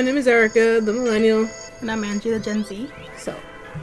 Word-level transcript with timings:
my 0.00 0.06
name 0.06 0.16
is 0.16 0.26
Erica, 0.26 0.80
the 0.80 0.94
millennial. 0.94 1.46
And 1.82 1.90
I'm 1.90 2.02
Angie, 2.04 2.30
the 2.30 2.40
Gen 2.40 2.64
Z. 2.64 2.90
So, 3.18 3.36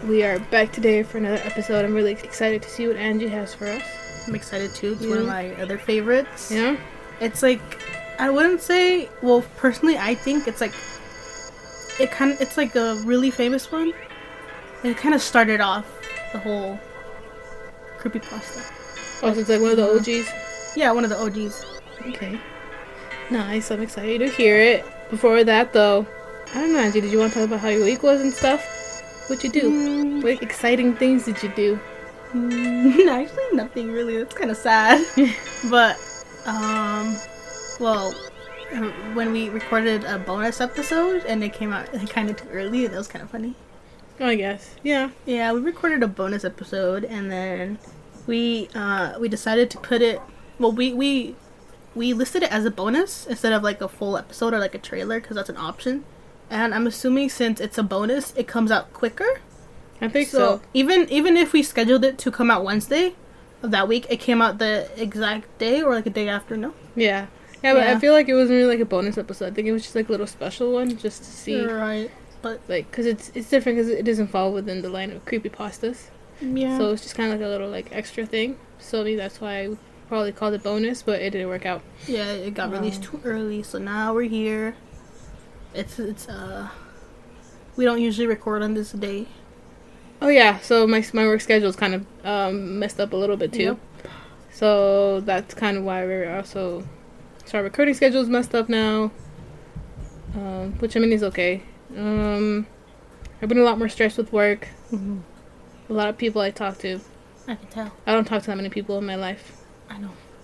we 0.07 0.23
are 0.23 0.39
back 0.39 0.71
today 0.71 1.03
for 1.03 1.19
another 1.19 1.39
episode. 1.43 1.85
I'm 1.85 1.93
really 1.93 2.13
excited 2.13 2.63
to 2.63 2.69
see 2.71 2.87
what 2.87 2.95
Angie 2.95 3.27
has 3.27 3.53
for 3.53 3.67
us. 3.67 3.83
I'm 4.25 4.33
excited 4.33 4.73
too. 4.73 4.93
It's 4.93 5.05
one 5.05 5.19
of 5.19 5.27
my 5.27 5.53
other 5.61 5.77
favorites. 5.77 6.51
Yeah? 6.51 6.75
It's 7.19 7.43
like 7.43 7.61
I 8.17 8.31
wouldn't 8.31 8.61
say. 8.61 9.11
Well, 9.21 9.43
personally, 9.57 9.95
I 9.95 10.15
think 10.15 10.47
it's 10.47 10.59
like 10.59 10.73
it 11.99 12.09
kind 12.09 12.31
of. 12.31 12.41
It's 12.41 12.57
like 12.57 12.75
a 12.75 12.95
really 13.05 13.29
famous 13.29 13.71
one. 13.71 13.93
And 14.81 14.91
it 14.91 14.97
kind 14.97 15.13
of 15.13 15.21
started 15.21 15.61
off 15.61 15.85
the 16.33 16.39
whole 16.39 16.79
creepypasta. 17.99 18.65
Oh, 19.21 19.31
so 19.35 19.39
it's 19.39 19.49
like 19.49 19.61
one 19.61 19.69
of 19.69 19.77
the 19.77 19.83
mm-hmm. 19.83 19.99
OGs? 19.99 20.75
Yeah, 20.75 20.91
one 20.93 21.03
of 21.03 21.11
the 21.11 21.19
OGs. 21.19 21.63
Okay. 22.07 22.41
Nice, 23.29 23.69
I'm 23.69 23.83
excited 23.83 24.17
to 24.21 24.29
hear 24.29 24.57
it. 24.57 24.83
Before 25.09 25.43
that, 25.43 25.73
though, 25.73 26.05
I 26.53 26.61
don't 26.61 26.73
know, 26.73 26.79
Angie, 26.79 27.01
did 27.01 27.11
you 27.11 27.19
want 27.19 27.33
to 27.33 27.39
talk 27.39 27.47
about 27.47 27.59
how 27.61 27.69
your 27.69 27.83
week 27.85 28.03
was 28.03 28.21
and 28.21 28.33
stuff? 28.33 28.61
What 29.27 29.43
you 29.43 29.49
do? 29.49 29.69
Mm, 29.71 30.23
What 30.23 30.41
exciting 30.41 30.95
things 30.95 31.25
did 31.25 31.41
you 31.43 31.49
do? 31.49 31.79
mm, 32.33 33.07
actually, 33.09 33.43
nothing 33.55 33.91
really. 33.91 34.17
That's 34.17 34.33
kind 34.35 34.51
of 34.51 34.57
sad. 34.57 35.05
but 35.69 35.97
um, 36.45 37.15
well, 37.79 38.13
uh, 38.73 38.91
when 39.13 39.31
we 39.31 39.49
recorded 39.49 40.03
a 40.03 40.19
bonus 40.19 40.59
episode 40.61 41.23
and 41.25 41.43
it 41.43 41.53
came 41.53 41.71
out 41.73 41.87
kind 42.09 42.29
of 42.29 42.37
too 42.37 42.49
early, 42.49 42.85
that 42.87 42.97
was 42.97 43.07
kind 43.07 43.23
of 43.23 43.29
funny. 43.29 43.55
Oh, 44.19 44.27
I 44.27 44.35
guess. 44.35 44.75
Yeah. 44.83 45.11
Yeah, 45.25 45.53
we 45.53 45.59
recorded 45.61 46.03
a 46.03 46.07
bonus 46.07 46.43
episode 46.43 47.03
and 47.05 47.31
then 47.31 47.77
we 48.25 48.67
uh 48.75 49.17
we 49.19 49.29
decided 49.29 49.69
to 49.71 49.77
put 49.77 50.01
it 50.01 50.19
well 50.59 50.71
we 50.71 50.91
we 50.93 51.33
we 51.97 52.13
listed 52.13 52.43
it 52.43 52.51
as 52.51 52.63
a 52.65 52.71
bonus 52.71 53.25
instead 53.27 53.53
of 53.53 53.63
like 53.63 53.81
a 53.81 53.87
full 53.87 54.17
episode 54.17 54.53
or 54.53 54.59
like 54.59 54.75
a 54.75 54.79
trailer 54.89 55.19
because 55.19 55.35
that's 55.35 55.49
an 55.49 55.57
option. 55.57 56.05
And 56.49 56.73
I'm 56.73 56.87
assuming 56.87 57.29
since 57.29 57.59
it's 57.59 57.77
a 57.77 57.83
bonus, 57.83 58.33
it 58.37 58.47
comes 58.47 58.71
out 58.71 58.93
quicker. 58.93 59.41
I 59.99 60.07
think 60.07 60.29
So, 60.29 60.37
so. 60.37 60.61
even 60.73 61.09
even 61.09 61.35
if 61.35 61.53
we 61.53 61.63
scheduled 61.63 62.05
it 62.05 62.17
to 62.19 62.31
come 62.31 62.49
out 62.51 62.63
Wednesday 62.63 63.15
of 63.63 63.71
that 63.71 63.87
week, 63.87 64.05
it 64.09 64.17
came 64.17 64.41
out 64.41 64.59
the 64.59 64.89
exact 64.95 65.45
day 65.57 65.81
or 65.81 65.95
like 65.95 66.05
a 66.05 66.11
day 66.11 66.29
after. 66.29 66.55
No, 66.55 66.73
Yeah. 66.95 67.25
Yeah, 67.63 67.73
but 67.73 67.87
I 67.87 67.99
feel 67.99 68.13
like 68.13 68.29
it 68.29 68.35
wasn't 68.35 68.57
really 68.57 68.69
like 68.75 68.79
a 68.79 68.85
bonus 68.85 69.17
episode. 69.17 69.47
I 69.47 69.51
think 69.55 69.67
it 69.67 69.71
was 69.71 69.81
just 69.81 69.95
like 69.95 70.07
a 70.09 70.11
little 70.11 70.27
special 70.27 70.71
one 70.73 70.95
just 70.95 71.23
to 71.23 71.29
see. 71.29 71.65
right? 71.65 72.11
But 72.43 72.61
Like, 72.67 72.89
because 72.91 73.07
it's, 73.07 73.31
it's 73.33 73.49
different 73.49 73.77
because 73.79 73.89
it 73.91 74.05
doesn't 74.05 74.27
fall 74.27 74.53
within 74.53 74.83
the 74.83 74.89
line 74.89 75.09
of 75.11 75.25
creepy 75.25 75.49
pastas. 75.49 76.09
yeah, 76.39 76.77
So 76.77 76.91
it's 76.91 77.01
just 77.01 77.15
kind 77.15 77.33
of 77.33 77.39
like 77.39 77.45
a 77.45 77.49
little 77.49 77.67
like 77.69 77.87
extra 77.91 78.27
thing. 78.27 78.57
So 78.77 79.03
maybe 79.03 79.15
that's 79.15 79.41
why 79.41 79.53
I 79.63 79.77
probably 80.07 80.31
called 80.31 80.53
it 80.53 80.63
bonus, 80.63 81.01
but 81.03 81.21
it 81.21 81.31
didn't 81.31 81.47
work 81.49 81.65
out. 81.65 81.81
yeah, 82.07 82.31
it 82.31 82.53
got 82.53 82.71
released 82.71 83.03
too 83.03 83.19
early, 83.23 83.63
so 83.63 83.77
now 83.77 84.13
we're 84.13 84.29
here. 84.29 84.75
It's 85.73 85.99
it's 85.99 86.27
uh, 86.27 86.69
we 87.75 87.85
don't 87.85 88.01
usually 88.01 88.27
record 88.27 88.61
on 88.63 88.73
this 88.73 88.91
day. 88.91 89.27
Oh 90.21 90.29
yeah, 90.29 90.59
so 90.59 90.87
my 90.87 91.05
my 91.13 91.25
work 91.25 91.41
schedule 91.41 91.69
is 91.69 91.75
kind 91.75 91.93
of 91.93 92.05
um, 92.25 92.79
messed 92.79 92.99
up 92.99 93.13
a 93.13 93.15
little 93.15 93.37
bit 93.37 93.53
too. 93.53 93.61
Yep. 93.63 93.77
So 94.51 95.19
that's 95.21 95.53
kind 95.53 95.77
of 95.77 95.83
why 95.83 96.03
we're 96.05 96.35
also 96.35 96.83
so 97.45 97.59
our 97.59 97.63
recording 97.63 97.93
schedule 97.93 98.21
is 98.21 98.29
messed 98.29 98.55
up 98.55 98.67
now. 98.69 99.11
Um, 100.35 100.73
which 100.79 100.95
I 100.97 100.99
mean 100.99 101.13
is 101.13 101.23
okay. 101.23 101.61
Um, 101.95 102.67
I've 103.41 103.49
been 103.49 103.59
a 103.59 103.63
lot 103.63 103.77
more 103.77 103.89
stressed 103.89 104.17
with 104.17 104.33
work. 104.33 104.67
Mhm. 104.91 105.21
A 105.89 105.93
lot 105.93 106.09
of 106.09 106.17
people 106.17 106.41
I 106.41 106.51
talk 106.51 106.77
to. 106.79 106.99
I 107.47 107.55
can 107.55 107.67
tell. 107.69 107.93
I 108.05 108.11
don't 108.13 108.25
talk 108.25 108.41
to 108.41 108.47
that 108.47 108.57
many 108.57 108.69
people 108.69 108.97
in 108.97 109.05
my 109.05 109.15
life, 109.15 109.51
I 109.51 109.53
know. 109.53 109.66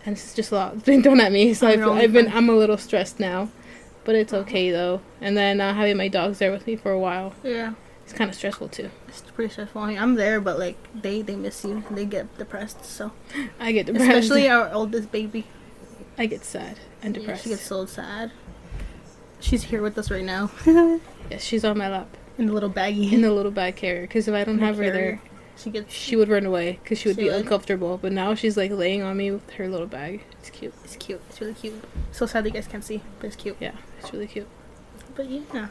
And 0.06 0.14
it's 0.18 0.34
just 0.34 0.52
a 0.52 0.56
lot 0.56 0.86
being 0.86 1.02
thrown 1.04 1.20
at 1.20 1.32
me. 1.32 1.54
So 1.54 1.68
I've, 1.68 1.82
I've 1.88 2.14
been. 2.14 2.32
I'm 2.32 2.50
a 2.50 2.56
little 2.56 2.78
stressed 2.78 3.20
now, 3.20 3.50
but 4.04 4.16
it's 4.16 4.34
okay 4.34 4.72
though. 4.72 5.02
And 5.22 5.36
then 5.38 5.62
uh, 5.62 5.74
having 5.74 5.98
my 5.98 6.08
dogs 6.08 6.40
there 6.40 6.52
with 6.52 6.68
me 6.68 6.76
for 6.76 6.92
a 6.92 7.00
while, 7.00 7.34
Yeah, 7.44 7.74
it's 8.04 8.14
kind 8.14 8.30
of 8.30 8.36
stressful 8.36 8.70
too. 8.70 8.90
it's 9.08 9.22
pretty 9.22 9.52
stressful. 9.52 9.82
I'm 9.82 10.16
there, 10.16 10.40
but 10.42 10.60
like 10.60 10.78
they 10.94 11.22
they 11.22 11.36
miss 11.36 11.64
you. 11.64 11.84
They 11.92 12.06
get 12.06 12.38
depressed. 12.38 12.84
So 12.86 13.12
I 13.60 13.72
get 13.72 13.86
depressed. 13.86 14.08
especially 14.10 14.50
our 14.50 14.72
oldest 14.74 15.12
baby. 15.12 15.46
I 16.18 16.28
get 16.28 16.44
sad 16.46 16.78
and 17.02 17.16
Yeah, 17.16 17.22
depressed. 17.22 17.44
she 17.44 17.50
gets 17.50 17.64
so 17.64 17.86
sad. 17.86 18.32
She's 19.40 19.64
here 19.64 19.82
with 19.82 19.98
us 19.98 20.10
right 20.10 20.24
now 20.24 20.52
Yes, 21.30 21.44
she's 21.44 21.66
on 21.66 21.78
my 21.78 21.90
lap 21.90 22.08
in 22.38 22.46
the 22.46 22.54
little 22.54 22.70
baggie. 22.70 23.12
in 23.12 23.22
the 23.22 23.32
little 23.32 23.52
bag 23.52 23.76
carrier. 23.76 24.02
Because 24.04 24.28
if 24.28 24.34
I 24.34 24.44
don't 24.44 24.58
the 24.60 24.66
have 24.66 24.78
her 24.78 24.84
there, 24.84 24.94
carrier. 24.94 25.22
She 25.56 25.70
gets. 25.70 25.94
she 25.94 26.16
would 26.16 26.30
run 26.30 26.46
away 26.46 26.80
because 26.84 26.98
she 27.00 27.08
would 27.10 27.16
She 27.16 27.24
be 27.24 27.30
would? 27.30 27.42
uncomfortable. 27.42 27.98
But 28.02 28.12
now 28.12 28.34
she's 28.36 28.58
like 28.58 28.72
laying 28.72 29.02
on 29.04 29.18
me 29.18 29.32
with 29.32 29.50
her 29.52 29.68
little 29.68 29.88
bag. 29.88 30.24
It's 30.40 30.50
cute. 30.50 30.74
It's 30.84 30.96
cute. 30.96 31.22
It's 31.30 31.40
really 31.40 31.54
cute. 31.54 31.84
So 32.12 32.26
sad 32.26 32.44
that 32.44 32.50
you 32.50 32.54
guys 32.54 32.68
can't 32.68 32.84
see, 32.84 33.02
but 33.20 33.28
it's 33.28 33.36
cute. 33.36 33.58
Yeah, 33.60 33.74
it's 34.00 34.12
really 34.12 34.28
cute. 34.28 34.48
But 35.16 35.30
yeah. 35.30 35.68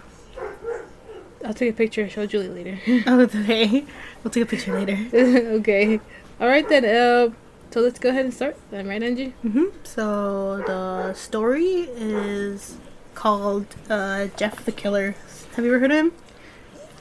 I'll 1.45 1.55
take 1.55 1.71
a 1.71 1.77
picture 1.77 2.03
and 2.03 2.11
show 2.11 2.25
Julie 2.27 2.49
later. 2.49 2.79
Oh, 3.07 3.21
okay. 3.23 3.85
We'll 4.23 4.31
take 4.31 4.45
a 4.45 4.47
picture 4.47 4.73
later. 4.73 4.97
okay. 5.59 6.01
All 6.41 6.47
right 6.49 6.69
then. 6.69 6.85
Uh, 6.85 7.35
so 7.73 7.81
let's 7.81 7.99
go 7.99 8.11
ahead 8.11 8.25
and 8.27 8.33
start. 8.35 8.57
Then, 8.71 8.87
right, 8.87 9.03
Angie? 9.03 9.31
hmm 9.43 9.65
So 9.83 10.63
the 10.67 11.15
story 11.15 11.89
is 11.97 12.77
called 13.15 13.67
uh, 13.91 14.27
Jeff 14.37 14.65
the 14.65 14.71
Killer. 14.73 15.17
Have 15.57 15.65
you 15.65 15.73
ever 15.73 15.81
heard 15.81 15.91
of 15.91 15.97
him? 15.97 16.13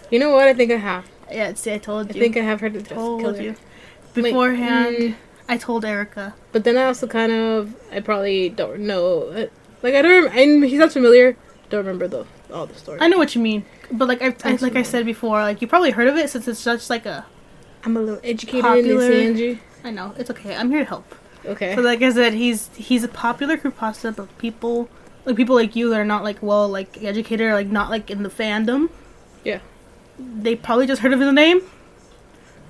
You 0.10 0.18
know 0.20 0.32
what? 0.32 0.48
I 0.48 0.54
think 0.54 0.72
I 0.72 0.78
have. 0.78 1.06
Yeah, 1.34 1.54
see, 1.56 1.74
I 1.74 1.78
told 1.78 2.14
you. 2.14 2.20
I 2.20 2.24
think 2.24 2.38
I 2.38 2.42
have 2.42 2.60
heard 2.62 2.76
of 2.76 2.88
Jeff 2.88 2.98
told 2.98 3.22
Killer. 3.22 3.42
you. 3.42 3.56
Beforehand, 4.14 4.98
mm, 4.98 5.16
I 5.48 5.58
told 5.58 5.86
Erica. 5.86 6.34
but 6.52 6.64
then 6.64 6.78
I 6.78 6.84
also 6.86 7.08
kind 7.08 7.32
of 7.32 7.76
I 7.92 8.00
probably 8.02 8.50
don't 8.50 8.82
know. 8.82 9.24
uh, 9.30 9.48
Like 9.82 9.96
I 9.96 10.02
don't. 10.02 10.26
Rem- 10.26 10.64
I, 10.64 10.68
he's 10.68 10.80
not 10.80 10.92
familiar. 10.92 11.38
Don't 11.70 11.80
remember 11.86 12.08
the 12.08 12.26
all 12.54 12.66
the 12.66 12.76
story. 12.76 13.00
I 13.02 13.08
know 13.08 13.18
what 13.18 13.34
you 13.36 13.42
mean, 13.42 13.66
but 13.92 14.08
like 14.08 14.22
I, 14.22 14.36
I 14.44 14.56
like 14.58 14.76
I 14.76 14.84
said 14.84 15.06
before, 15.06 15.40
like 15.42 15.62
you 15.62 15.68
probably 15.68 15.92
heard 15.92 16.08
of 16.08 16.18
it 16.18 16.30
since 16.30 16.48
it's 16.48 16.60
such 16.60 16.90
like 16.90 17.06
a. 17.06 17.26
I'm 17.84 17.98
a 17.98 18.00
little 18.02 18.20
educated 18.24 18.60
in 18.66 18.72
Popular. 18.72 19.08
this, 19.08 19.26
Angie. 19.26 19.60
I 19.84 19.90
know 19.92 20.14
it's 20.18 20.30
okay. 20.30 20.56
I'm 20.56 20.70
here 20.70 20.80
to 20.80 20.86
help. 20.86 21.16
Okay. 21.46 21.74
So 21.76 21.82
like 21.82 22.02
I 22.04 22.12
said, 22.12 22.34
he's 22.34 22.70
he's 22.76 23.04
a 23.04 23.08
popular 23.08 23.58
creepypasta, 23.58 24.16
but 24.16 24.38
people 24.38 24.90
like 25.26 25.36
people 25.38 25.56
like 25.56 25.76
you 25.76 25.90
that 25.90 26.00
are 26.00 26.06
not 26.06 26.24
like 26.24 26.38
well 26.44 26.68
like 26.68 27.02
educated 27.04 27.48
or 27.48 27.54
like 27.54 27.68
not 27.68 27.90
like 27.90 28.12
in 28.12 28.22
the 28.24 28.30
fandom. 28.30 28.90
Yeah. 29.44 29.60
They 30.22 30.56
probably 30.56 30.88
just 30.88 31.02
heard 31.02 31.14
of 31.14 31.20
the 31.20 31.32
name, 31.32 31.62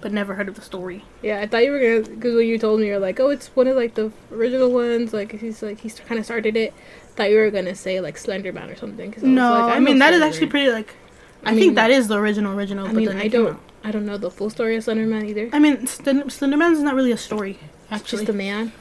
but 0.02 0.12
never 0.12 0.36
heard 0.36 0.48
of 0.48 0.56
the 0.56 0.62
story. 0.62 1.04
Yeah, 1.22 1.40
I 1.40 1.48
thought 1.48 1.64
you 1.64 1.72
were 1.72 1.80
gonna 1.80 2.16
because 2.16 2.36
when 2.36 2.48
you 2.48 2.58
told 2.58 2.80
me 2.80 2.88
you're 2.88 3.00
like, 3.00 3.20
oh, 3.20 3.30
it's 3.30 3.48
one 3.56 3.68
of 3.68 3.76
like 3.76 3.96
the 3.96 4.12
original 4.32 4.72
ones. 4.72 5.14
Like 5.14 5.32
he's 5.40 5.62
like 5.62 5.80
he's 5.80 6.00
kind 6.00 6.20
of 6.20 6.26
started 6.26 6.56
it. 6.56 6.74
Thought 7.16 7.30
you 7.32 7.38
were 7.38 7.52
gonna 7.52 7.76
say 7.76 8.00
like 8.02 8.16
Slenderman 8.16 8.72
or 8.72 8.76
something. 8.76 9.12
Cause 9.12 9.24
no, 9.24 9.52
was 9.52 9.60
like, 9.62 9.76
I, 9.76 9.80
mean 9.80 10.00
that 10.00 10.14
is 10.14 10.20
Slender 10.20 10.34
actually 10.34 10.48
pretty 10.48 10.72
like. 10.72 10.96
I, 11.44 11.50
I 11.50 11.52
mean- 11.52 11.60
think 11.60 11.76
that 11.76 11.92
is 11.92 12.08
the 12.08 12.18
original 12.18 12.58
original. 12.58 12.86
I 12.86 12.90
but 12.90 12.96
mean, 12.96 13.06
then 13.08 13.18
I 13.18 13.28
don't. 13.28 13.60
I 13.84 13.92
don't 13.92 14.06
know 14.06 14.18
the 14.18 14.30
full 14.30 14.50
story 14.52 14.76
of 14.76 14.84
Slenderman 14.84 15.26
either. 15.28 15.50
I 15.52 15.60
mean, 15.60 15.88
Slender, 15.88 16.26
Slenderman 16.26 16.74
is 16.74 16.82
not 16.82 16.94
really 16.94 17.12
a 17.12 17.18
story. 17.18 17.58
It's 17.90 18.04
just 18.04 18.30
a 18.30 18.34
man. 18.34 18.72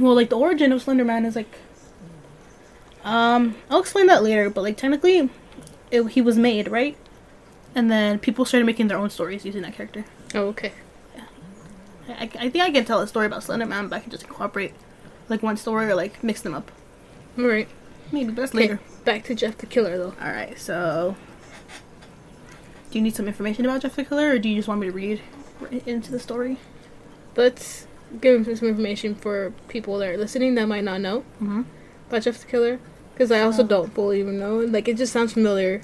well, 0.00 0.14
like 0.14 0.30
the 0.30 0.38
origin 0.38 0.72
of 0.72 0.82
Slenderman 0.82 1.26
is 1.26 1.36
like. 1.36 1.58
Um, 3.04 3.56
I'll 3.68 3.80
explain 3.80 4.06
that 4.06 4.22
later, 4.22 4.48
but 4.48 4.62
like 4.62 4.76
technically, 4.76 5.28
it, 5.90 6.02
he 6.04 6.20
was 6.22 6.38
made 6.38 6.68
right, 6.68 6.96
and 7.74 7.90
then 7.90 8.18
people 8.18 8.44
started 8.44 8.66
making 8.66 8.88
their 8.88 8.98
own 8.98 9.10
stories 9.10 9.44
using 9.44 9.62
that 9.62 9.74
character. 9.74 10.04
Oh, 10.34 10.46
okay. 10.48 10.72
I, 12.08 12.24
I 12.38 12.48
think 12.50 12.56
I 12.56 12.70
can 12.70 12.84
tell 12.84 13.00
a 13.00 13.06
story 13.06 13.26
about 13.26 13.42
Slender 13.44 13.64
Man, 13.66 13.88
but 13.88 13.96
I 13.96 14.00
can 14.00 14.10
just 14.10 14.24
incorporate 14.24 14.74
like 15.28 15.42
one 15.42 15.56
story 15.56 15.86
or 15.86 15.94
like 15.94 16.22
mix 16.22 16.40
them 16.42 16.54
up. 16.54 16.70
All 17.38 17.44
right. 17.46 17.68
Maybe 18.10 18.32
that's 18.32 18.52
later. 18.54 18.80
Back 19.04 19.24
to 19.24 19.34
Jeff 19.34 19.56
the 19.58 19.66
Killer 19.66 19.96
though. 19.96 20.14
All 20.20 20.30
right, 20.32 20.58
so 20.58 21.16
do 22.90 22.98
you 22.98 23.02
need 23.02 23.14
some 23.14 23.26
information 23.26 23.64
about 23.64 23.80
Jeff 23.82 23.96
the 23.96 24.04
Killer, 24.04 24.30
or 24.30 24.38
do 24.38 24.48
you 24.50 24.56
just 24.56 24.68
want 24.68 24.80
me 24.80 24.88
to 24.88 24.92
read 24.92 25.20
into 25.86 26.10
the 26.10 26.18
story? 26.20 26.58
Let's 27.36 27.86
give 28.20 28.34
him 28.46 28.56
some 28.56 28.68
information 28.68 29.14
for 29.14 29.52
people 29.68 29.96
that 29.98 30.08
are 30.10 30.18
listening 30.18 30.54
that 30.56 30.66
might 30.68 30.84
not 30.84 31.00
know 31.00 31.20
Mm-hmm. 31.40 31.62
about 32.08 32.22
Jeff 32.22 32.40
the 32.40 32.46
Killer. 32.46 32.78
Because 33.14 33.30
I 33.30 33.40
also 33.40 33.62
Oh. 33.62 33.66
don't 33.66 33.94
fully 33.94 34.20
even 34.20 34.38
know. 34.38 34.56
Like 34.58 34.88
it 34.88 34.96
just 34.98 35.12
sounds 35.12 35.32
familiar. 35.32 35.82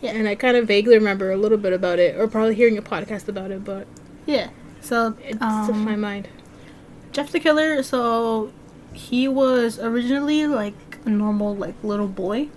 Yeah. 0.00 0.12
And 0.12 0.28
I 0.28 0.34
kind 0.34 0.56
of 0.56 0.66
vaguely 0.66 0.94
remember 0.96 1.30
a 1.30 1.36
little 1.36 1.58
bit 1.58 1.72
about 1.72 1.98
it, 1.98 2.16
or 2.16 2.28
probably 2.28 2.54
hearing 2.54 2.78
a 2.78 2.82
podcast 2.82 3.28
about 3.28 3.50
it, 3.50 3.64
but 3.64 3.86
Yeah. 4.26 4.50
So 4.80 5.16
it's 5.20 5.32
in 5.32 5.78
my 5.84 5.94
um, 5.94 6.00
mind. 6.00 6.28
Jeff 7.12 7.32
the 7.32 7.40
Killer. 7.40 7.82
So 7.82 8.52
he 8.92 9.26
was 9.28 9.78
originally 9.78 10.46
like 10.46 10.74
a 11.04 11.10
normal 11.10 11.56
like 11.56 11.74
little 11.82 12.08
boy. 12.08 12.48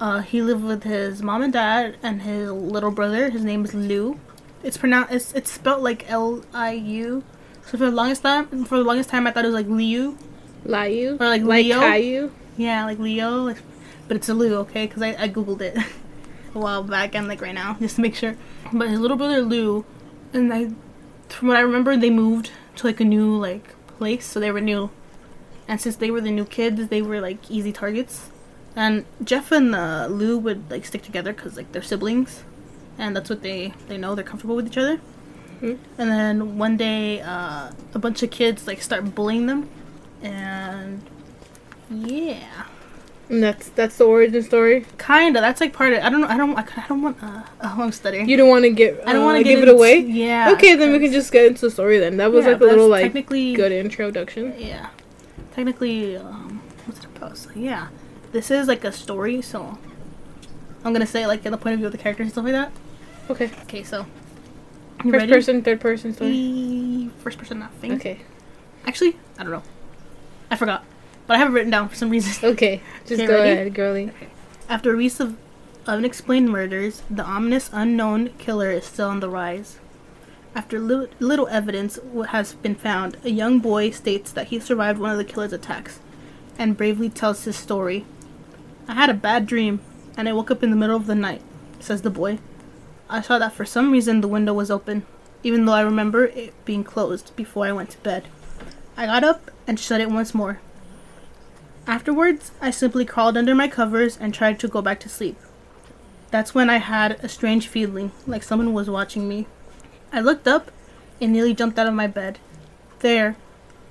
Uh, 0.00 0.20
he 0.20 0.42
lived 0.42 0.64
with 0.64 0.82
his 0.82 1.22
mom 1.22 1.42
and 1.42 1.52
dad 1.52 1.96
and 2.02 2.22
his 2.22 2.50
little 2.50 2.90
brother. 2.90 3.30
His 3.30 3.44
name 3.44 3.64
is 3.64 3.72
Lou. 3.72 4.18
It's 4.62 4.76
pronounced. 4.76 5.12
It's 5.12 5.32
it's 5.32 5.50
spelled 5.50 5.82
like 5.82 6.10
L 6.10 6.44
I 6.52 6.72
U. 6.72 7.24
So 7.64 7.78
for 7.78 7.86
the 7.86 7.90
longest 7.90 8.22
time, 8.22 8.64
for 8.64 8.78
the 8.78 8.84
longest 8.84 9.08
time, 9.10 9.26
I 9.26 9.30
thought 9.30 9.44
it 9.44 9.48
was 9.48 9.54
like 9.54 9.68
Liu. 9.68 10.18
Liu? 10.64 11.16
Or 11.20 11.28
like 11.28 11.42
like 11.42 11.64
Leo? 11.64 11.80
Caillou? 11.80 12.30
Yeah, 12.56 12.84
like 12.84 12.98
Leo, 12.98 13.42
like, 13.44 13.58
but 14.08 14.16
it's 14.16 14.28
a 14.28 14.34
Lou, 14.34 14.56
okay? 14.58 14.86
Because 14.86 15.02
I, 15.02 15.16
I 15.18 15.28
googled 15.28 15.60
it 15.60 15.78
a 16.54 16.58
while 16.58 16.82
back 16.82 17.14
and 17.14 17.28
like 17.28 17.40
right 17.40 17.54
now 17.54 17.74
just 17.80 17.96
to 17.96 18.02
make 18.02 18.14
sure. 18.14 18.36
But 18.72 18.88
his 18.88 19.00
little 19.00 19.16
brother 19.16 19.40
Lou, 19.40 19.84
and 20.32 20.52
I, 20.52 20.70
from 21.28 21.48
what 21.48 21.56
I 21.56 21.60
remember, 21.60 21.96
they 21.96 22.10
moved 22.10 22.50
to 22.76 22.86
like 22.86 23.00
a 23.00 23.04
new 23.04 23.36
like 23.36 23.74
place, 23.98 24.26
so 24.26 24.40
they 24.40 24.50
were 24.50 24.60
new. 24.60 24.90
And 25.68 25.80
since 25.80 25.96
they 25.96 26.10
were 26.10 26.20
the 26.20 26.30
new 26.30 26.44
kids, 26.44 26.88
they 26.88 27.02
were 27.02 27.20
like 27.20 27.50
easy 27.50 27.72
targets. 27.72 28.30
And 28.74 29.04
Jeff 29.22 29.52
and 29.52 29.74
uh, 29.74 30.08
Lou 30.10 30.38
would 30.38 30.70
like 30.70 30.84
stick 30.86 31.02
together 31.02 31.32
because 31.32 31.56
like 31.56 31.72
they're 31.72 31.82
siblings, 31.82 32.42
and 32.98 33.14
that's 33.14 33.28
what 33.30 33.42
they 33.42 33.74
they 33.88 33.98
know. 33.98 34.14
They're 34.14 34.24
comfortable 34.24 34.56
with 34.56 34.66
each 34.66 34.78
other. 34.78 35.00
Mhm. 35.60 35.78
And 35.98 36.10
then 36.10 36.58
one 36.58 36.76
day, 36.76 37.20
uh, 37.20 37.70
a 37.94 37.98
bunch 37.98 38.22
of 38.22 38.30
kids 38.30 38.66
like 38.66 38.80
start 38.82 39.14
bullying 39.14 39.46
them, 39.46 39.68
and 40.22 41.02
yeah, 41.90 42.64
And 43.32 43.42
that's 43.42 43.70
that's 43.70 43.96
the 43.96 44.04
origin 44.04 44.42
story. 44.42 44.84
kinda. 44.98 45.40
That's 45.40 45.60
like 45.60 45.72
part 45.72 45.94
of. 45.94 46.02
I 46.04 46.10
don't 46.10 46.20
know. 46.20 46.28
I 46.28 46.36
don't. 46.36 46.54
I, 46.56 46.62
I 46.76 46.86
don't 46.86 47.00
want. 47.00 47.16
Uh, 47.22 47.42
oh, 47.62 47.76
I'm 47.82 47.90
stuttering. 47.90 48.28
You 48.28 48.36
don't 48.36 48.50
want 48.50 48.64
to 48.64 48.70
get. 48.70 49.00
I 49.08 49.14
don't 49.14 49.22
uh, 49.22 49.24
want 49.24 49.38
to 49.38 49.44
give 49.44 49.62
it 49.62 49.68
away. 49.70 50.00
Yeah. 50.00 50.52
okay, 50.52 50.76
then 50.76 50.92
we 50.92 50.98
can 50.98 51.10
just 51.10 51.32
get 51.32 51.46
into 51.46 51.62
the 51.62 51.70
story. 51.70 51.98
Then 51.98 52.18
that 52.18 52.30
was 52.30 52.44
yeah, 52.44 52.52
like 52.52 52.60
a 52.60 52.64
little 52.64 52.88
like 52.88 53.04
technically 53.04 53.54
good 53.54 53.72
introduction. 53.72 54.54
Yeah. 54.58 54.90
Technically, 55.54 56.16
um, 56.18 56.60
what's 56.84 57.00
it 57.00 57.06
about? 57.06 57.38
So, 57.38 57.50
yeah. 57.54 57.88
This 58.32 58.50
is 58.50 58.68
like 58.68 58.84
a 58.84 58.92
story, 58.92 59.40
so 59.40 59.78
I'm 60.84 60.92
gonna 60.92 61.06
say 61.06 61.26
like 61.26 61.44
in 61.46 61.52
the 61.52 61.58
point 61.58 61.72
of 61.74 61.78
view 61.78 61.86
of 61.86 61.92
the 61.92 61.98
characters 61.98 62.24
and 62.24 62.32
stuff 62.32 62.44
like 62.44 62.52
that. 62.52 62.72
Okay, 63.30 63.50
Okay, 63.62 63.82
so 63.82 64.04
you 65.04 65.10
first 65.10 65.20
ready? 65.22 65.32
person, 65.32 65.62
third 65.62 65.80
person 65.80 66.12
story. 66.12 66.30
E- 66.32 67.10
First 67.18 67.38
person, 67.38 67.60
not 67.60 67.72
thing. 67.74 67.92
Okay, 67.94 68.20
Actually, 68.86 69.16
I 69.38 69.42
don't 69.42 69.52
know. 69.52 69.62
I 70.50 70.56
forgot, 70.56 70.84
but 71.32 71.36
I 71.36 71.38
have 71.38 71.48
it 71.48 71.52
written 71.52 71.70
down 71.70 71.88
for 71.88 71.94
some 71.94 72.10
reason. 72.10 72.50
okay, 72.50 72.82
just 73.06 73.14
Okay, 73.22 73.26
go 73.26 73.38
ready? 73.38 73.50
ahead, 73.52 73.74
girly. 73.74 74.10
After 74.68 74.92
a 74.92 74.96
week 74.98 75.18
of 75.18 75.34
unexplained 75.86 76.50
murders, 76.50 77.00
the 77.08 77.24
ominous 77.24 77.70
unknown 77.72 78.34
killer 78.36 78.70
is 78.70 78.84
still 78.84 79.08
on 79.08 79.20
the 79.20 79.30
rise. 79.30 79.78
After 80.54 80.78
li- 80.78 81.08
little 81.20 81.48
evidence 81.48 81.98
has 82.28 82.52
been 82.52 82.74
found, 82.74 83.16
a 83.24 83.30
young 83.30 83.60
boy 83.60 83.92
states 83.92 84.30
that 84.32 84.48
he 84.48 84.60
survived 84.60 84.98
one 85.00 85.10
of 85.10 85.16
the 85.16 85.24
killer's 85.24 85.54
attacks 85.54 86.00
and 86.58 86.76
bravely 86.76 87.08
tells 87.08 87.44
his 87.44 87.56
story. 87.56 88.04
I 88.86 88.92
had 88.92 89.08
a 89.08 89.14
bad 89.14 89.46
dream 89.46 89.80
and 90.18 90.28
I 90.28 90.34
woke 90.34 90.50
up 90.50 90.62
in 90.62 90.68
the 90.68 90.76
middle 90.76 90.96
of 90.96 91.06
the 91.06 91.14
night, 91.14 91.40
says 91.80 92.02
the 92.02 92.10
boy. 92.10 92.40
I 93.08 93.22
saw 93.22 93.38
that 93.38 93.54
for 93.54 93.64
some 93.64 93.90
reason 93.90 94.20
the 94.20 94.28
window 94.28 94.52
was 94.52 94.70
open, 94.70 95.06
even 95.42 95.64
though 95.64 95.72
I 95.72 95.80
remember 95.80 96.26
it 96.26 96.52
being 96.66 96.84
closed 96.84 97.34
before 97.36 97.64
I 97.64 97.72
went 97.72 97.88
to 97.92 97.98
bed. 98.00 98.28
I 98.98 99.06
got 99.06 99.24
up 99.24 99.50
and 99.66 99.80
shut 99.80 100.02
it 100.02 100.10
once 100.10 100.34
more. 100.34 100.60
Afterwards, 101.86 102.52
I 102.60 102.70
simply 102.70 103.04
crawled 103.04 103.36
under 103.36 103.54
my 103.54 103.68
covers 103.68 104.16
and 104.16 104.32
tried 104.32 104.60
to 104.60 104.68
go 104.68 104.82
back 104.82 105.00
to 105.00 105.08
sleep. 105.08 105.36
That's 106.30 106.54
when 106.54 106.70
I 106.70 106.78
had 106.78 107.12
a 107.22 107.28
strange 107.28 107.66
feeling, 107.68 108.12
like 108.26 108.42
someone 108.42 108.72
was 108.72 108.88
watching 108.88 109.28
me. 109.28 109.46
I 110.12 110.20
looked 110.20 110.46
up 110.46 110.70
and 111.20 111.32
nearly 111.32 111.54
jumped 111.54 111.78
out 111.78 111.86
of 111.86 111.94
my 111.94 112.06
bed. 112.06 112.38
There, 113.00 113.36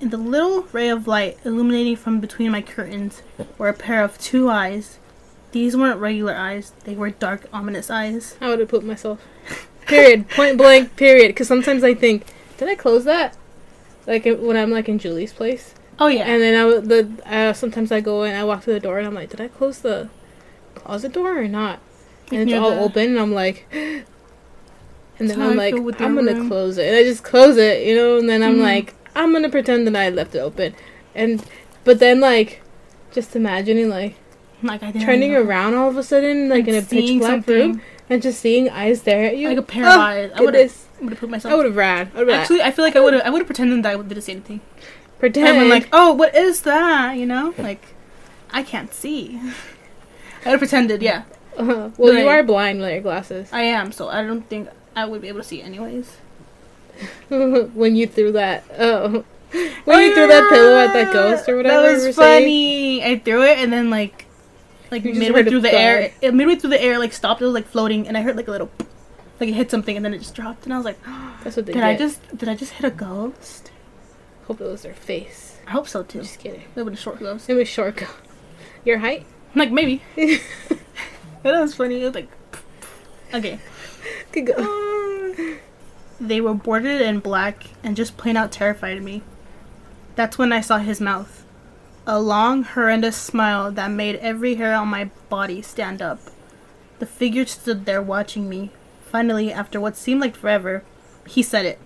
in 0.00 0.10
the 0.10 0.16
little 0.16 0.62
ray 0.72 0.88
of 0.88 1.06
light 1.06 1.38
illuminating 1.44 1.96
from 1.96 2.18
between 2.18 2.50
my 2.50 2.62
curtains, 2.62 3.22
were 3.58 3.68
a 3.68 3.74
pair 3.74 4.02
of 4.02 4.18
two 4.18 4.48
eyes. 4.48 4.98
These 5.52 5.76
weren't 5.76 6.00
regular 6.00 6.34
eyes, 6.34 6.72
they 6.84 6.94
were 6.94 7.10
dark, 7.10 7.46
ominous 7.52 7.90
eyes. 7.90 8.36
I 8.40 8.48
would 8.48 8.58
have 8.58 8.68
put 8.68 8.84
myself. 8.84 9.20
Period. 9.86 10.28
Point 10.30 10.56
blank. 10.56 10.96
Period. 10.96 11.28
Because 11.28 11.48
sometimes 11.48 11.84
I 11.84 11.94
think, 11.94 12.24
did 12.56 12.68
I 12.68 12.74
close 12.74 13.04
that? 13.04 13.36
Like 14.06 14.24
when 14.24 14.56
I'm 14.56 14.70
like 14.70 14.88
in 14.88 14.98
Julie's 14.98 15.32
place, 15.32 15.74
Oh, 15.98 16.06
yeah. 16.08 16.22
and 16.24 16.40
then 16.42 16.60
I 16.60 16.64
would 16.64 16.88
the 16.88 17.08
uh, 17.26 17.52
sometimes 17.52 17.92
I 17.92 18.00
go 18.00 18.22
and 18.22 18.36
I 18.36 18.44
walk 18.44 18.64
to 18.64 18.72
the 18.72 18.80
door 18.80 18.98
and 18.98 19.06
I'm 19.06 19.14
like, 19.14 19.30
did 19.30 19.40
I 19.40 19.48
close 19.48 19.78
the 19.80 20.08
closet 20.74 21.12
door 21.12 21.38
or 21.38 21.46
not? 21.48 21.78
And 22.32 22.48
it's 22.50 22.58
all 22.58 22.70
the- 22.70 22.80
open 22.80 23.10
and 23.10 23.20
I'm 23.20 23.32
like, 23.32 23.66
and 23.72 24.04
then 25.30 25.40
I'm 25.40 25.56
like, 25.56 25.74
I'm 25.74 26.14
gonna 26.14 26.34
room. 26.34 26.48
close 26.48 26.78
it, 26.78 26.86
and 26.88 26.96
I 26.96 27.02
just 27.04 27.22
close 27.22 27.56
it, 27.56 27.86
you 27.86 27.94
know, 27.94 28.18
and 28.18 28.28
then 28.28 28.42
I'm 28.42 28.56
Mhm. 28.56 28.62
like, 28.62 28.94
I'm 29.14 29.32
gonna 29.32 29.50
pretend 29.50 29.86
that 29.86 29.94
I 29.96 30.08
left 30.08 30.34
it 30.34 30.38
open, 30.38 30.74
and 31.14 31.44
but 31.84 31.98
then 31.98 32.20
like, 32.20 32.62
just 33.12 33.36
imagining 33.36 33.88
like 33.88 34.14
like, 34.62 34.80
turning 35.00 35.32
know. 35.32 35.42
around 35.42 35.74
all 35.74 35.88
of 35.88 35.96
a 35.96 36.02
sudden, 36.02 36.48
like 36.48 36.66
in 36.66 36.74
a 36.74 36.82
pitch 36.82 37.18
black 37.18 37.30
something. 37.30 37.72
room, 37.72 37.82
and 38.08 38.22
just 38.22 38.40
seeing 38.40 38.70
eyes 38.70 39.00
stare 39.00 39.26
at 39.26 39.36
you, 39.36 39.48
Like 39.48 39.58
a 39.58 39.62
pair 39.62 39.84
of 39.86 39.98
eyes. 40.00 40.30
I 40.34 40.40
would 40.40 40.54
have 40.54 40.72
put 41.18 41.28
myself. 41.28 41.52
I 41.52 41.56
would 41.56 41.66
have 41.66 41.76
ran. 41.76 42.10
I 42.14 42.22
Actually, 42.30 42.62
I 42.62 42.70
feel 42.70 42.84
like 42.84 42.96
I 42.96 43.00
would 43.00 43.12
have. 43.14 43.22
I 43.24 43.30
would 43.30 43.38
have 43.40 43.46
pretended 43.46 43.82
that 43.84 43.98
I 43.98 44.02
didn't 44.02 44.22
say 44.22 44.32
anything. 44.32 44.60
Pretend 45.22 45.56
And 45.56 45.68
like, 45.70 45.86
oh, 45.92 46.12
what 46.12 46.34
is 46.34 46.62
that? 46.62 47.16
You 47.16 47.26
know, 47.26 47.54
like 47.58 47.94
I 48.50 48.62
can't 48.64 48.92
see. 48.92 49.38
I 49.38 50.50
would 50.50 50.52
have 50.52 50.58
pretended. 50.58 51.00
Yeah, 51.00 51.22
uh 51.56 51.90
well, 51.96 52.12
you 52.12 52.26
Right. 52.26 52.40
are 52.40 52.42
blind 52.42 52.80
with 52.80 52.90
your 52.90 53.00
glasses. 53.00 53.48
I 53.52 53.62
am. 53.62 53.92
So 53.92 54.08
I 54.08 54.22
don't 54.22 54.42
think 54.50 54.68
I 54.96 55.04
would 55.06 55.22
be 55.22 55.28
able 55.28 55.40
to 55.40 55.46
see 55.46 55.62
anyways. 55.62 56.16
when 57.28 57.96
you 57.96 58.06
threw 58.06 58.32
that, 58.32 58.64
oh, 58.78 59.24
when 59.84 60.00
you 60.02 60.14
threw 60.14 60.26
that 60.26 60.48
pillow 60.50 60.78
at 60.78 60.92
that 60.92 61.12
ghost 61.12 61.48
or 61.48 61.56
whatever. 61.56 61.82
That 61.86 61.92
was 61.94 62.04
were 62.04 62.12
saying. 62.12 62.42
funny. 62.44 63.04
I 63.04 63.18
threw 63.18 63.42
it 63.42 63.58
and 63.58 63.72
then 63.72 63.88
like, 63.90 64.26
like 64.90 65.04
You 65.04 65.14
midway 65.14 65.44
through 65.44 65.60
the 65.62 65.70
thud. 65.70 65.80
air, 65.80 66.12
it, 66.20 66.34
midway 66.34 66.56
through 66.56 66.70
the 66.70 66.82
air, 66.82 66.98
like 66.98 67.12
stopped. 67.12 67.40
It 67.40 67.46
was 67.46 67.54
like 67.54 67.66
floating, 67.66 68.06
and 68.08 68.16
I 68.18 68.22
heard 68.22 68.36
like 68.36 68.48
a 68.48 68.50
little, 68.50 68.70
like 69.40 69.48
it 69.48 69.54
hit 69.54 69.70
something, 69.70 69.96
and 69.96 70.04
then 70.04 70.12
it 70.12 70.18
just 70.18 70.34
dropped, 70.34 70.64
and 70.64 70.74
I 70.74 70.76
was 70.76 70.84
like, 70.84 70.98
That's 71.44 71.56
what 71.56 71.64
they 71.66 71.72
did 71.72 71.78
get. 71.80 71.88
I 71.88 71.96
just 71.96 72.36
did 72.36 72.48
I 72.48 72.54
just 72.54 72.72
hit 72.72 72.84
a 72.84 72.90
ghost? 72.94 73.70
Hope 74.46 74.60
it 74.60 74.64
was 74.64 74.82
their 74.82 74.94
face. 74.94 75.58
I 75.66 75.72
hope 75.72 75.88
so 75.88 76.02
too. 76.02 76.20
Just 76.20 76.38
kidding. 76.38 76.62
It 76.76 76.82
would 76.82 76.98
short 76.98 77.18
gloves. 77.18 77.48
It 77.48 77.54
was 77.54 77.68
short. 77.68 77.96
go- 77.96 78.06
Your 78.84 78.98
height? 78.98 79.26
Like 79.54 79.70
maybe. 79.70 80.02
That 81.42 81.60
was 81.60 81.74
funny. 81.74 82.00
It 82.00 82.04
was 82.04 82.14
like, 82.14 82.28
okay. 83.34 83.58
Could 84.30 84.46
go. 84.46 84.54
Um, 84.54 85.58
they 86.20 86.40
were 86.40 86.54
bordered 86.54 87.00
in 87.00 87.18
black 87.18 87.66
and 87.82 87.96
just 87.96 88.16
plain 88.16 88.36
out 88.36 88.52
terrified 88.52 89.02
me. 89.02 89.22
That's 90.14 90.38
when 90.38 90.52
I 90.52 90.60
saw 90.60 90.78
his 90.78 91.00
mouth. 91.00 91.44
A 92.06 92.20
long, 92.20 92.62
horrendous 92.62 93.16
smile 93.16 93.72
that 93.72 93.90
made 93.90 94.16
every 94.16 94.54
hair 94.54 94.74
on 94.74 94.86
my 94.88 95.10
body 95.28 95.62
stand 95.62 96.00
up. 96.00 96.20
The 97.00 97.06
figure 97.06 97.46
stood 97.46 97.86
there 97.86 98.02
watching 98.02 98.48
me. 98.48 98.70
Finally, 99.10 99.52
after 99.52 99.80
what 99.80 99.96
seemed 99.96 100.20
like 100.20 100.36
forever, 100.36 100.84
he 101.26 101.42
said 101.42 101.66
it. 101.66 101.80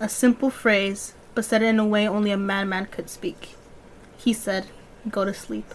A 0.00 0.08
simple 0.08 0.48
phrase, 0.48 1.12
but 1.36 1.44
said 1.44 1.62
it 1.62 1.66
in 1.66 1.78
a 1.78 1.86
way 1.86 2.08
only 2.08 2.32
a 2.32 2.36
madman 2.36 2.86
could 2.86 3.08
speak. 3.08 3.54
He 4.16 4.32
said, 4.32 4.66
Go 5.08 5.24
to 5.24 5.32
sleep. 5.32 5.72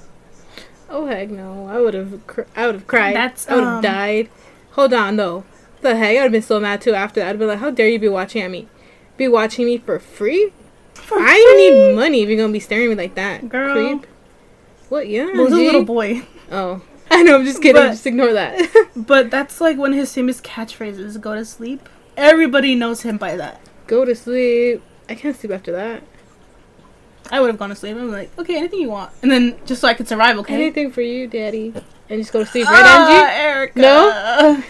Oh 0.89 1.05
heck 1.05 1.29
no! 1.29 1.67
I 1.67 1.79
would 1.79 1.93
have. 1.93 2.27
Cr- 2.27 2.41
I 2.53 2.65
would 2.65 2.75
have 2.75 2.87
cried. 2.87 3.15
That's, 3.15 3.49
I 3.49 3.55
would 3.55 3.63
have 3.63 3.73
um, 3.75 3.81
died. 3.81 4.29
Hold 4.71 4.93
on 4.93 5.15
though. 5.15 5.45
The 5.79 5.95
heck! 5.95 6.09
I 6.09 6.13
would 6.15 6.23
have 6.23 6.31
been 6.33 6.41
so 6.41 6.59
mad 6.59 6.81
too 6.81 6.93
after 6.93 7.21
that. 7.21 7.29
I'd 7.29 7.39
be 7.39 7.45
like, 7.45 7.59
how 7.59 7.71
dare 7.71 7.87
you 7.87 7.97
be 7.97 8.09
watching 8.09 8.41
at 8.41 8.51
me? 8.51 8.67
Be 9.15 9.29
watching 9.29 9.65
me 9.67 9.77
for 9.77 9.99
free? 9.99 10.51
I 11.09 11.55
need 11.57 11.95
money 11.95 12.23
if 12.23 12.27
you're 12.27 12.37
gonna 12.37 12.51
be 12.51 12.59
staring 12.59 12.85
at 12.85 12.89
me 12.89 12.95
like 12.95 13.15
that. 13.15 13.47
Girl. 13.47 13.73
Creep. 13.73 14.07
What? 14.89 15.07
Yeah. 15.07 15.27
Well, 15.27 15.45
was 15.45 15.53
a 15.53 15.57
little 15.57 15.85
boy. 15.85 16.23
Oh. 16.53 16.81
I 17.09 17.23
know. 17.23 17.35
I'm 17.37 17.45
just 17.45 17.61
kidding. 17.61 17.81
But- 17.81 17.91
just 17.91 18.05
ignore 18.05 18.33
that. 18.33 18.89
But 18.93 19.31
that's 19.31 19.61
like 19.61 19.77
one 19.77 19.93
of 19.93 19.97
his 19.97 20.13
famous 20.13 20.41
catchphrases 20.41 21.19
go 21.21 21.33
to 21.33 21.45
sleep. 21.45 21.87
Everybody 22.17 22.75
knows 22.75 23.03
him 23.03 23.17
by 23.17 23.37
that. 23.37 23.61
Go 23.87 24.03
to 24.03 24.13
sleep. 24.13 24.83
I 25.11 25.15
can't 25.15 25.35
sleep 25.35 25.51
after 25.51 25.73
that. 25.73 26.03
I 27.29 27.41
would 27.41 27.47
have 27.47 27.59
gone 27.59 27.69
to 27.69 27.75
sleep. 27.75 27.97
I'm 27.97 28.11
like, 28.11 28.31
okay, 28.39 28.57
anything 28.57 28.79
you 28.79 28.89
want. 28.89 29.11
And 29.21 29.29
then 29.29 29.57
just 29.65 29.81
so 29.81 29.87
I 29.89 29.93
could 29.93 30.07
survive, 30.07 30.37
okay? 30.39 30.53
Anything 30.55 30.89
for 30.91 31.01
you, 31.01 31.27
daddy. 31.27 31.73
And 32.09 32.21
just 32.21 32.31
go 32.31 32.39
to 32.39 32.45
sleep, 32.45 32.65
Ah, 32.67 32.71
right, 33.25 33.33
Erica. 33.37 33.79
No? 33.79 34.63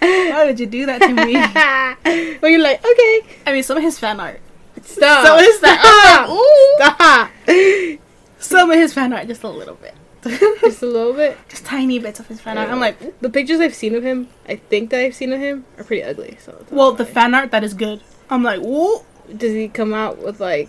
Why 0.00 0.44
would 0.46 0.58
you 0.58 0.66
do 0.66 0.86
that 0.86 1.00
to 1.02 1.12
me? 1.12 1.34
well, 2.42 2.50
you're 2.50 2.60
like, 2.62 2.84
okay, 2.84 3.20
I 3.46 3.52
mean, 3.52 3.62
some 3.62 3.76
of 3.76 3.82
his 3.82 3.98
fan 3.98 4.20
art. 4.20 4.40
stop. 4.82 5.26
So 5.26 5.36
is 5.36 5.60
that- 5.60 5.80
Stop. 6.16 6.30
Ooh. 7.50 7.98
Stop. 7.98 8.00
Some 8.38 8.70
of 8.70 8.78
his 8.78 8.92
fan 8.94 9.12
art, 9.12 9.26
just 9.26 9.42
a 9.42 9.48
little 9.48 9.74
bit. 9.76 9.94
Just 10.60 10.82
a 10.82 10.86
little 10.86 11.12
bit. 11.12 11.38
just 11.48 11.64
tiny 11.64 12.00
bits 12.00 12.18
of 12.18 12.26
his 12.26 12.40
fan 12.40 12.58
art. 12.58 12.68
I'm 12.68 12.80
like, 12.80 13.00
ooh. 13.00 13.14
the 13.20 13.30
pictures 13.30 13.60
I've 13.60 13.76
seen 13.76 13.94
of 13.94 14.02
him, 14.02 14.28
I 14.48 14.56
think 14.56 14.90
that 14.90 14.98
I've 15.00 15.14
seen 15.14 15.32
of 15.32 15.38
him, 15.38 15.64
are 15.78 15.84
pretty 15.84 16.02
ugly. 16.02 16.36
So 16.44 16.64
well, 16.72 16.90
the 16.92 17.04
fan 17.06 17.32
art 17.32 17.52
that 17.52 17.62
is 17.62 17.74
good. 17.74 18.00
I'm 18.28 18.42
like, 18.42 18.60
whoa. 18.60 19.04
Does 19.34 19.52
he 19.52 19.68
come 19.68 19.94
out 19.94 20.18
with 20.18 20.40
like 20.40 20.68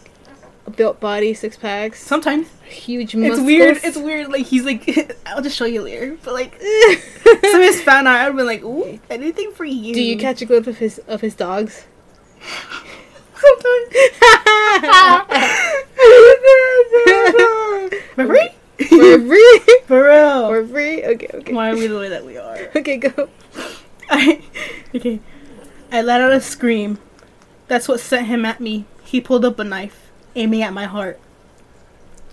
a 0.66 0.72
built 0.72 1.00
body, 1.00 1.34
six 1.34 1.58
packs, 1.58 2.02
Sometimes 2.04 2.48
huge 2.66 3.16
Muscles? 3.16 3.40
it's 3.40 3.46
weird. 3.46 3.78
It's 3.84 3.98
weird. 3.98 4.30
Like 4.30 4.46
he's 4.46 4.64
like, 4.66 5.18
I'll 5.26 5.42
just 5.42 5.56
show 5.58 5.66
you 5.66 5.82
later. 5.82 6.18
But 6.24 6.34
like 6.34 6.62
some 6.62 7.56
of 7.56 7.62
his 7.62 7.82
fan 7.82 8.08
art, 8.08 8.28
I'd 8.28 8.36
be 8.38 8.44
like, 8.44 8.64
ooh, 8.64 9.00
anything 9.10 9.52
for 9.54 9.66
you. 9.66 9.94
Do 9.94 10.02
you 10.02 10.18
catch 10.18 10.42
a 10.42 10.46
glimpse 10.46 10.68
of 10.68 10.78
his 10.78 11.00
of 11.08 11.22
his 11.22 11.36
dogs? 11.36 11.86
Sometimes. 13.40 13.94
Free? 18.16 18.50
We're 18.92 19.20
free. 19.20 19.62
For 19.86 20.04
real. 20.06 20.48
For 20.50 20.68
free? 20.68 21.04
Okay, 21.04 21.28
okay. 21.34 21.54
Why 21.54 21.72
are 21.72 21.76
we 21.76 21.88
the 21.88 21.98
way 21.98 22.10
that 22.10 22.26
we 22.26 22.38
are? 22.38 22.58
Okay, 22.76 22.98
go. 22.98 23.30
I, 24.10 24.42
okay. 24.96 25.20
I 25.92 26.02
let 26.02 26.22
out 26.22 26.32
a 26.32 26.42
scream. 26.42 27.00
That's 27.68 27.88
what 27.88 28.00
sent 28.00 28.28
him 28.28 28.46
at 28.46 28.60
me. 28.60 28.86
He 29.04 29.22
pulled 29.22 29.46
up 29.46 29.60
a 29.60 29.64
knife, 29.64 30.10
aiming 30.36 30.62
at 30.62 30.74
my 30.74 30.86
heart. 30.86 31.20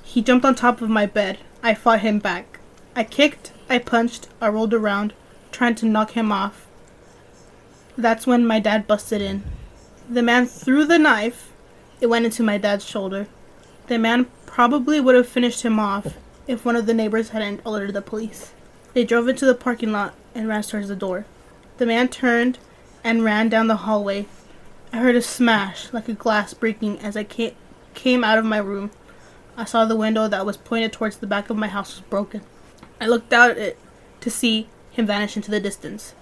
He 0.03 0.23
jumped 0.23 0.45
on 0.45 0.55
top 0.55 0.81
of 0.81 0.89
my 0.89 1.07
bed. 1.07 1.39
I 1.63 1.75
fought 1.75 2.01
him 2.01 2.19
back. 2.19 2.61
I 2.95 3.05
kicked, 3.05 3.53
I 3.69 3.79
punched, 3.79 4.29
I 4.41 4.49
rolled 4.49 4.75
around, 4.75 5.13
trying 5.51 5.75
to 5.77 5.87
knock 5.87 6.13
him 6.13 6.31
off. 6.31 6.67
That's 7.97 8.27
when 8.27 8.47
my 8.47 8.61
dad 8.61 8.87
busted 8.87 9.23
in. 9.23 9.43
The 10.09 10.23
man 10.23 10.47
threw 10.47 10.85
the 10.85 10.99
knife. 10.99 11.51
It 12.01 12.07
went 12.07 12.27
into 12.27 12.43
my 12.43 12.59
dad's 12.59 12.85
shoulder. 12.85 13.27
The 13.87 13.99
man 13.99 14.27
probably 14.47 15.01
would 15.01 15.15
have 15.15 15.29
finished 15.29 15.63
him 15.63 15.81
off 15.81 16.15
if 16.47 16.65
one 16.65 16.77
of 16.77 16.87
the 16.87 16.95
neighbors 16.95 17.31
hadn't 17.31 17.61
alerted 17.65 17.95
the 17.95 18.03
police. 18.03 18.53
They 18.93 19.05
drove 19.05 19.29
into 19.29 19.47
the 19.47 19.55
parking 19.55 19.93
lot 19.93 20.15
and 20.35 20.47
ran 20.47 20.63
towards 20.63 20.89
the 20.89 20.97
door. 20.97 21.25
The 21.79 21.87
man 21.87 22.09
turned 22.09 22.59
and 23.03 23.25
ran 23.25 23.49
down 23.49 23.67
the 23.67 23.77
hallway. 23.77 24.27
I 24.95 24.99
heard 24.99 25.17
a 25.17 25.23
smash, 25.23 25.93
like 25.93 26.09
a 26.09 26.13
glass 26.13 26.55
breaking, 26.55 27.01
as 27.01 27.17
I 27.17 27.25
came 27.25 28.23
out 28.23 28.39
of 28.39 28.45
my 28.45 28.59
room. 28.59 28.93
I 29.57 29.65
saw 29.65 29.85
the 29.85 29.97
window 29.97 30.29
that 30.29 30.47
was 30.47 30.57
pointed 30.57 30.93
towards 30.93 31.17
the 31.17 31.27
back 31.27 31.51
of 31.51 31.57
my 31.57 31.67
house 31.67 31.97
was 31.97 32.03
broken. 32.03 32.43
I 33.01 33.09
looked 33.09 33.33
out 33.33 33.51
at 33.51 33.59
it 33.59 33.79
to 34.21 34.31
see 34.31 34.69
him 34.93 35.07
vanish 35.07 35.35
into 35.35 35.51
the 35.51 35.59
distance. 35.59 36.15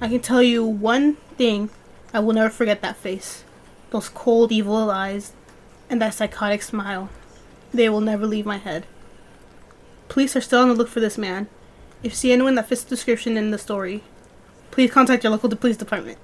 I 0.00 0.08
can 0.08 0.20
tell 0.20 0.42
you 0.42 0.64
one 0.64 1.16
thing 1.36 1.68
I 2.14 2.20
will 2.20 2.32
never 2.32 2.48
forget 2.48 2.80
that 2.80 2.96
face. 2.96 3.44
Those 3.90 4.08
cold, 4.08 4.52
evil 4.52 4.90
eyes, 4.90 5.34
and 5.90 6.00
that 6.00 6.14
psychotic 6.14 6.62
smile. 6.62 7.10
They 7.74 7.90
will 7.90 8.00
never 8.00 8.24
leave 8.24 8.46
my 8.46 8.56
head. 8.56 8.86
Police 10.08 10.34
are 10.34 10.40
still 10.40 10.62
on 10.62 10.68
the 10.68 10.74
look 10.74 10.88
for 10.88 11.00
this 11.00 11.18
man. 11.18 11.46
If 12.02 12.12
you 12.12 12.16
see 12.16 12.32
anyone 12.32 12.54
that 12.54 12.68
fits 12.68 12.84
the 12.84 12.88
description 12.88 13.36
in 13.36 13.50
the 13.50 13.58
story, 13.58 14.02
please 14.70 14.90
contact 14.90 15.24
your 15.24 15.32
local 15.32 15.54
police 15.54 15.76
department. 15.76 16.16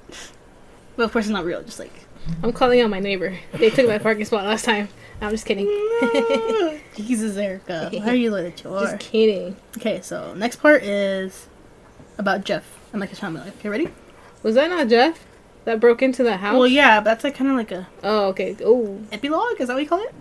But 0.97 1.05
of 1.05 1.13
course, 1.13 1.27
it's 1.27 1.33
not 1.33 1.45
real. 1.45 1.63
Just 1.63 1.79
like 1.79 1.93
I'm 2.43 2.53
calling 2.53 2.81
out 2.81 2.91
my 2.91 3.01
neighbor. 3.01 3.37
They 3.53 3.71
took 3.71 3.87
my 3.89 3.99
parking 3.99 4.25
spot 4.25 4.45
last 4.45 4.65
time. 4.65 4.89
I'm 5.21 5.31
just 5.31 5.47
kidding. 5.47 5.67
Jesus, 6.97 7.37
Erica, 7.37 7.91
why 7.93 8.09
are 8.09 8.15
you 8.15 8.31
like 8.31 8.65
are? 8.67 8.81
just 8.83 8.99
kidding. 9.01 9.57
Okay, 9.77 10.01
so 10.03 10.35
next 10.35 10.57
part 10.57 10.83
is 10.83 11.49
about 12.19 12.45
Jeff 12.45 12.79
and 12.93 13.01
like 13.01 13.11
his 13.11 13.19
family. 13.19 13.43
Okay, 13.59 13.69
ready? 13.69 13.89
Was 14.43 14.55
that 14.57 14.69
not 14.71 14.89
Jeff 14.89 15.25
that 15.65 15.81
broke 15.81 16.03
into 16.03 16.23
the 16.23 16.37
house? 16.39 16.55
Well, 16.55 16.67
yeah, 16.67 17.01
but 17.01 17.05
that's 17.05 17.25
like 17.25 17.35
kind 17.35 17.51
of 17.51 17.57
like 17.57 17.73
a 17.73 17.89
Oh, 18.03 18.27
okay. 18.29 18.57
Oh, 18.65 19.01
epilogue. 19.13 19.61
Is 19.61 19.69
that 19.69 19.75
what 19.75 19.83
you 19.83 19.89
call 19.89 20.03
it? 20.03 20.15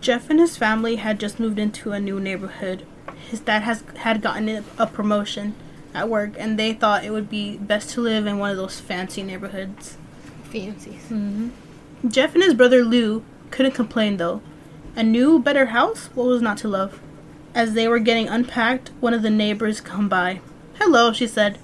Jeff 0.00 0.28
and 0.30 0.40
his 0.40 0.56
family 0.56 0.96
had 0.96 1.20
just 1.20 1.38
moved 1.38 1.58
into 1.58 1.92
a 1.92 2.00
new 2.00 2.18
neighborhood. 2.18 2.84
His 3.30 3.40
dad 3.40 3.62
has 3.62 3.84
had 3.98 4.20
gotten 4.22 4.48
a 4.48 4.64
a 4.78 4.86
promotion 4.86 5.54
at 5.94 6.08
work, 6.08 6.32
and 6.38 6.58
they 6.58 6.72
thought 6.72 7.04
it 7.04 7.10
would 7.10 7.30
be 7.30 7.58
best 7.58 7.90
to 7.90 8.00
live 8.00 8.26
in 8.26 8.38
one 8.38 8.50
of 8.50 8.56
those 8.56 8.80
fancy 8.80 9.22
neighborhoods. 9.22 9.96
Fancies. 10.52 11.02
Mm-hmm. 11.08 11.48
Jeff 12.08 12.34
and 12.34 12.44
his 12.44 12.54
brother 12.54 12.84
Lou 12.84 13.24
couldn't 13.50 13.72
complain 13.72 14.18
though. 14.18 14.42
A 14.94 15.02
new, 15.02 15.38
better 15.38 15.66
house? 15.66 16.10
What 16.14 16.26
was 16.26 16.42
not 16.42 16.58
to 16.58 16.68
love? 16.68 17.00
As 17.54 17.72
they 17.72 17.88
were 17.88 17.98
getting 17.98 18.28
unpacked, 18.28 18.90
one 19.00 19.14
of 19.14 19.22
the 19.22 19.30
neighbors 19.30 19.80
come 19.80 20.08
by. 20.08 20.40
Hello, 20.74 21.12
she 21.12 21.26
said. 21.26 21.58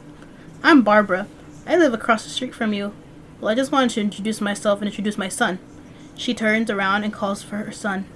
I'm 0.62 0.82
Barbara. 0.82 1.26
I 1.66 1.76
live 1.76 1.92
across 1.92 2.24
the 2.24 2.30
street 2.30 2.54
from 2.54 2.72
you. 2.72 2.94
Well, 3.40 3.50
I 3.50 3.54
just 3.54 3.70
wanted 3.70 3.90
to 3.90 4.00
introduce 4.00 4.40
myself 4.40 4.80
and 4.80 4.88
introduce 4.88 5.18
my 5.18 5.28
son. 5.28 5.58
She 6.16 6.34
turns 6.34 6.70
around 6.70 7.04
and 7.04 7.12
calls 7.12 7.42
for 7.42 7.56
her 7.56 7.72
son. 7.72 8.06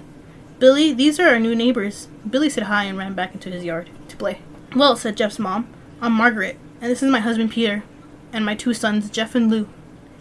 Billy, 0.59 0.91
these 0.93 1.19
are 1.19 1.27
our 1.27 1.39
new 1.39 1.55
neighbors. 1.55 2.07
Billy 2.27 2.49
said 2.49 2.63
hi 2.63 2.85
and 2.85 2.97
ran 2.97 3.13
back 3.13 3.33
into 3.33 3.49
his 3.49 3.63
yard 3.63 3.89
to 4.07 4.17
play. 4.17 4.39
Well, 4.75 4.95
said 4.95 5.17
Jeff's 5.17 5.39
mom, 5.39 5.67
I'm 6.01 6.13
Margaret, 6.13 6.57
and 6.81 6.91
this 6.91 7.03
is 7.03 7.11
my 7.11 7.19
husband 7.19 7.51
Peter, 7.51 7.83
and 8.31 8.45
my 8.45 8.55
two 8.55 8.73
sons, 8.73 9.09
Jeff 9.09 9.35
and 9.35 9.49
Lou. 9.49 9.69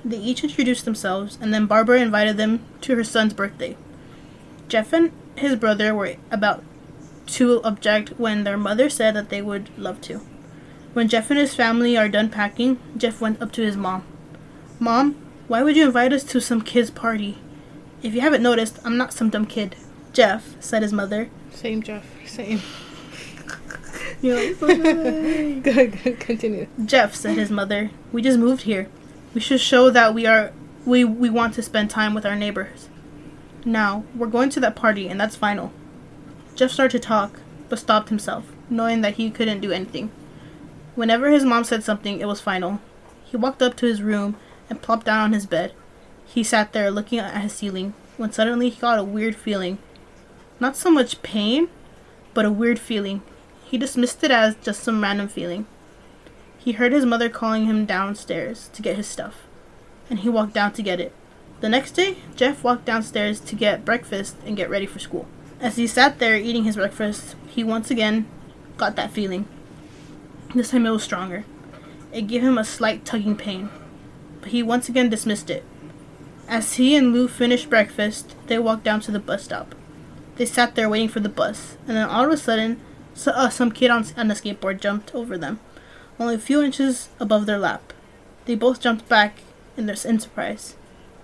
They 0.05 0.19
each 0.19 0.43
introduced 0.43 0.85
themselves, 0.85 1.39
and 1.41 1.55
then 1.55 1.67
Barbara 1.67 2.01
invited 2.01 2.37
them 2.37 2.61
to 2.83 2.97
her 2.97 3.05
son's 3.05 3.35
birthday. 3.35 3.77
Jeff 4.69 4.93
and 4.93 5.13
his 5.37 5.57
brother 5.57 5.95
were 5.95 6.17
about 6.31 6.65
to 7.27 7.61
object 7.63 8.19
when 8.19 8.45
their 8.45 8.59
mother 8.59 8.91
said 8.91 9.15
that 9.15 9.29
they 9.29 9.41
would 9.41 9.71
love 9.79 10.01
to. 10.03 10.21
When 10.93 11.09
Jeff 11.09 11.31
and 11.31 11.39
his 11.39 11.55
family 11.55 11.97
are 11.97 12.09
done 12.09 12.29
packing, 12.29 12.79
Jeff 12.97 13.21
went 13.21 13.41
up 13.41 13.53
to 13.53 13.63
his 13.63 13.77
mom. 13.77 14.05
Mom, 14.79 15.15
why 15.49 15.63
would 15.63 15.77
you 15.77 15.87
invite 15.87 16.13
us 16.13 16.25
to 16.25 16.41
some 16.41 16.63
kid's 16.63 16.91
party? 16.91 17.39
If 18.03 18.15
you 18.15 18.21
haven't 18.21 18.43
noticed, 18.43 18.79
I'm 18.85 18.97
not 18.97 19.13
some 19.13 19.31
dumb 19.31 19.47
kid. 19.47 19.77
Jeff, 20.13 20.57
said 20.61 20.83
his 20.83 20.93
mother. 20.93 21.31
Same 21.53 21.83
Jeff. 21.83 22.05
Same. 22.27 22.61
You're 24.21 24.37
like, 24.37 24.59
good, 25.63 26.03
good. 26.03 26.21
Continue. 26.21 26.67
Jeff, 26.85 27.15
said 27.15 27.39
his 27.39 27.51
mother, 27.51 27.91
we 28.11 28.21
just 28.21 28.39
moved 28.39 28.63
here. 28.63 28.89
We 29.35 29.41
should 29.41 29.61
show 29.61 29.89
that 29.91 30.15
we 30.15 30.27
are 30.27 30.53
we 30.85 31.05
we 31.05 31.31
want 31.31 31.55
to 31.55 31.63
spend 31.63 31.89
time 31.91 32.15
with 32.15 32.27
our 32.27 32.37
neighbors. 32.37 32.89
Now, 33.65 34.05
we're 34.15 34.27
going 34.27 34.51
to 34.51 34.61
that 34.61 34.77
party 34.77 35.09
and 35.09 35.21
that's 35.21 35.37
final. 35.37 35.73
Jeff 36.55 36.71
started 36.71 37.01
to 37.01 37.07
talk, 37.07 37.41
but 37.69 37.79
stopped 37.79 38.11
himself, 38.11 38.45
knowing 38.69 39.01
that 39.01 39.15
he 39.15 39.31
couldn't 39.31 39.61
do 39.61 39.73
anything. 39.73 40.11
Whenever 40.95 41.31
his 41.31 41.45
mom 41.45 41.65
said 41.65 41.83
something, 41.83 42.21
it 42.21 42.27
was 42.27 42.41
final. 42.41 42.81
He 43.25 43.37
walked 43.39 43.63
up 43.63 43.77
to 43.77 43.87
his 43.87 44.03
room 44.03 44.37
and 44.69 44.83
plopped 44.83 45.07
down 45.07 45.21
on 45.21 45.33
his 45.33 45.47
bed. 45.47 45.73
He 46.27 46.45
sat 46.45 46.73
there 46.73 46.91
looking 46.91 47.19
at 47.19 47.41
his 47.41 47.55
ceiling 47.55 47.95
when 48.19 48.33
suddenly 48.33 48.69
he 48.69 48.81
got 48.81 48.99
a 48.99 49.05
weird 49.05 49.37
feeling. 49.37 49.79
Not 50.61 50.77
so 50.77 50.91
much 50.91 51.23
pain, 51.23 51.69
but 52.35 52.45
a 52.45 52.51
weird 52.51 52.79
feeling. 52.79 53.23
He 53.65 53.79
dismissed 53.79 54.23
it 54.23 54.31
as 54.31 54.57
just 54.57 54.83
some 54.83 55.03
random 55.03 55.29
feeling. 55.29 55.67
He 56.65 56.73
heard 56.73 56.93
his 56.93 57.05
mother 57.05 57.29
calling 57.29 57.67
him 57.67 57.87
downstairs 57.87 58.71
to 58.75 58.83
get 58.83 58.95
his 58.95 59.09
stuff, 59.09 59.49
and 60.09 60.21
he 60.21 60.29
walked 60.29 60.55
down 60.55 60.73
to 60.75 60.83
get 60.83 61.01
it. 61.01 61.13
The 61.61 61.69
next 61.69 61.91
day, 61.91 62.19
Jeff 62.37 62.63
walked 62.63 62.85
downstairs 62.85 63.41
to 63.41 63.57
get 63.57 63.85
breakfast 63.85 64.37
and 64.47 64.57
get 64.57 64.71
ready 64.71 64.87
for 64.87 65.01
school. 65.01 65.27
As 65.61 65.75
he 65.75 65.89
sat 65.89 66.21
there 66.21 66.37
eating 66.37 66.63
his 66.63 66.77
breakfast, 66.77 67.35
he 67.49 67.65
once 67.65 67.91
again 67.91 68.29
got 68.77 68.95
that 68.95 69.11
feeling. 69.11 69.49
This 70.55 70.71
time 70.71 70.87
it 70.87 70.91
was 70.91 71.03
stronger. 71.03 71.45
It 72.13 72.29
gave 72.29 72.43
him 72.43 72.59
a 72.59 72.65
slight 72.65 73.05
tugging 73.05 73.37
pain, 73.37 73.69
but 74.41 74.51
he 74.51 74.63
once 74.63 74.89
again 74.89 75.09
dismissed 75.09 75.51
it. 75.51 75.65
As 76.47 76.75
he 76.75 76.95
and 76.95 77.13
Lou 77.13 77.27
finished 77.27 77.71
breakfast, 77.71 78.37
they 78.47 78.59
walked 78.61 78.85
down 78.85 79.01
to 79.01 79.11
the 79.11 79.19
bus 79.19 79.43
stop. 79.43 79.75
They 80.37 80.47
sat 80.47 80.77
there 80.77 80.89
waiting 80.89 81.09
for 81.09 81.19
the 81.19 81.29
bus, 81.29 81.77
and 81.89 81.97
then 81.97 82.09
all 82.09 82.25
of 82.25 82.31
a 82.31 82.37
sudden, 82.37 82.81
so, 83.15 83.33
uh, 83.33 83.49
some 83.49 83.73
kid 83.73 83.91
on, 83.91 84.07
on 84.17 84.31
a 84.31 84.35
skateboard 84.35 84.81
jumped 84.81 85.13
over 85.13 85.37
them, 85.37 85.59
only 86.19 86.35
a 86.35 86.39
few 86.39 86.63
inches 86.63 87.09
above 87.21 87.47
their 87.47 87.59
lap. 87.59 87.93
They 88.45 88.55
both 88.55 88.81
jumped 88.81 89.09
back 89.09 89.41
in 89.77 89.87
their 89.87 89.97
in 90.05 90.19
surprise. 90.21 90.77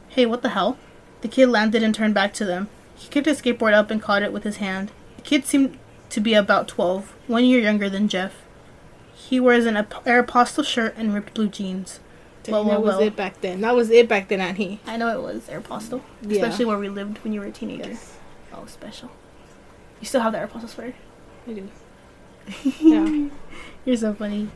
Hey, 0.09 0.27
what 0.27 0.43
the 0.43 0.51
hell? 0.51 0.79
The 1.21 1.29
kid 1.29 1.49
landed 1.49 1.83
and 1.83 1.95
turned 1.95 2.15
back 2.15 2.33
to 2.35 2.45
them. 2.45 2.69
He 2.95 3.09
kicked 3.09 3.27
his 3.27 3.41
skateboard 3.43 3.73
up 3.75 3.91
and 3.91 4.01
caught 4.03 4.23
it 4.23 4.33
with 4.33 4.45
his 4.45 4.57
hand. 4.57 4.91
The 5.17 5.23
kid 5.23 5.45
seemed 5.45 5.79
to 6.11 6.21
be 6.21 6.35
about 6.35 6.69
12, 6.69 7.15
one 7.27 7.45
year 7.45 7.61
younger 7.61 7.89
than 7.91 8.09
Jeff. 8.09 8.35
He 9.15 9.39
wears 9.41 9.67
an 9.67 9.75
Aeropostale 9.75 10.65
shirt 10.65 10.95
and 10.97 11.13
ripped 11.15 11.35
blue 11.35 11.49
jeans. 11.49 12.01
Dang, 12.45 12.53
Well, 12.55 12.65
that 12.65 12.83
was 12.83 12.97
well. 12.97 13.07
it 13.07 13.17
back 13.17 13.41
then. 13.41 13.61
That 13.61 13.75
was 13.75 13.91
it 13.91 14.09
back 14.09 14.29
then, 14.29 14.41
and 14.41 14.57
he. 14.57 14.81
I 14.87 14.97
know 14.97 15.09
it 15.09 15.23
was 15.23 15.49
Aeropostale, 15.49 16.01
Yeah. 16.23 16.37
especially 16.37 16.65
where 16.65 16.79
we 16.79 16.89
lived 16.89 17.19
when 17.19 17.33
you 17.33 17.41
were 17.41 17.47
a 17.47 17.51
teenager. 17.53 17.91
Yes, 17.91 18.17
Oh, 18.55 18.65
special. 18.67 19.11
You 20.01 20.07
still 20.07 20.23
have 20.23 20.33
the 20.33 20.39
Aeropostale 20.39 20.69
sweater? 20.69 20.95
I 21.47 21.53
do. 21.53 21.69
Yeah. 22.81 23.29
You're 23.85 23.97
so 23.97 24.15
funny. 24.15 24.49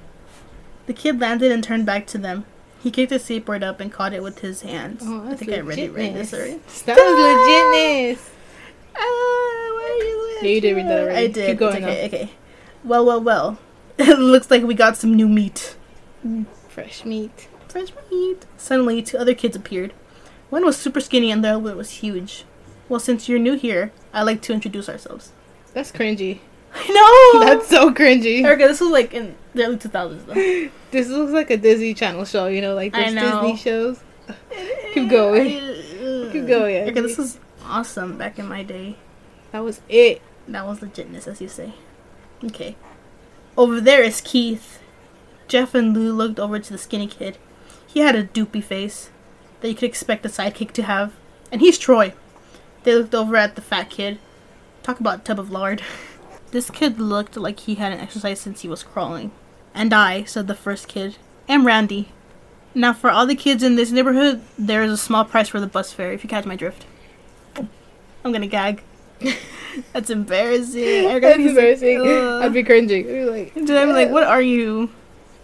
The 0.87 0.93
kid 0.93 1.21
landed 1.21 1.53
and 1.53 1.63
turned 1.63 1.87
back 1.87 2.07
to 2.09 2.19
them. 2.19 2.45
He 2.83 2.91
kicked 2.91 3.13
his 3.13 3.23
skateboard 3.23 3.63
up 3.63 3.79
and 3.79 3.93
caught 3.93 4.13
it 4.13 4.23
with 4.23 4.41
his 4.41 4.63
hands. 4.63 5.03
Oh, 5.07 5.23
I 5.23 5.29
that's 5.31 5.41
think 5.41 5.53
I 5.53 5.59
already 5.59 5.89
read 5.89 6.15
this 6.15 6.35
already. 6.35 6.61
That 6.87 6.97
was 6.97 8.19
legitness. 8.19 8.29
Ah, 8.97 8.99
why 8.99 9.99
are 10.01 10.05
you 10.05 10.39
Yeah, 10.43 10.55
you 10.55 10.61
did 10.61 10.77
read 10.77 10.87
that 10.89 11.01
already. 11.01 11.19
I 11.19 11.27
did. 11.29 11.47
Keep 11.51 11.59
going, 11.59 11.85
okay, 11.85 12.07
okay. 12.07 12.31
Well, 12.85 13.05
well, 13.07 13.21
well. 13.21 13.59
It 13.99 14.19
looks 14.19 14.51
like 14.51 14.65
we 14.65 14.75
got 14.75 14.97
some 14.97 15.15
new 15.15 15.29
meat. 15.29 15.77
Fresh 16.69 17.05
meat. 17.05 17.49
Fresh 17.69 17.93
meat. 18.11 18.47
Suddenly, 18.57 19.03
two 19.03 19.19
other 19.19 19.35
kids 19.35 19.55
appeared. 19.55 19.93
One 20.51 20.65
was 20.65 20.77
super 20.77 21.01
skinny 21.01 21.31
and 21.31 21.45
the 21.45 21.51
other 21.57 21.77
was 21.77 21.91
huge. 21.91 22.45
Well, 22.89 22.99
since 23.01 23.29
you're 23.29 23.39
new 23.39 23.55
here, 23.55 23.93
I'd 24.13 24.23
like 24.23 24.43
to 24.43 24.53
introduce 24.53 24.89
ourselves. 24.89 25.33
That's 25.73 25.93
cringy. 25.93 26.41
I 26.75 27.39
know! 27.39 27.45
That's 27.45 27.69
so 27.69 27.93
cringy. 27.93 28.45
Erica, 28.45 28.69
this 28.69 28.81
was 28.81 28.91
like 28.91 29.13
in 29.13 29.37
the 29.55 29.65
early 29.65 29.77
2000s, 29.77 30.27
though. 30.27 30.71
This 30.93 31.09
looks 31.09 31.33
like 31.33 31.51
a 31.51 31.57
Disney 31.57 31.95
Channel 31.95 32.27
show, 32.27 32.49
you 32.49 32.61
know, 32.61 32.75
like 32.75 32.93
those 32.93 33.15
know. 33.15 33.41
Disney 33.41 33.57
shows. 33.57 34.01
Keep 34.93 35.09
going. 35.09 35.57
Uh, 35.59 36.29
Keep 36.31 36.47
going, 36.47 36.75
Erica, 36.77 37.01
this 37.01 37.17
was 37.17 37.39
awesome 37.65 38.19
back 38.19 38.39
in 38.39 38.47
my 38.47 38.63
day. 38.63 38.97
That 39.53 39.61
was 39.61 39.81
it. 39.89 40.21
That 40.49 40.67
was 40.67 40.81
legitness, 40.81 41.27
as 41.27 41.41
you 41.41 41.49
say. 41.49 41.73
Okay. 42.45 42.77
Over 43.57 43.81
there 43.81 44.03
is 44.03 44.21
Keith. 44.21 44.81
Jeff 45.49 45.75
and 45.75 45.95
Lou 45.95 46.13
looked 46.13 46.39
over 46.39 46.59
to 46.59 46.73
the 46.73 46.79
skinny 46.79 47.07
kid. 47.07 47.39
He 47.87 48.01
had 48.01 48.17
a 48.17 48.25
doopy 48.25 48.63
face 48.63 49.11
that 49.61 49.69
you 49.69 49.75
could 49.75 49.89
expect 49.89 50.27
a 50.27 50.29
sidekick 50.29 50.73
to 50.73 50.83
have. 50.83 51.13
And 51.51 51.61
he's 51.61 51.79
Troy. 51.79 52.15
They 52.83 52.95
looked 52.95 53.15
over 53.15 53.37
at 53.37 53.55
the 53.55 53.63
fat 53.63 53.91
kid. 53.91 54.19
Talk 54.83 55.01
about 55.01 55.25
tub 55.25 55.39
of 55.39 55.51
lard. 55.51 55.83
This 56.53 56.71
kid 56.71 57.01
looked 57.01 57.37
like 57.37 57.61
he 57.61 57.77
hadn't 57.77 58.01
exercised 58.01 58.43
since 58.43 58.61
he 58.61 58.69
was 58.69 58.83
crawling. 58.83 59.33
And 59.75 59.93
I, 59.95 60.25
said 60.25 60.47
the 60.47 60.55
first 60.55 60.87
kid, 60.87 61.17
am 61.49 61.67
Randy. 61.67 62.11
Now, 62.75 62.93
for 62.93 63.11
all 63.11 63.27
the 63.27 63.35
kids 63.35 63.63
in 63.63 63.77
this 63.77 63.91
neighborhood, 63.91 64.43
there 64.59 64.83
is 64.83 64.93
a 64.93 64.99
small 64.99 65.25
price 65.25 65.49
for 65.49 65.61
the 65.61 65.67
bus 65.67 65.93
fare, 65.93 66.13
if 66.13 66.23
you 66.23 66.29
catch 66.29 66.45
my 66.45 66.57
drift. 66.57 66.85
I'm 67.57 68.33
gonna 68.33 68.47
gag. 68.47 68.83
That's 69.95 70.11
embarrassing. 70.11 71.05
That's 71.05 71.37
he's 71.39 71.57
like, 71.57 71.81
embarrassing. 71.81 72.01
I'd 72.43 72.53
be 72.53 72.63
cringing. 72.63 73.07
I'd 73.07 73.13
be 73.13 73.25
like, 73.25 73.55
Dude, 73.55 73.71
I'm 73.71 73.89
like, 73.89 74.11
what 74.11 74.25
are 74.25 74.43
you? 74.43 74.91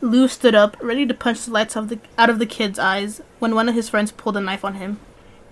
Lou 0.03 0.29
stood 0.29 0.55
up, 0.55 0.77
ready 0.81 1.07
to 1.07 1.15
punch 1.15 1.45
the 1.45 1.51
lights 1.51 1.75
of 1.75 1.89
the, 1.89 1.99
out 2.19 2.31
of 2.31 2.39
the 2.39 2.47
kid's 2.47 2.79
eyes, 2.79 3.23
when 3.39 3.55
one 3.55 3.69
of 3.69 3.75
his 3.75 3.89
friends 3.89 4.13
pulled 4.13 4.37
a 4.37 4.41
knife 4.41 4.65
on 4.65 4.75
him. 4.75 5.01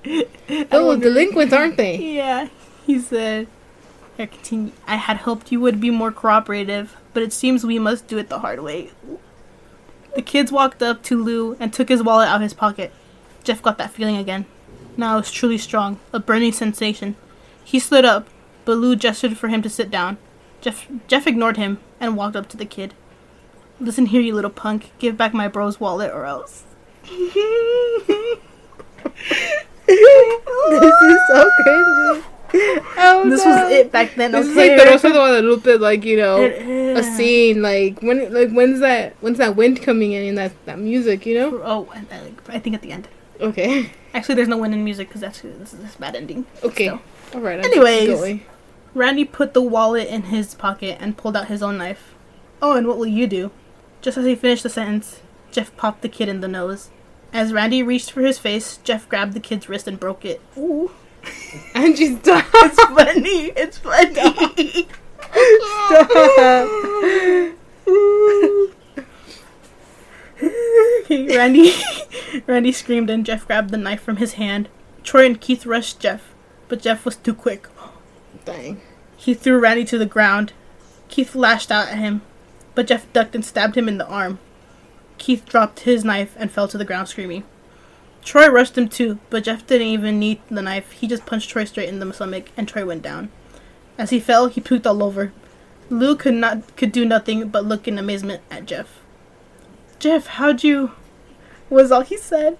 oh, 0.70 0.96
delinquents, 0.96 1.54
aren't 1.54 1.78
they? 1.78 1.96
Yeah, 2.16 2.48
he 2.86 3.00
said, 3.00 3.48
Here, 4.16 4.26
continue. 4.26 4.72
I 4.86 4.96
had 4.96 5.18
hoped 5.18 5.52
you 5.52 5.60
would 5.60 5.78
be 5.78 5.90
more 5.90 6.10
cooperative, 6.10 6.96
but 7.12 7.22
it 7.22 7.34
seems 7.34 7.66
we 7.66 7.78
must 7.78 8.06
do 8.06 8.16
it 8.16 8.30
the 8.30 8.38
hard 8.38 8.60
way. 8.60 8.92
The 10.14 10.22
kids 10.22 10.50
walked 10.50 10.82
up 10.82 11.02
to 11.04 11.22
Lou 11.22 11.54
and 11.60 11.70
took 11.70 11.90
his 11.90 12.02
wallet 12.02 12.28
out 12.28 12.36
of 12.36 12.42
his 12.42 12.54
pocket. 12.54 12.92
Jeff 13.44 13.60
got 13.60 13.76
that 13.76 13.90
feeling 13.90 14.16
again. 14.16 14.46
Now 14.96 15.14
it 15.14 15.20
was 15.20 15.30
truly 15.30 15.58
strong, 15.58 16.00
a 16.14 16.18
burning 16.18 16.52
sensation. 16.52 17.16
He 17.62 17.78
stood 17.78 18.06
up, 18.06 18.28
but 18.64 18.78
Lou 18.78 18.96
gestured 18.96 19.36
for 19.36 19.48
him 19.48 19.60
to 19.60 19.68
sit 19.68 19.90
down. 19.90 20.16
Jeff 20.62 20.86
Jeff 21.08 21.26
ignored 21.26 21.58
him 21.58 21.78
and 22.00 22.16
walked 22.16 22.36
up 22.36 22.48
to 22.48 22.56
the 22.56 22.64
kid. 22.64 22.94
Listen 23.78 24.06
here, 24.06 24.22
you 24.22 24.34
little 24.34 24.50
punk. 24.50 24.92
Give 24.98 25.18
back 25.18 25.34
my 25.34 25.48
bro's 25.48 25.78
wallet 25.78 26.10
or 26.14 26.24
else. 26.24 26.64
this 27.04 27.36
is 29.86 31.20
so 31.28 31.50
cringy. 31.60 32.24
Oh, 32.54 33.28
This 33.28 33.44
no. 33.44 33.50
was 33.50 33.72
it 33.72 33.92
back 33.92 34.14
then. 34.14 34.32
This 34.32 34.48
okay? 34.48 34.74
is 34.74 34.78
like 34.78 34.86
the 34.86 34.90
Rosa 34.90 35.08
de 35.08 35.14
Guadalupe, 35.14 35.76
like 35.76 36.04
you 36.04 36.16
know, 36.16 36.44
a 36.44 37.02
scene. 37.02 37.62
Like 37.62 38.00
when, 38.00 38.32
like 38.32 38.50
when's 38.50 38.80
that? 38.80 39.16
When's 39.20 39.38
that 39.38 39.56
wind 39.56 39.82
coming 39.82 40.12
in 40.12 40.26
and 40.28 40.38
that 40.38 40.52
that 40.66 40.78
music? 40.78 41.26
You 41.26 41.38
know? 41.38 41.60
Oh, 41.64 41.88
uh, 41.94 42.18
I 42.48 42.58
think 42.58 42.74
at 42.74 42.82
the 42.82 42.92
end. 42.92 43.08
Okay. 43.40 43.90
Actually, 44.14 44.36
there's 44.36 44.48
no 44.48 44.56
wind 44.58 44.74
in 44.74 44.84
music 44.84 45.08
because 45.08 45.20
that's 45.20 45.40
this 45.40 45.74
is 45.74 45.80
this 45.80 45.96
bad 45.96 46.16
ending. 46.16 46.46
Okay. 46.62 46.86
Still. 46.86 47.00
All 47.34 47.40
right. 47.40 47.58
I'm 47.58 47.64
Anyways. 47.64 48.40
Randy 48.94 49.26
put 49.26 49.52
the 49.52 49.60
wallet 49.60 50.08
in 50.08 50.22
his 50.22 50.54
pocket 50.54 50.96
and 51.00 51.18
pulled 51.18 51.36
out 51.36 51.48
his 51.48 51.62
own 51.62 51.76
knife. 51.76 52.14
Oh, 52.62 52.76
and 52.76 52.86
what 52.86 52.96
will 52.96 53.06
you 53.06 53.26
do? 53.26 53.50
Just 54.00 54.16
as 54.16 54.24
he 54.24 54.34
finished 54.34 54.62
the 54.62 54.70
sentence, 54.70 55.20
Jeff 55.50 55.76
popped 55.76 56.00
the 56.00 56.08
kid 56.08 56.30
in 56.30 56.40
the 56.40 56.48
nose. 56.48 56.88
As 57.30 57.52
Randy 57.52 57.82
reached 57.82 58.10
for 58.10 58.22
his 58.22 58.38
face, 58.38 58.78
Jeff 58.78 59.06
grabbed 59.08 59.34
the 59.34 59.40
kid's 59.40 59.68
wrist 59.68 59.86
and 59.86 60.00
broke 60.00 60.24
it. 60.24 60.40
Ooh. 60.56 60.92
Angie, 61.74 62.16
stop. 62.16 62.44
It's 62.54 62.84
funny. 62.84 63.52
It's 63.56 63.78
funny. 63.78 64.88
Randy 71.36 71.72
Randy 72.46 72.72
screamed 72.72 73.10
and 73.10 73.24
Jeff 73.24 73.46
grabbed 73.46 73.70
the 73.70 73.76
knife 73.76 74.00
from 74.00 74.16
his 74.16 74.34
hand. 74.34 74.68
Troy 75.02 75.26
and 75.26 75.40
Keith 75.40 75.66
rushed 75.66 76.00
Jeff, 76.00 76.34
but 76.68 76.82
Jeff 76.82 77.04
was 77.04 77.16
too 77.16 77.34
quick. 77.34 77.68
Dang. 78.44 78.80
He 79.16 79.34
threw 79.34 79.58
Randy 79.58 79.84
to 79.86 79.98
the 79.98 80.06
ground. 80.06 80.52
Keith 81.08 81.34
lashed 81.34 81.70
out 81.70 81.88
at 81.88 81.98
him, 81.98 82.22
but 82.74 82.86
Jeff 82.86 83.10
ducked 83.12 83.34
and 83.34 83.44
stabbed 83.44 83.76
him 83.76 83.88
in 83.88 83.98
the 83.98 84.06
arm. 84.06 84.38
Keith 85.18 85.46
dropped 85.46 85.80
his 85.80 86.04
knife 86.04 86.34
and 86.38 86.50
fell 86.50 86.68
to 86.68 86.78
the 86.78 86.84
ground 86.84 87.08
screaming. 87.08 87.44
Troy 88.26 88.48
rushed 88.48 88.76
him 88.76 88.88
too, 88.88 89.20
but 89.30 89.44
Jeff 89.44 89.64
didn't 89.66 89.86
even 89.86 90.18
need 90.18 90.40
the 90.50 90.60
knife. 90.60 90.90
He 90.90 91.06
just 91.06 91.24
punched 91.24 91.48
Troy 91.48 91.64
straight 91.64 91.88
in 91.88 92.00
the 92.00 92.12
stomach, 92.12 92.46
and 92.56 92.66
Troy 92.66 92.84
went 92.84 93.02
down. 93.02 93.30
As 93.96 94.10
he 94.10 94.18
fell, 94.18 94.48
he 94.48 94.60
puked 94.60 94.84
all 94.84 95.04
over. 95.04 95.32
Lou 95.88 96.16
could 96.16 96.34
not 96.34 96.76
could 96.76 96.90
do 96.90 97.04
nothing 97.04 97.48
but 97.48 97.64
look 97.64 97.86
in 97.86 97.98
amazement 97.98 98.42
at 98.50 98.66
Jeff. 98.66 99.00
Jeff, 100.00 100.26
how'd 100.26 100.64
you? 100.64 100.90
Was 101.70 101.92
all 101.92 102.00
he 102.00 102.16
said. 102.16 102.58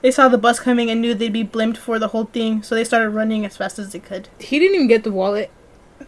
They 0.00 0.10
saw 0.10 0.28
the 0.28 0.38
bus 0.38 0.58
coming 0.58 0.88
and 0.88 1.02
knew 1.02 1.12
they'd 1.12 1.32
be 1.32 1.42
blamed 1.42 1.76
for 1.76 1.98
the 1.98 2.08
whole 2.08 2.24
thing, 2.24 2.62
so 2.62 2.74
they 2.74 2.84
started 2.84 3.10
running 3.10 3.44
as 3.44 3.58
fast 3.58 3.78
as 3.78 3.92
they 3.92 3.98
could. 3.98 4.28
He 4.40 4.58
didn't 4.58 4.74
even 4.74 4.88
get 4.88 5.04
the 5.04 5.12
wallet. 5.12 5.50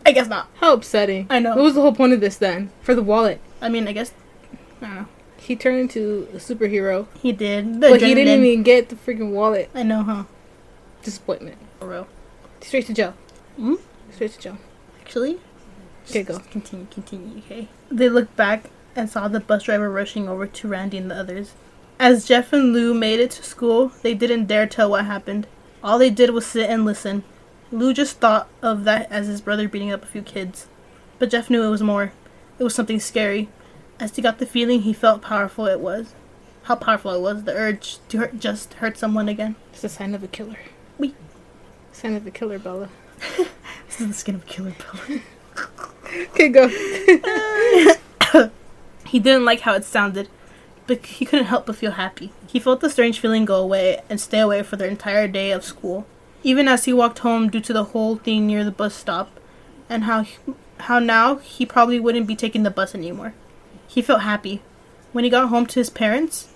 I 0.06 0.12
guess 0.12 0.26
not. 0.26 0.48
How 0.56 0.72
upsetting. 0.72 1.26
I 1.28 1.38
know. 1.38 1.50
What 1.50 1.64
was 1.64 1.74
the 1.74 1.82
whole 1.82 1.94
point 1.94 2.14
of 2.14 2.20
this 2.20 2.38
then? 2.38 2.70
For 2.80 2.94
the 2.94 3.02
wallet. 3.02 3.40
I 3.60 3.68
mean, 3.68 3.86
I 3.86 3.92
guess. 3.92 4.12
I 4.80 4.86
don't 4.86 4.94
know. 4.96 5.08
He 5.46 5.54
turned 5.54 5.78
into 5.78 6.26
a 6.34 6.38
superhero, 6.38 7.06
He 7.22 7.30
did. 7.30 7.80
The 7.80 7.90
but 7.90 8.02
he 8.02 8.14
didn't 8.14 8.44
even 8.44 8.64
get 8.64 8.88
the 8.88 8.96
freaking 8.96 9.30
wallet. 9.30 9.70
I 9.72 9.84
know, 9.84 10.02
huh? 10.02 10.24
Disappointment. 11.04 11.58
For 11.78 11.88
real. 11.88 12.08
Straight 12.60 12.86
to 12.86 12.92
jail. 12.92 13.14
Hmm? 13.56 13.74
Straight 14.10 14.32
to 14.32 14.40
jail. 14.40 14.58
Actually. 15.00 15.38
Okay, 16.10 16.24
go. 16.24 16.40
Continue, 16.50 16.86
continue, 16.90 17.38
okay? 17.38 17.68
They 17.92 18.08
looked 18.08 18.34
back 18.34 18.70
and 18.96 19.08
saw 19.08 19.28
the 19.28 19.38
bus 19.38 19.62
driver 19.62 19.88
rushing 19.88 20.28
over 20.28 20.48
to 20.48 20.68
Randy 20.68 20.98
and 20.98 21.12
the 21.12 21.14
others. 21.14 21.52
As 22.00 22.26
Jeff 22.26 22.52
and 22.52 22.72
Lou 22.72 22.92
made 22.92 23.20
it 23.20 23.30
to 23.32 23.44
school, 23.44 23.92
they 24.02 24.14
didn't 24.14 24.46
dare 24.46 24.66
tell 24.66 24.90
what 24.90 25.04
happened. 25.04 25.46
All 25.80 25.96
they 25.96 26.10
did 26.10 26.30
was 26.30 26.44
sit 26.44 26.68
and 26.68 26.84
listen. 26.84 27.22
Lou 27.70 27.94
just 27.94 28.18
thought 28.18 28.48
of 28.62 28.82
that 28.82 29.10
as 29.12 29.28
his 29.28 29.40
brother 29.40 29.68
beating 29.68 29.92
up 29.92 30.02
a 30.02 30.06
few 30.06 30.22
kids. 30.22 30.66
But 31.20 31.30
Jeff 31.30 31.48
knew 31.50 31.62
it 31.62 31.70
was 31.70 31.84
more. 31.84 32.12
It 32.58 32.64
was 32.64 32.74
something 32.74 32.98
scary. 32.98 33.48
As 33.98 34.14
he 34.14 34.22
got 34.22 34.38
the 34.38 34.46
feeling 34.46 34.82
he 34.82 34.92
felt 34.92 35.22
powerful 35.22 35.66
it 35.66 35.80
was. 35.80 36.14
How 36.64 36.74
powerful 36.74 37.12
it 37.12 37.20
was, 37.20 37.44
the 37.44 37.54
urge 37.54 37.98
to 38.08 38.18
hurt, 38.18 38.40
just 38.40 38.74
hurt 38.74 38.98
someone 38.98 39.28
again. 39.28 39.56
It's 39.72 39.84
a 39.84 39.88
sign 39.88 40.14
of 40.14 40.22
a 40.22 40.28
killer. 40.28 40.58
Oui. 40.98 41.14
Sign 41.92 42.14
of 42.14 42.26
a 42.26 42.30
killer, 42.30 42.58
Bella. 42.58 42.88
This 43.86 44.00
is 44.00 44.08
the 44.08 44.14
skin 44.14 44.34
of 44.34 44.42
a 44.42 44.46
killer 44.46 44.74
Bella. 44.78 45.20
Okay, 46.32 46.48
go. 46.48 46.68
He 49.06 49.20
didn't 49.20 49.44
like 49.44 49.60
how 49.60 49.74
it 49.74 49.84
sounded, 49.84 50.28
but 50.86 51.06
he 51.06 51.24
couldn't 51.24 51.46
help 51.46 51.66
but 51.66 51.76
feel 51.76 51.92
happy. 51.92 52.32
He 52.46 52.58
felt 52.58 52.80
the 52.80 52.90
strange 52.90 53.20
feeling 53.20 53.44
go 53.44 53.62
away 53.62 54.00
and 54.10 54.20
stay 54.20 54.40
away 54.40 54.62
for 54.62 54.76
the 54.76 54.86
entire 54.86 55.28
day 55.28 55.52
of 55.52 55.64
school. 55.64 56.06
Even 56.42 56.68
as 56.68 56.84
he 56.84 56.92
walked 56.92 57.20
home 57.20 57.48
due 57.48 57.60
to 57.60 57.72
the 57.72 57.84
whole 57.84 58.16
thing 58.16 58.46
near 58.46 58.64
the 58.64 58.70
bus 58.70 58.94
stop, 58.94 59.30
and 59.88 60.04
how 60.04 60.22
he, 60.22 60.36
how 60.80 60.98
now 60.98 61.36
he 61.36 61.64
probably 61.64 62.00
wouldn't 62.00 62.26
be 62.26 62.36
taking 62.36 62.62
the 62.62 62.70
bus 62.70 62.94
anymore. 62.94 63.32
He 63.96 64.02
felt 64.02 64.20
happy. 64.20 64.60
When 65.12 65.24
he 65.24 65.30
got 65.30 65.48
home 65.48 65.64
to 65.64 65.80
his 65.80 65.88
parents, 65.88 66.48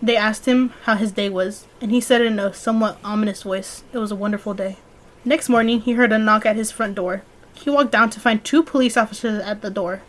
they 0.00 0.16
asked 0.16 0.46
him 0.46 0.72
how 0.84 0.94
his 0.94 1.12
day 1.12 1.28
was, 1.28 1.66
and 1.82 1.90
he 1.90 2.00
said 2.00 2.22
in 2.22 2.38
a 2.38 2.54
somewhat 2.54 2.96
ominous 3.04 3.42
voice, 3.42 3.84
it 3.92 3.98
was 3.98 4.10
a 4.10 4.16
wonderful 4.16 4.54
day. 4.54 4.78
Next 5.22 5.50
morning, 5.50 5.82
he 5.82 5.92
heard 5.92 6.12
a 6.12 6.18
knock 6.18 6.46
at 6.46 6.56
his 6.56 6.72
front 6.72 6.94
door. 6.94 7.24
He 7.52 7.68
walked 7.68 7.92
down 7.92 8.08
to 8.08 8.20
find 8.20 8.42
two 8.42 8.62
police 8.62 8.96
officers 8.96 9.42
at 9.42 9.60
the 9.60 9.68
door 9.68 10.00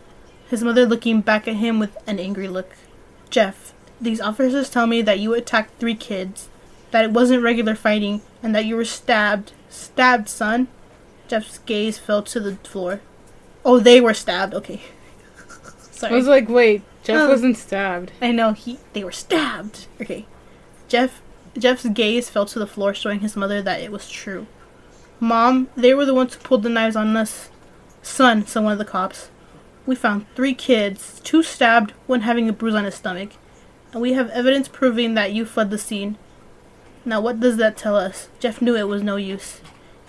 his 0.48 0.64
mother 0.64 0.86
looking 0.86 1.20
back 1.20 1.46
at 1.46 1.56
him 1.56 1.78
with 1.78 1.96
an 2.08 2.18
angry 2.18 2.48
look. 2.48 2.70
Jeff, 3.30 3.72
these 4.00 4.20
officers 4.20 4.68
tell 4.68 4.86
me 4.86 5.00
that 5.02 5.20
you 5.20 5.34
attacked 5.34 5.78
three 5.78 5.94
kids, 5.94 6.48
that 6.90 7.04
it 7.04 7.12
wasn't 7.12 7.42
regular 7.42 7.76
fighting, 7.76 8.22
and 8.42 8.52
that 8.54 8.64
you 8.64 8.74
were 8.74 8.84
stabbed. 8.84 9.52
Stabbed, 9.68 10.28
son? 10.28 10.66
Jeff's 11.28 11.58
gaze 11.58 11.98
fell 11.98 12.22
to 12.22 12.40
the 12.40 12.56
floor. 12.56 13.00
Oh, 13.64 13.78
they 13.78 14.00
were 14.00 14.14
stabbed. 14.14 14.54
Okay. 14.54 14.80
I 16.08 16.12
was 16.12 16.26
like, 16.26 16.48
wait, 16.48 16.82
Jeff 17.02 17.20
Oh. 17.20 17.28
wasn't 17.28 17.56
stabbed. 17.56 18.12
I 18.22 18.30
know 18.32 18.52
he 18.52 18.78
they 18.92 19.04
were 19.04 19.12
stabbed. 19.12 19.86
Okay. 20.00 20.26
Jeff 20.88 21.20
Jeff's 21.58 21.86
gaze 21.88 22.30
fell 22.30 22.46
to 22.46 22.58
the 22.58 22.66
floor 22.66 22.94
showing 22.94 23.20
his 23.20 23.36
mother 23.36 23.60
that 23.62 23.80
it 23.80 23.90
was 23.92 24.08
true. 24.08 24.46
Mom, 25.18 25.68
they 25.76 25.92
were 25.94 26.06
the 26.06 26.14
ones 26.14 26.34
who 26.34 26.40
pulled 26.40 26.62
the 26.62 26.68
knives 26.68 26.96
on 26.96 27.16
us. 27.16 27.50
Son, 28.02 28.46
said 28.46 28.62
one 28.62 28.72
of 28.72 28.78
the 28.78 28.84
cops. 28.84 29.30
We 29.86 29.94
found 29.94 30.26
three 30.34 30.54
kids, 30.54 31.20
two 31.24 31.42
stabbed, 31.42 31.92
one 32.06 32.20
having 32.22 32.48
a 32.48 32.52
bruise 32.52 32.74
on 32.74 32.84
his 32.84 32.94
stomach. 32.94 33.30
And 33.92 34.00
we 34.00 34.12
have 34.12 34.30
evidence 34.30 34.68
proving 34.68 35.14
that 35.14 35.32
you 35.32 35.44
fled 35.44 35.70
the 35.70 35.78
scene. 35.78 36.16
Now 37.04 37.20
what 37.20 37.40
does 37.40 37.56
that 37.56 37.76
tell 37.76 37.96
us? 37.96 38.28
Jeff 38.38 38.62
knew 38.62 38.76
it 38.76 38.88
was 38.88 39.02
no 39.02 39.16
use. 39.16 39.60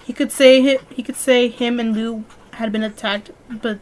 He 0.06 0.14
could 0.14 0.32
say 0.32 0.62
hi- 0.62 0.84
he 0.90 1.04
could 1.04 1.16
say 1.16 1.48
him 1.50 1.80
and 1.80 1.96
Lou 1.96 2.24
had 2.54 2.72
been 2.72 2.84
attacked, 2.84 3.32
but 3.50 3.80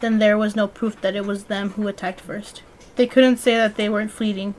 then 0.00 0.18
there 0.18 0.38
was 0.38 0.56
no 0.56 0.66
proof 0.66 1.00
that 1.00 1.14
it 1.14 1.24
was 1.24 1.44
them 1.44 1.70
who 1.70 1.88
attacked 1.88 2.20
first. 2.20 2.62
They 2.96 3.06
couldn't 3.06 3.38
say 3.38 3.54
that 3.56 3.76
they 3.76 3.88
weren't 3.88 4.10
fleeting, 4.10 4.54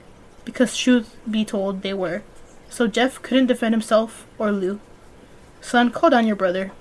because 0.46 0.78
truth 0.78 1.16
be 1.30 1.46
told, 1.46 1.82
they 1.82 1.94
were. 1.94 2.24
So 2.70 2.88
Jeff 2.88 3.22
couldn't 3.22 3.48
defend 3.48 3.74
himself 3.74 4.26
or 4.38 4.52
Lou. 4.52 4.80
Son, 5.60 5.92
call 5.92 6.10
down 6.10 6.26
your 6.26 6.36
brother. 6.36 6.72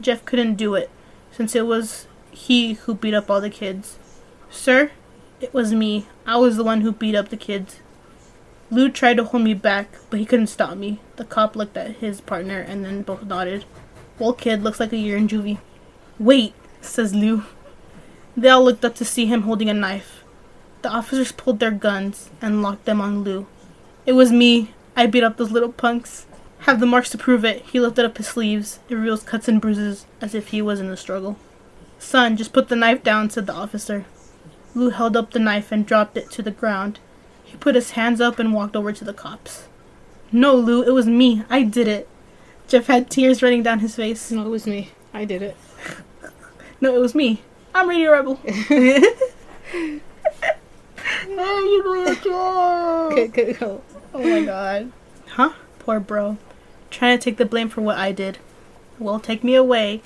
Jeff 0.00 0.24
couldn't 0.24 0.56
do 0.56 0.74
it, 0.74 0.90
since 1.30 1.54
it 1.54 1.66
was 1.66 2.06
he 2.30 2.74
who 2.74 2.94
beat 2.94 3.14
up 3.14 3.30
all 3.30 3.40
the 3.40 3.50
kids. 3.50 3.98
Sir, 4.50 4.90
it 5.40 5.54
was 5.54 5.72
me. 5.72 6.06
I 6.26 6.36
was 6.36 6.56
the 6.56 6.64
one 6.64 6.80
who 6.80 6.92
beat 6.92 7.14
up 7.14 7.28
the 7.28 7.36
kids. 7.36 7.80
Lou 8.70 8.88
tried 8.90 9.16
to 9.16 9.24
hold 9.24 9.42
me 9.42 9.54
back, 9.54 9.96
but 10.10 10.20
he 10.20 10.26
couldn't 10.26 10.46
stop 10.46 10.76
me. 10.76 11.00
The 11.16 11.24
cop 11.24 11.56
looked 11.56 11.76
at 11.76 11.96
his 11.96 12.20
partner 12.20 12.60
and 12.60 12.84
then 12.84 13.02
both 13.02 13.24
nodded. 13.24 13.64
Well, 14.18 14.32
kid, 14.32 14.62
looks 14.62 14.78
like 14.78 14.92
a 14.92 14.96
year 14.96 15.16
in 15.16 15.28
juvie. 15.28 15.58
Wait, 16.18 16.54
says 16.80 17.14
Lou. 17.14 17.44
They 18.36 18.48
all 18.48 18.64
looked 18.64 18.84
up 18.84 18.94
to 18.96 19.04
see 19.04 19.26
him 19.26 19.42
holding 19.42 19.68
a 19.68 19.74
knife. 19.74 20.24
The 20.82 20.88
officers 20.88 21.32
pulled 21.32 21.58
their 21.58 21.70
guns 21.70 22.30
and 22.40 22.62
locked 22.62 22.84
them 22.84 23.00
on 23.00 23.22
Lou. 23.22 23.46
It 24.06 24.12
was 24.12 24.32
me. 24.32 24.72
I 24.96 25.06
beat 25.06 25.22
up 25.22 25.36
those 25.36 25.50
little 25.50 25.72
punks. 25.72 26.26
Have 26.60 26.80
the 26.80 26.86
marks 26.86 27.10
to 27.10 27.18
prove 27.18 27.44
it. 27.44 27.62
He 27.62 27.80
lifted 27.80 28.04
up 28.04 28.16
his 28.16 28.28
sleeves. 28.28 28.80
It 28.88 28.94
reveals 28.94 29.22
cuts 29.22 29.48
and 29.48 29.60
bruises, 29.60 30.06
as 30.20 30.34
if 30.34 30.48
he 30.48 30.62
was 30.62 30.80
in 30.80 30.88
a 30.88 30.96
struggle. 30.96 31.36
Son, 31.98 32.36
just 32.36 32.52
put 32.52 32.68
the 32.68 32.76
knife 32.76 33.02
down, 33.02 33.30
said 33.30 33.46
the 33.46 33.54
officer. 33.54 34.04
Lou 34.74 34.90
held 34.90 35.16
up 35.16 35.30
the 35.30 35.38
knife 35.38 35.72
and 35.72 35.84
dropped 35.84 36.16
it 36.16 36.30
to 36.32 36.42
the 36.42 36.50
ground. 36.50 36.98
He 37.44 37.56
put 37.56 37.74
his 37.74 37.92
hands 37.92 38.20
up 38.20 38.38
and 38.38 38.54
walked 38.54 38.76
over 38.76 38.92
to 38.92 39.04
the 39.04 39.12
cops. 39.12 39.68
No, 40.32 40.54
Lou, 40.54 40.82
it 40.82 40.92
was 40.92 41.06
me. 41.06 41.44
I 41.50 41.62
did 41.62 41.88
it. 41.88 42.08
Jeff 42.68 42.86
had 42.86 43.10
tears 43.10 43.42
running 43.42 43.62
down 43.62 43.80
his 43.80 43.96
face. 43.96 44.30
No, 44.30 44.46
it 44.46 44.50
was 44.50 44.66
me. 44.66 44.90
I 45.12 45.24
did 45.24 45.42
it. 45.42 45.56
No, 46.82 46.96
it 46.96 46.98
was 46.98 47.14
me. 47.14 47.42
I'm 47.72 47.88
Radio 47.88 48.10
Rebel. 48.12 48.40
oh, 48.44 48.50
you 51.32 51.82
going 51.84 52.16
to. 52.16 52.34
Okay, 53.12 53.28
okay, 53.28 53.52
go. 53.52 53.82
Oh 54.12 54.18
my 54.18 54.44
god. 54.44 54.92
Huh? 55.28 55.52
Poor 55.78 56.00
bro. 56.00 56.36
Trying 56.90 57.16
to 57.16 57.24
take 57.24 57.36
the 57.36 57.44
blame 57.44 57.68
for 57.68 57.80
what 57.80 57.96
I 57.96 58.10
did. 58.10 58.38
Well, 58.98 59.20
take 59.20 59.44
me 59.44 59.54
away. 59.54 60.02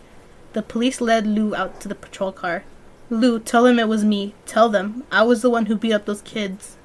The 0.52 0.62
police 0.62 1.00
led 1.00 1.26
Lou 1.26 1.54
out 1.54 1.80
to 1.80 1.88
the 1.88 1.94
patrol 1.94 2.32
car. 2.32 2.64
Lou, 3.08 3.38
tell 3.40 3.64
them 3.64 3.78
it 3.78 3.88
was 3.88 4.04
me. 4.04 4.34
Tell 4.44 4.68
them. 4.68 5.04
I 5.10 5.22
was 5.22 5.40
the 5.40 5.50
one 5.50 5.66
who 5.66 5.76
beat 5.76 5.94
up 5.94 6.04
those 6.04 6.22
kids. 6.22 6.76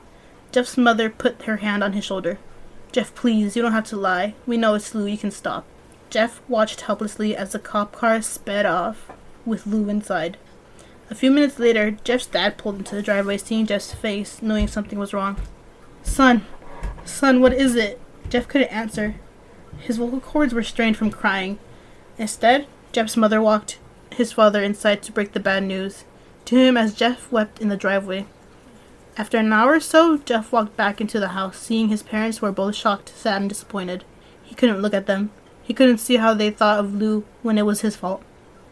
Jeff's 0.52 0.78
mother 0.78 1.10
put 1.10 1.42
her 1.44 1.58
hand 1.58 1.84
on 1.84 1.94
his 1.94 2.06
shoulder. 2.06 2.40
Jeff, 2.92 3.14
please, 3.14 3.56
you 3.56 3.62
don't 3.62 3.74
have 3.74 3.88
to 3.88 3.98
lie. 3.98 4.34
We 4.48 4.58
know 4.58 4.74
it's 4.76 4.96
Lou, 4.96 5.06
you 5.06 5.18
can 5.18 5.32
stop. 5.32 5.66
Jeff 6.10 6.42
watched 6.48 6.82
helplessly 6.82 7.36
as 7.36 7.52
the 7.52 7.60
cop 7.60 7.92
car 7.92 8.22
sped 8.22 8.66
off 8.66 9.12
with 9.46 9.68
Lou 9.68 9.90
inside. 9.90 10.38
A 11.12 11.16
few 11.16 11.32
minutes 11.32 11.58
later, 11.58 11.98
Jeff's 12.04 12.28
dad 12.28 12.58
pulled 12.58 12.78
into 12.78 12.96
the 12.96 13.02
driveway, 13.02 13.38
seeing 13.38 13.66
Jeff's 13.66 13.94
face, 13.94 14.42
knowing 14.42 14.68
something 14.68 15.00
was 15.00 15.14
wrong. 15.14 15.38
Son, 16.04 16.46
son, 17.04 17.42
what 17.42 17.54
is 17.54 17.76
it? 17.76 18.00
Jeff 18.30 18.48
couldn't 18.48 18.72
answer. 18.72 19.16
His 19.80 19.98
vocal 19.98 20.20
cords 20.20 20.54
were 20.54 20.62
strained 20.62 20.98
from 20.98 21.10
crying. 21.10 21.58
Instead, 22.20 22.68
Jeff's 22.92 23.18
mother 23.18 23.42
walked 23.42 23.80
his 24.12 24.32
father 24.32 24.62
inside 24.62 25.02
to 25.04 25.12
break 25.12 25.32
the 25.32 25.40
bad 25.40 25.64
news 25.64 26.04
to 26.46 26.58
him 26.58 26.78
as 26.78 26.94
Jeff 26.94 27.32
wept 27.32 27.60
in 27.60 27.70
the 27.70 27.78
driveway. 27.78 28.26
After 29.18 29.38
an 29.38 29.52
hour 29.52 29.74
or 29.74 29.80
so, 29.80 30.18
Jeff 30.18 30.52
walked 30.52 30.78
back 30.78 31.02
into 31.02 31.20
the 31.20 31.30
house, 31.30 31.58
seeing 31.58 31.90
his 31.90 32.04
parents 32.04 32.42
were 32.42 32.52
both 32.52 32.76
shocked, 32.76 33.10
sad, 33.16 33.42
and 33.42 33.50
disappointed. 33.50 34.04
He 34.44 34.56
couldn't 34.56 34.82
look 34.82 34.94
at 34.94 35.06
them. 35.08 35.32
He 35.62 35.74
couldn't 35.74 35.98
see 35.98 36.18
how 36.18 36.34
they 36.34 36.52
thought 36.52 36.80
of 36.80 36.96
Lou 36.96 37.24
when 37.42 37.58
it 37.58 37.66
was 37.66 37.82
his 37.82 37.96
fault. 37.96 38.24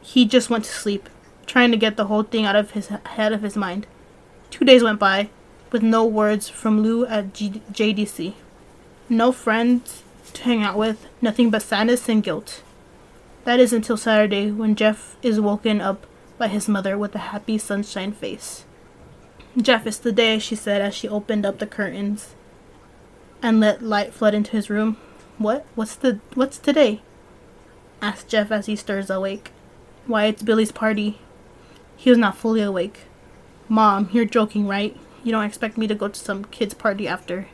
He 0.02 0.26
just 0.26 0.50
went 0.50 0.66
to 0.66 0.72
sleep, 0.72 1.10
trying 1.48 1.72
to 1.72 1.78
get 1.78 1.98
the 1.98 2.06
whole 2.06 2.24
thing 2.24 2.46
out 2.46 2.56
of 2.56 2.72
his 2.72 2.88
head 2.88 3.34
of 3.34 3.42
his 3.42 3.56
mind. 3.56 3.88
Two 4.52 4.66
days 4.66 4.84
went 4.84 5.00
by, 5.00 5.30
with 5.72 5.82
no 5.82 6.06
words 6.06 6.48
from 6.50 6.82
Lou 6.82 7.06
at 7.06 7.34
G- 7.34 7.62
JDC. 7.72 8.34
No 9.10 9.32
friends 9.32 10.04
to 10.34 10.44
hang 10.44 10.62
out 10.62 10.78
with, 10.78 11.08
nothing 11.22 11.50
but 11.50 11.62
sadness 11.62 12.08
and 12.08 12.24
guilt. 12.24 12.62
That 13.46 13.60
is 13.60 13.74
until 13.74 13.98
Saturday 13.98 14.52
when 14.52 14.76
Jeff 14.76 15.16
is 15.24 15.40
woken 15.40 15.82
up 15.82 16.06
by 16.38 16.50
his 16.50 16.68
mother 16.68 16.98
with 16.98 17.16
a 17.16 17.30
happy 17.32 17.58
sunshine 17.58 18.12
face. 18.12 18.66
Jeff, 19.60 19.88
it's 19.88 19.98
the 19.98 20.12
day, 20.12 20.38
she 20.38 20.56
said 20.56 20.82
as 20.82 20.94
she 20.94 21.08
opened 21.08 21.46
up 21.46 21.58
the 21.58 21.66
curtains 21.66 22.36
and 23.42 23.60
let 23.60 23.82
light 23.82 24.14
flood 24.14 24.34
into 24.34 24.52
his 24.52 24.70
room. 24.70 24.98
What? 25.38 25.66
What's 25.76 25.96
the 25.96 26.20
what's 26.34 26.58
today? 26.58 27.02
asked 28.02 28.28
Jeff 28.28 28.52
as 28.52 28.66
he 28.66 28.76
stirs 28.76 29.10
awake. 29.10 29.52
Why, 30.06 30.26
it's 30.26 30.44
Billy's 30.44 30.72
party. 30.72 31.20
He 31.98 32.12
was 32.12 32.20
not 32.20 32.38
fully 32.38 32.62
awake. 32.62 33.02
Mom, 33.68 34.10
you're 34.14 34.24
joking, 34.24 34.68
right? 34.68 34.96
You 35.24 35.32
don't 35.32 35.44
expect 35.44 35.78
me 35.78 35.88
to 35.88 35.96
go 35.96 36.08
to 36.08 36.20
some 36.20 36.46
kid's 36.46 36.74
party 36.74 37.08
after. 37.08 37.48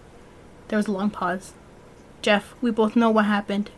There 0.67 0.77
was 0.77 0.87
a 0.87 0.91
long 0.91 1.09
pause. 1.09 1.53
Jeff, 2.21 2.53
we 2.61 2.69
both 2.69 2.95
know 2.95 3.09
what 3.09 3.25
happened. 3.25 3.71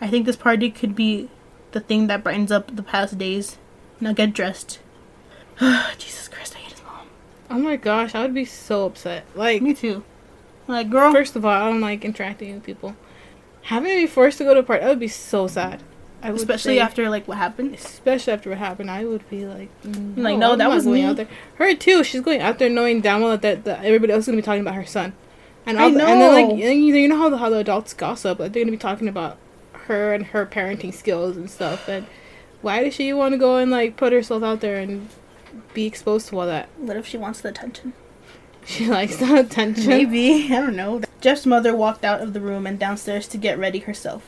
I 0.00 0.08
think 0.08 0.26
this 0.26 0.36
party 0.36 0.70
could 0.70 0.94
be 0.94 1.30
the 1.72 1.80
thing 1.80 2.08
that 2.08 2.22
brightens 2.24 2.52
up 2.52 2.74
the 2.74 2.82
past 2.82 3.16
days. 3.16 3.58
Now 4.00 4.12
get 4.12 4.34
dressed. 4.34 4.80
Jesus 5.98 6.28
Christ, 6.28 6.56
I 6.56 6.58
hate 6.58 6.72
his 6.72 6.82
mom. 6.84 7.08
Oh 7.48 7.58
my 7.58 7.76
gosh, 7.76 8.14
I 8.14 8.22
would 8.22 8.34
be 8.34 8.44
so 8.44 8.86
upset. 8.86 9.24
Like, 9.34 9.62
Me 9.62 9.72
too. 9.72 10.04
Like, 10.66 10.90
girl. 10.90 11.12
first 11.12 11.36
of 11.36 11.46
all, 11.46 11.50
I 11.50 11.70
don't 11.70 11.80
like 11.80 12.04
interacting 12.04 12.54
with 12.54 12.64
people. 12.64 12.94
Having 13.62 13.90
to 13.92 14.00
be 14.02 14.06
forced 14.06 14.38
to 14.38 14.44
go 14.44 14.54
to 14.54 14.60
a 14.60 14.62
party, 14.62 14.82
that 14.82 14.90
would 14.90 15.00
be 15.00 15.08
so 15.08 15.46
sad. 15.46 15.82
I 16.22 16.30
would 16.30 16.40
especially 16.40 16.76
say- 16.76 16.80
after 16.80 17.08
like 17.08 17.28
what 17.28 17.38
happened. 17.38 17.74
especially 17.74 18.32
after 18.32 18.50
what 18.50 18.58
happened, 18.58 18.90
I 18.90 19.04
would 19.04 19.28
be 19.30 19.46
like, 19.46 19.68
mm, 19.82 20.16
Like, 20.18 20.36
no, 20.38 20.52
I'm 20.52 20.58
that 20.58 20.68
was 20.70 20.84
going 20.84 21.02
me. 21.02 21.04
out 21.08 21.16
there. 21.16 21.28
Her 21.56 21.74
too. 21.74 22.02
She's 22.04 22.20
going 22.22 22.40
out 22.40 22.58
there 22.58 22.68
knowing 22.70 23.00
damn 23.00 23.20
well 23.20 23.30
that, 23.32 23.42
that, 23.42 23.64
that 23.64 23.84
everybody 23.84 24.12
else 24.12 24.22
is 24.22 24.26
gonna 24.26 24.36
be 24.38 24.42
talking 24.42 24.62
about 24.62 24.74
her 24.74 24.84
son, 24.86 25.12
and 25.66 25.78
I 25.78 25.84
all 25.84 25.90
the- 25.90 26.00
and 26.04 26.20
then 26.20 26.32
like 26.32 26.46
know. 26.56 26.64
and 26.64 26.84
you, 26.84 26.94
you 26.96 27.08
know 27.08 27.16
how 27.18 27.28
the 27.28 27.38
how 27.38 27.50
the 27.50 27.58
adults 27.58 27.94
gossip, 27.94 28.38
like 28.40 28.52
they're 28.52 28.62
gonna 28.62 28.72
be 28.72 28.76
talking 28.78 29.06
about 29.08 29.38
her 29.72 30.12
and 30.12 30.26
her 30.26 30.44
parenting 30.44 30.92
skills 30.92 31.36
and 31.36 31.48
stuff. 31.50 31.88
And 31.88 32.06
why 32.62 32.82
does 32.82 32.94
she 32.94 33.12
want 33.12 33.32
to 33.32 33.38
go 33.38 33.56
and 33.56 33.70
like 33.70 33.96
put 33.96 34.12
herself 34.12 34.42
out 34.42 34.60
there 34.60 34.76
and 34.78 35.08
be 35.72 35.86
exposed 35.86 36.28
to 36.28 36.38
all 36.40 36.46
that? 36.46 36.68
What 36.78 36.96
if 36.96 37.06
she 37.06 37.16
wants 37.16 37.40
the 37.40 37.50
attention? 37.50 37.92
She 38.66 38.86
likes 38.86 39.16
the 39.16 39.34
attention. 39.38 39.86
Maybe. 39.88 40.46
I 40.52 40.60
don't 40.60 40.76
know. 40.76 41.00
Jeff's 41.20 41.46
mother 41.46 41.74
walked 41.74 42.04
out 42.04 42.20
of 42.20 42.32
the 42.32 42.40
room 42.40 42.66
and 42.66 42.78
downstairs 42.78 43.26
to 43.28 43.38
get 43.38 43.56
ready 43.58 43.78
herself. 43.78 44.22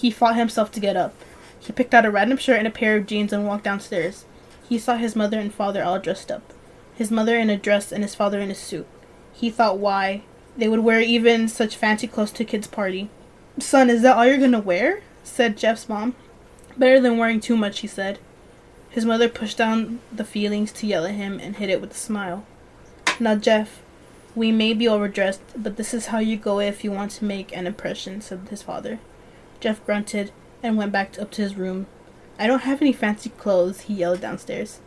He 0.00 0.12
fought 0.12 0.36
himself 0.36 0.70
to 0.72 0.80
get 0.80 0.96
up. 0.96 1.12
He 1.58 1.72
picked 1.72 1.92
out 1.92 2.06
a 2.06 2.10
random 2.12 2.38
shirt 2.38 2.58
and 2.58 2.68
a 2.68 2.70
pair 2.70 2.96
of 2.96 3.06
jeans 3.06 3.32
and 3.32 3.44
walked 3.44 3.64
downstairs. 3.64 4.26
He 4.68 4.78
saw 4.78 4.96
his 4.96 5.16
mother 5.16 5.40
and 5.40 5.52
father 5.52 5.82
all 5.82 5.98
dressed 5.98 6.30
up. 6.30 6.52
His 6.94 7.10
mother 7.10 7.36
in 7.36 7.50
a 7.50 7.56
dress 7.56 7.90
and 7.90 8.04
his 8.04 8.14
father 8.14 8.38
in 8.38 8.48
a 8.48 8.54
suit. 8.54 8.86
He 9.32 9.50
thought 9.50 9.78
why 9.78 10.22
they 10.56 10.68
would 10.68 10.80
wear 10.80 11.00
even 11.00 11.48
such 11.48 11.74
fancy 11.74 12.06
clothes 12.06 12.30
to 12.32 12.44
kid's 12.44 12.68
party. 12.68 13.10
Son, 13.58 13.90
is 13.90 14.02
that 14.02 14.16
all 14.16 14.24
you're 14.24 14.38
gonna 14.38 14.60
wear? 14.60 15.00
said 15.24 15.56
Jeff's 15.56 15.88
mom. 15.88 16.14
Better 16.76 17.00
than 17.00 17.18
wearing 17.18 17.40
too 17.40 17.56
much, 17.56 17.80
he 17.80 17.88
said. 17.88 18.20
His 18.90 19.04
mother 19.04 19.28
pushed 19.28 19.58
down 19.58 19.98
the 20.12 20.24
feelings 20.24 20.70
to 20.74 20.86
yell 20.86 21.06
at 21.06 21.16
him 21.16 21.40
and 21.40 21.56
hid 21.56 21.70
it 21.70 21.80
with 21.80 21.90
a 21.90 21.94
smile. 21.94 22.44
Now, 23.18 23.34
Jeff, 23.34 23.82
we 24.36 24.52
may 24.52 24.74
be 24.74 24.86
overdressed, 24.86 25.40
but 25.56 25.76
this 25.76 25.92
is 25.92 26.06
how 26.06 26.20
you 26.20 26.36
go 26.36 26.60
if 26.60 26.84
you 26.84 26.92
want 26.92 27.10
to 27.12 27.24
make 27.24 27.52
an 27.56 27.66
impression, 27.66 28.20
said 28.20 28.46
his 28.48 28.62
father. 28.62 29.00
Jeff 29.60 29.84
grunted 29.84 30.30
and 30.62 30.76
went 30.76 30.92
back 30.92 31.18
up 31.18 31.30
to 31.32 31.42
his 31.42 31.56
room. 31.56 31.86
I 32.38 32.46
don't 32.46 32.62
have 32.62 32.80
any 32.80 32.92
fancy 32.92 33.30
clothes, 33.30 33.82
he 33.82 33.94
yelled 33.94 34.20
downstairs. 34.20 34.80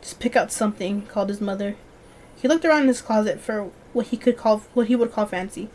Just 0.00 0.20
pick 0.20 0.36
out 0.36 0.52
something, 0.52 1.02
called 1.06 1.28
his 1.28 1.40
mother. 1.40 1.76
He 2.40 2.48
looked 2.48 2.64
around 2.64 2.82
in 2.82 2.88
his 2.88 3.02
closet 3.02 3.40
for 3.40 3.70
what 3.92 4.08
he 4.08 4.16
could 4.16 4.36
call 4.36 4.58
what 4.74 4.88
he 4.88 4.96
would 4.96 5.12
call 5.12 5.26
fancy. 5.26 5.68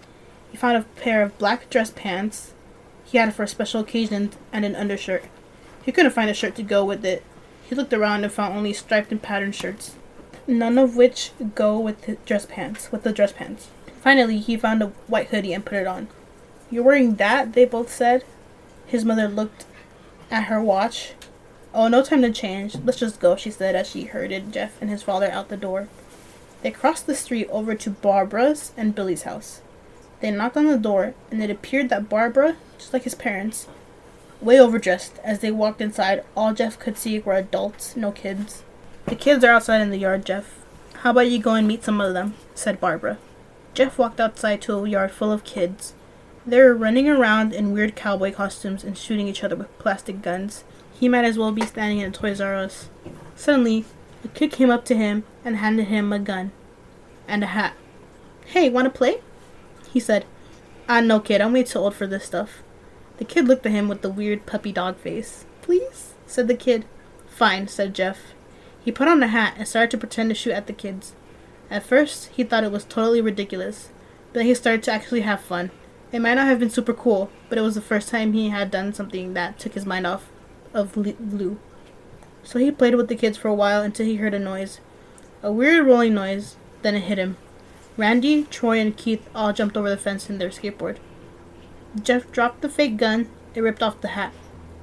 He 0.51 0.57
found 0.57 0.77
a 0.77 1.01
pair 1.01 1.21
of 1.21 1.37
black 1.37 1.69
dress 1.69 1.91
pants 1.91 2.53
he 3.03 3.17
had 3.17 3.33
for 3.33 3.43
a 3.43 3.47
special 3.47 3.81
occasion 3.81 4.31
and 4.51 4.65
an 4.65 4.75
undershirt. 4.75 5.25
He 5.83 5.91
couldn't 5.91 6.11
find 6.11 6.29
a 6.29 6.33
shirt 6.33 6.55
to 6.55 6.63
go 6.63 6.83
with 6.83 7.05
it. 7.05 7.23
He 7.67 7.75
looked 7.75 7.93
around 7.93 8.23
and 8.23 8.33
found 8.33 8.55
only 8.55 8.73
striped 8.73 9.11
and 9.11 9.21
patterned 9.21 9.55
shirts 9.55 9.95
none 10.47 10.77
of 10.77 10.95
which 10.95 11.31
go 11.55 11.79
with 11.79 12.01
the 12.01 12.15
dress 12.25 12.45
pants 12.45 12.91
with 12.91 13.03
the 13.03 13.11
dress 13.11 13.31
pants. 13.31 13.69
Finally, 14.01 14.39
he 14.39 14.57
found 14.57 14.83
a 14.83 14.87
white 15.07 15.27
hoodie 15.27 15.53
and 15.53 15.65
put 15.65 15.77
it 15.77 15.87
on. 15.87 16.07
You're 16.69 16.83
wearing 16.83 17.15
that? 17.15 17.53
They 17.53 17.65
both 17.65 17.91
said. 17.91 18.23
His 18.87 19.05
mother 19.05 19.27
looked 19.27 19.65
at 20.29 20.45
her 20.45 20.61
watch. 20.61 21.13
Oh, 21.73 21.87
no 21.87 22.03
time 22.03 22.21
to 22.21 22.31
change. 22.31 22.75
Let's 22.83 22.99
just 22.99 23.19
go, 23.19 23.35
she 23.35 23.51
said 23.51 23.75
as 23.75 23.89
she 23.89 24.05
herded 24.05 24.53
Jeff 24.53 24.81
and 24.81 24.89
his 24.89 25.03
father 25.03 25.29
out 25.29 25.49
the 25.49 25.57
door. 25.57 25.87
They 26.61 26.71
crossed 26.71 27.05
the 27.05 27.15
street 27.15 27.47
over 27.51 27.75
to 27.75 27.89
Barbara's 27.89 28.71
and 28.77 28.95
Billy's 28.95 29.23
house. 29.23 29.61
They 30.21 30.31
knocked 30.31 30.57
on 30.57 30.67
the 30.67 30.77
door, 30.77 31.13
and 31.29 31.43
it 31.43 31.49
appeared 31.49 31.89
that 31.89 32.09
Barbara, 32.09 32.55
just 32.77 32.93
like 32.93 33.03
his 33.03 33.15
parents, 33.15 33.67
way 34.41 34.59
overdressed. 34.59 35.19
As 35.23 35.39
they 35.39 35.51
walked 35.51 35.81
inside, 35.81 36.23
all 36.35 36.53
Jeff 36.53 36.79
could 36.79 36.97
see 36.97 37.19
were 37.19 37.33
adults, 37.33 37.95
no 37.95 38.11
kids. 38.11 38.63
The 39.05 39.15
kids 39.15 39.43
are 39.43 39.51
outside 39.51 39.81
in 39.81 39.91
the 39.91 39.97
yard, 39.97 40.25
Jeff. 40.25 40.59
How 41.01 41.11
about 41.11 41.29
you 41.29 41.39
go 41.39 41.53
and 41.53 41.67
meet 41.67 41.83
some 41.83 42.01
of 42.01 42.13
them? 42.13 42.33
said 42.55 42.79
Barbara. 42.79 43.17
Jeff 43.73 43.97
walked 43.97 44.19
outside 44.19 44.61
to 44.63 44.73
a 44.73 44.89
yard 44.89 45.11
full 45.11 45.31
of 45.31 45.43
kids. 45.43 45.93
They 46.47 46.61
were 46.61 46.75
running 46.75 47.09
around 47.09 47.53
in 47.53 47.71
weird 47.71 47.95
cowboy 47.95 48.31
costumes 48.31 48.83
and 48.83 48.97
shooting 48.97 49.27
each 49.27 49.43
other 49.43 49.55
with 49.55 49.79
plastic 49.79 50.21
guns. 50.21 50.63
He 50.93 51.09
might 51.09 51.25
as 51.25 51.37
well 51.37 51.51
be 51.51 51.65
standing 51.65 51.99
in 51.99 52.09
a 52.09 52.11
Toys 52.11 52.39
R 52.39 52.55
Us. 52.55 52.89
Suddenly, 53.35 53.85
a 54.23 54.27
kid 54.27 54.51
came 54.51 54.69
up 54.69 54.85
to 54.85 54.95
him 54.95 55.23
and 55.43 55.57
handed 55.57 55.87
him 55.87 56.13
a 56.13 56.19
gun 56.19 56.51
and 57.27 57.43
a 57.43 57.47
hat. 57.47 57.73
Hey, 58.45 58.69
wanna 58.69 58.91
play? 58.91 59.21
He 59.91 59.99
said. 59.99 60.25
Ah, 60.87 60.99
no, 60.99 61.19
kid, 61.19 61.41
I'm 61.41 61.53
way 61.53 61.63
too 61.63 61.79
old 61.79 61.95
for 61.95 62.05
this 62.05 62.25
stuff. 62.25 62.61
The 63.17 63.25
kid 63.25 63.47
looked 63.47 63.65
at 63.65 63.71
him 63.71 63.87
with 63.87 64.01
the 64.01 64.09
weird 64.09 64.45
puppy 64.45 64.71
dog 64.71 64.97
face. 64.97 65.45
Please? 65.63 66.13
said 66.27 66.47
the 66.47 66.53
kid. 66.53 66.85
Fine, 67.27 67.69
said 67.69 67.95
Jeff. 67.95 68.19
He 68.83 68.91
put 68.91 69.07
on 69.07 69.23
a 69.23 69.27
hat 69.27 69.55
and 69.57 69.67
started 69.67 69.89
to 69.91 69.97
pretend 69.97 70.29
to 70.29 70.35
shoot 70.35 70.53
at 70.53 70.67
the 70.67 70.73
kids. 70.73 71.13
At 71.71 71.83
first, 71.83 72.29
he 72.33 72.43
thought 72.43 72.63
it 72.63 72.71
was 72.71 72.83
totally 72.83 73.19
ridiculous, 73.19 73.89
then 74.33 74.45
he 74.45 74.53
started 74.53 74.83
to 74.83 74.91
actually 74.91 75.21
have 75.21 75.41
fun. 75.41 75.71
It 76.15 76.21
might 76.21 76.35
not 76.35 76.47
have 76.47 76.59
been 76.59 76.69
super 76.69 76.93
cool, 76.93 77.29
but 77.49 77.57
it 77.57 77.61
was 77.61 77.75
the 77.75 77.81
first 77.81 78.07
time 78.07 78.31
he 78.31 78.47
had 78.47 78.71
done 78.71 78.93
something 78.93 79.33
that 79.33 79.59
took 79.59 79.73
his 79.73 79.85
mind 79.85 80.07
off 80.07 80.29
of 80.73 80.95
Lou. 80.95 81.59
So 82.41 82.57
he 82.57 82.71
played 82.71 82.95
with 82.95 83.09
the 83.09 83.17
kids 83.17 83.37
for 83.37 83.49
a 83.49 83.53
while 83.53 83.81
until 83.81 84.05
he 84.05 84.15
heard 84.15 84.33
a 84.33 84.39
noise. 84.39 84.79
A 85.43 85.51
weird 85.51 85.85
rolling 85.85 86.13
noise, 86.13 86.55
then 86.83 86.95
it 86.95 87.01
hit 87.01 87.17
him. 87.17 87.35
Randy, 87.97 88.43
Troy, 88.43 88.79
and 88.79 88.95
Keith 88.95 89.27
all 89.35 89.51
jumped 89.51 89.75
over 89.75 89.89
the 89.89 89.97
fence 89.97 90.29
in 90.29 90.37
their 90.37 90.51
skateboard. 90.51 90.99
Jeff 92.01 92.31
dropped 92.31 92.61
the 92.61 92.69
fake 92.69 92.95
gun 92.95 93.29
and 93.53 93.65
ripped 93.65 93.83
off 93.83 93.99
the 93.99 94.15
hat. 94.15 94.31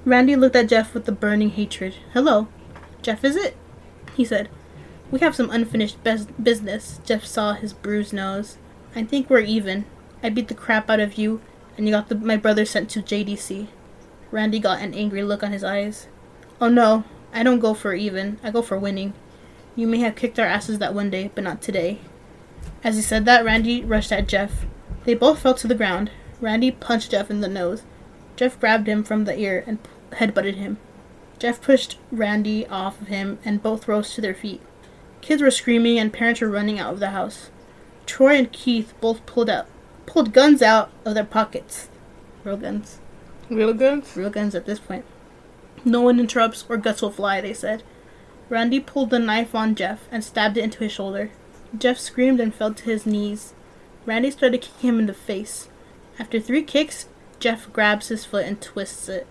Randy 0.05 0.37
looked 0.37 0.57
at 0.57 0.69
Jeff 0.69 0.93
with 0.93 1.09
a 1.09 1.13
burning 1.13 1.49
hatred. 1.49 1.95
Hello. 2.13 2.49
Jeff, 3.01 3.25
is 3.25 3.37
it? 3.37 3.57
He 4.15 4.27
said. 4.27 4.51
We 5.11 5.21
have 5.21 5.35
some 5.35 5.49
unfinished 5.49 6.05
bes- 6.05 6.27
business. 6.27 7.01
Jeff 7.07 7.25
saw 7.25 7.55
his 7.55 7.73
bruised 7.73 8.13
nose. 8.13 8.59
I 8.95 9.05
think 9.05 9.31
we're 9.31 9.41
even. 9.41 9.87
I 10.23 10.29
beat 10.29 10.47
the 10.47 10.55
crap 10.55 10.89
out 10.89 11.01
of 11.01 11.15
you, 11.15 11.41
and 11.77 11.87
you 11.87 11.93
got 11.93 12.09
the, 12.09 12.15
my 12.15 12.37
brother 12.37 12.65
sent 12.65 12.89
to 12.91 13.03
JDC. 13.03 13.67
Randy 14.31 14.61
got 14.61 14.81
an 14.81 14.95
angry 14.95 15.23
look 15.23 15.43
on 15.43 15.51
his 15.53 15.65
eyes. 15.65 16.07
Oh 16.61 16.69
no, 16.69 17.05
I 17.33 17.43
don't 17.43 17.59
go 17.59 17.75
for 17.75 17.93
even. 17.93 18.39
I 18.43 18.51
go 18.51 18.63
for 18.63 18.79
winning. 18.79 19.15
You 19.75 19.87
may 19.89 19.99
have 19.99 20.15
kicked 20.15 20.39
our 20.39 20.47
asses 20.47 20.79
that 20.79 20.95
one 20.95 21.11
day, 21.11 21.31
but 21.35 21.43
not 21.43 21.61
today. 21.61 21.99
As 22.85 22.97
he 22.97 23.03
said 23.03 23.25
that, 23.25 23.45
Randy 23.45 23.83
rushed 23.83 24.13
at 24.13 24.29
Jeff. 24.29 24.65
They 25.05 25.15
both 25.15 25.41
fell 25.41 25.55
to 25.55 25.67
the 25.67 25.75
ground. 25.75 26.11
Randy 26.41 26.71
punched 26.71 27.11
Jeff 27.11 27.31
in 27.31 27.41
the 27.41 27.49
nose. 27.49 27.83
Jeff 28.37 28.59
grabbed 28.61 28.87
him 28.87 29.03
from 29.03 29.25
the 29.25 29.37
ear 29.39 29.65
and 29.67 29.79
headbutted 30.13 30.55
him. 30.55 30.79
Jeff 31.39 31.61
pushed 31.61 31.99
Randy 32.13 32.67
off 32.69 33.01
of 33.01 33.09
him 33.09 33.41
and 33.45 33.63
both 33.63 33.89
rose 33.89 34.15
to 34.15 34.21
their 34.21 34.35
feet. 34.35 34.61
Kids 35.21 35.43
were 35.43 35.51
screaming 35.51 35.99
and 35.99 36.13
parents 36.13 36.41
were 36.41 36.49
running 36.49 36.79
out 36.79 36.95
of 36.95 37.01
the 37.01 37.11
house. 37.11 37.51
Troy 38.07 38.37
and 38.37 38.53
Keith 38.53 38.95
both 39.01 39.25
pulled 39.27 39.51
out 39.51 39.67
pulled 40.13 40.35
guns 40.35 40.61
out 40.61 40.91
of 41.07 41.15
their 41.15 41.25
pockets. 41.25 41.89
Real 42.45 42.59
guns. 42.59 42.99
Real 43.49 43.73
guns? 43.73 44.15
Real 44.15 44.29
guns 44.29 44.55
at 44.55 44.67
this 44.67 44.79
point. 44.79 45.07
No 45.87 46.03
one 46.03 46.21
interrupts 46.21 46.67
or 46.69 46.77
guts 46.77 47.01
will 47.01 47.11
fly, 47.11 47.41
they 47.41 47.55
said. 47.55 47.83
Randy 48.51 48.79
pulled 48.79 49.09
the 49.09 49.19
knife 49.19 49.55
on 49.55 49.75
Jeff 49.75 50.01
and 50.11 50.23
stabbed 50.23 50.59
it 50.59 50.65
into 50.65 50.81
his 50.81 50.93
shoulder. 50.93 51.31
Jeff 51.77 51.99
screamed 51.99 52.41
and 52.41 52.55
fell 52.55 52.75
to 52.75 52.85
his 52.85 53.07
knees. 53.07 53.55
Randy 54.05 54.31
started 54.31 54.61
kicking 54.61 54.91
him 54.91 54.99
in 54.99 55.07
the 55.07 55.15
face. 55.15 55.71
After 56.19 56.39
three 56.39 56.63
kicks, 56.63 57.09
Jeff 57.41 57.73
grabs 57.73 58.09
his 58.09 58.27
foot 58.27 58.45
and 58.45 58.61
twists 58.61 59.09
it, 59.09 59.27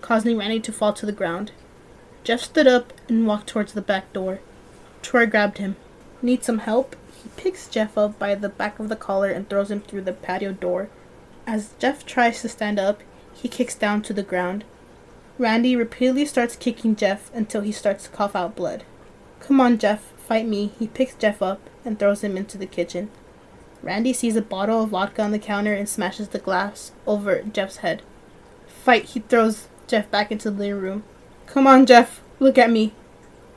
causing 0.00 0.38
Randy 0.38 0.60
to 0.60 0.72
fall 0.72 0.92
to 0.92 1.06
the 1.06 1.10
ground. 1.12 1.50
Jeff 2.22 2.40
stood 2.40 2.68
up 2.68 2.92
and 3.08 3.26
walked 3.26 3.48
towards 3.48 3.72
the 3.72 3.82
back 3.82 4.12
door. 4.12 4.38
Troy 5.02 5.26
grabbed 5.26 5.58
him. 5.58 5.74
Need 6.22 6.44
some 6.44 6.58
help? 6.58 6.94
He 7.24 7.30
picks 7.36 7.68
Jeff 7.68 7.96
up 7.98 8.18
by 8.18 8.34
the 8.34 8.50
back 8.50 8.78
of 8.78 8.88
the 8.88 8.96
collar 8.96 9.30
and 9.30 9.48
throws 9.48 9.70
him 9.70 9.80
through 9.80 10.02
the 10.02 10.12
patio 10.12 10.52
door. 10.52 10.90
As 11.46 11.72
Jeff 11.78 12.04
tries 12.06 12.42
to 12.42 12.48
stand 12.48 12.78
up, 12.78 13.02
he 13.32 13.48
kicks 13.48 13.74
down 13.74 14.02
to 14.02 14.12
the 14.12 14.22
ground. 14.22 14.64
Randy 15.38 15.74
repeatedly 15.74 16.26
starts 16.26 16.54
kicking 16.54 16.94
Jeff 16.94 17.34
until 17.34 17.62
he 17.62 17.72
starts 17.72 18.04
to 18.04 18.10
cough 18.10 18.36
out 18.36 18.54
blood. 18.54 18.84
Come 19.40 19.60
on, 19.60 19.78
Jeff, 19.78 20.12
fight 20.18 20.46
me. 20.46 20.72
He 20.78 20.86
picks 20.86 21.14
Jeff 21.14 21.42
up 21.42 21.60
and 21.84 21.98
throws 21.98 22.22
him 22.22 22.36
into 22.36 22.58
the 22.58 22.66
kitchen. 22.66 23.10
Randy 23.82 24.12
sees 24.12 24.36
a 24.36 24.42
bottle 24.42 24.82
of 24.82 24.90
vodka 24.90 25.22
on 25.22 25.32
the 25.32 25.38
counter 25.38 25.74
and 25.74 25.88
smashes 25.88 26.28
the 26.28 26.38
glass 26.38 26.92
over 27.06 27.42
Jeff's 27.42 27.78
head. 27.78 28.02
Fight, 28.66 29.06
he 29.06 29.20
throws 29.20 29.68
Jeff 29.86 30.10
back 30.10 30.30
into 30.30 30.50
the 30.50 30.58
living 30.58 30.80
room. 30.80 31.04
Come 31.46 31.66
on, 31.66 31.84
Jeff, 31.86 32.20
look 32.38 32.58
at 32.58 32.70
me. 32.70 32.92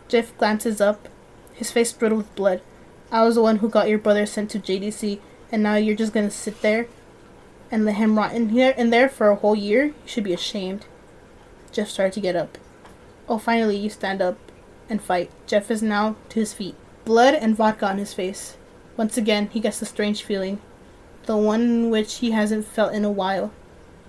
Jeff 0.07 0.37
glances 0.37 0.81
up, 0.81 1.07
his 1.53 1.71
face 1.71 1.95
riddled 2.01 2.17
with 2.19 2.35
blood. 2.35 2.61
I 3.11 3.23
was 3.23 3.35
the 3.35 3.41
one 3.41 3.57
who 3.57 3.69
got 3.69 3.87
your 3.87 3.99
brother 3.99 4.25
sent 4.25 4.49
to 4.51 4.59
JDC, 4.59 5.19
and 5.51 5.63
now 5.63 5.75
you're 5.75 5.95
just 5.95 6.13
gonna 6.13 6.29
sit 6.29 6.61
there 6.61 6.87
and 7.71 7.85
let 7.85 7.95
him 7.95 8.17
rot 8.17 8.33
in 8.33 8.49
here 8.49 8.73
in 8.77 8.89
there 8.89 9.07
for 9.07 9.29
a 9.29 9.35
whole 9.35 9.55
year? 9.55 9.85
You 9.85 9.93
should 10.05 10.23
be 10.23 10.33
ashamed. 10.33 10.85
Jeff 11.71 11.89
started 11.89 12.13
to 12.13 12.21
get 12.21 12.35
up. 12.35 12.57
Oh, 13.29 13.37
finally, 13.37 13.77
you 13.77 13.89
stand 13.89 14.21
up 14.21 14.37
and 14.89 15.01
fight. 15.01 15.31
Jeff 15.45 15.69
is 15.69 15.81
now 15.81 16.15
to 16.29 16.39
his 16.39 16.53
feet, 16.53 16.75
blood 17.05 17.33
and 17.33 17.55
vodka 17.55 17.87
on 17.87 17.97
his 17.97 18.13
face. 18.13 18.57
Once 18.95 19.17
again, 19.17 19.47
he 19.51 19.59
gets 19.59 19.79
the 19.79 19.85
strange 19.85 20.23
feeling, 20.23 20.59
the 21.25 21.37
one 21.37 21.89
which 21.89 22.15
he 22.15 22.31
hasn't 22.31 22.65
felt 22.65 22.93
in 22.93 23.05
a 23.05 23.11
while. 23.11 23.51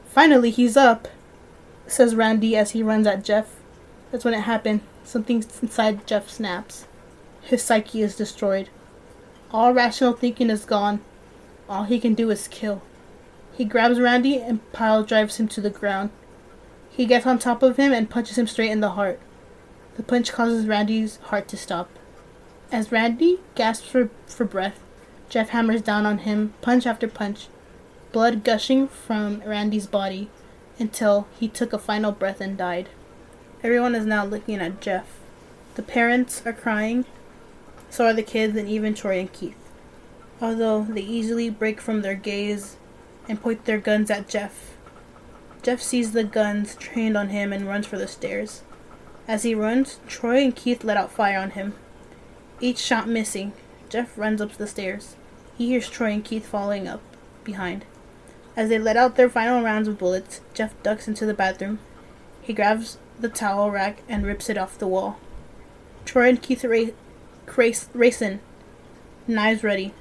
Finally, 0.08 0.50
he's 0.50 0.76
up, 0.76 1.08
says 1.86 2.14
Randy 2.14 2.56
as 2.56 2.70
he 2.70 2.82
runs 2.82 3.06
at 3.06 3.24
Jeff. 3.24 3.56
That's 4.10 4.24
when 4.24 4.34
it 4.34 4.42
happened. 4.42 4.80
Something 5.04 5.44
inside 5.62 6.06
Jeff 6.06 6.28
snaps. 6.28 6.86
His 7.42 7.62
psyche 7.62 8.02
is 8.02 8.16
destroyed. 8.16 8.68
All 9.50 9.72
rational 9.72 10.12
thinking 10.12 10.50
is 10.50 10.64
gone. 10.64 11.00
All 11.68 11.84
he 11.84 11.98
can 11.98 12.14
do 12.14 12.30
is 12.30 12.48
kill. 12.48 12.82
He 13.56 13.64
grabs 13.64 13.98
Randy 13.98 14.38
and 14.38 14.60
pile 14.72 15.02
drives 15.02 15.38
him 15.38 15.48
to 15.48 15.60
the 15.60 15.70
ground. 15.70 16.10
He 16.90 17.06
gets 17.06 17.26
on 17.26 17.38
top 17.38 17.62
of 17.62 17.76
him 17.76 17.92
and 17.92 18.10
punches 18.10 18.36
him 18.36 18.46
straight 18.46 18.70
in 18.70 18.80
the 18.80 18.90
heart. 18.90 19.20
The 19.96 20.02
punch 20.02 20.32
causes 20.32 20.66
Randy's 20.66 21.16
heart 21.16 21.48
to 21.48 21.56
stop. 21.56 21.88
As 22.70 22.92
Randy 22.92 23.40
gasps 23.54 23.88
for, 23.88 24.10
for 24.26 24.44
breath, 24.44 24.80
Jeff 25.28 25.48
hammers 25.48 25.82
down 25.82 26.06
on 26.06 26.18
him, 26.18 26.54
punch 26.60 26.86
after 26.86 27.08
punch, 27.08 27.48
blood 28.12 28.44
gushing 28.44 28.86
from 28.88 29.42
Randy's 29.46 29.86
body 29.86 30.30
until 30.78 31.26
he 31.38 31.48
took 31.48 31.72
a 31.72 31.78
final 31.78 32.12
breath 32.12 32.40
and 32.40 32.56
died. 32.56 32.88
Everyone 33.62 33.94
is 33.94 34.06
now 34.06 34.24
looking 34.24 34.60
at 34.60 34.80
Jeff. 34.80 35.06
The 35.74 35.82
parents 35.82 36.42
are 36.46 36.52
crying, 36.52 37.06
so 37.90 38.06
are 38.06 38.12
the 38.12 38.22
kids 38.22 38.56
and 38.56 38.68
even 38.68 38.94
Troy 38.94 39.20
and 39.20 39.32
Keith. 39.32 39.56
Although 40.40 40.84
they 40.84 41.00
easily 41.00 41.50
break 41.50 41.80
from 41.80 42.02
their 42.02 42.14
gaze 42.14 42.76
and 43.28 43.40
point 43.40 43.64
their 43.64 43.78
guns 43.78 44.10
at 44.10 44.28
Jeff. 44.28 44.76
Jeff 45.62 45.82
sees 45.82 46.12
the 46.12 46.24
guns 46.24 46.76
trained 46.76 47.16
on 47.16 47.30
him 47.30 47.52
and 47.52 47.66
runs 47.66 47.86
for 47.86 47.98
the 47.98 48.08
stairs. 48.08 48.62
As 49.26 49.42
he 49.42 49.54
runs, 49.54 50.00
Troy 50.06 50.42
and 50.42 50.54
Keith 50.54 50.84
let 50.84 50.96
out 50.96 51.12
fire 51.12 51.38
on 51.38 51.50
him. 51.50 51.74
Each 52.60 52.78
shot 52.78 53.08
missing, 53.08 53.52
Jeff 53.88 54.16
runs 54.16 54.40
up 54.40 54.52
the 54.52 54.66
stairs. 54.66 55.16
He 55.56 55.66
hears 55.66 55.90
Troy 55.90 56.12
and 56.12 56.24
Keith 56.24 56.46
following 56.46 56.86
up 56.86 57.02
behind. 57.44 57.84
As 58.56 58.68
they 58.68 58.78
let 58.78 58.96
out 58.96 59.16
their 59.16 59.28
final 59.28 59.62
rounds 59.62 59.88
of 59.88 59.98
bullets, 59.98 60.40
Jeff 60.54 60.80
ducks 60.82 61.06
into 61.06 61.26
the 61.26 61.34
bathroom. 61.34 61.78
He 62.40 62.52
grabs 62.52 62.98
the 63.20 63.28
towel 63.28 63.70
rack 63.70 64.02
and 64.08 64.24
rips 64.24 64.48
it 64.48 64.58
off 64.58 64.78
the 64.78 64.88
wall. 64.88 65.18
Troy 66.04 66.28
and 66.30 66.42
Keith 66.42 66.64
ra- 66.64 66.94
race, 67.56 67.88
in, 68.22 68.40
knives 69.26 69.64
ready. 69.64 69.94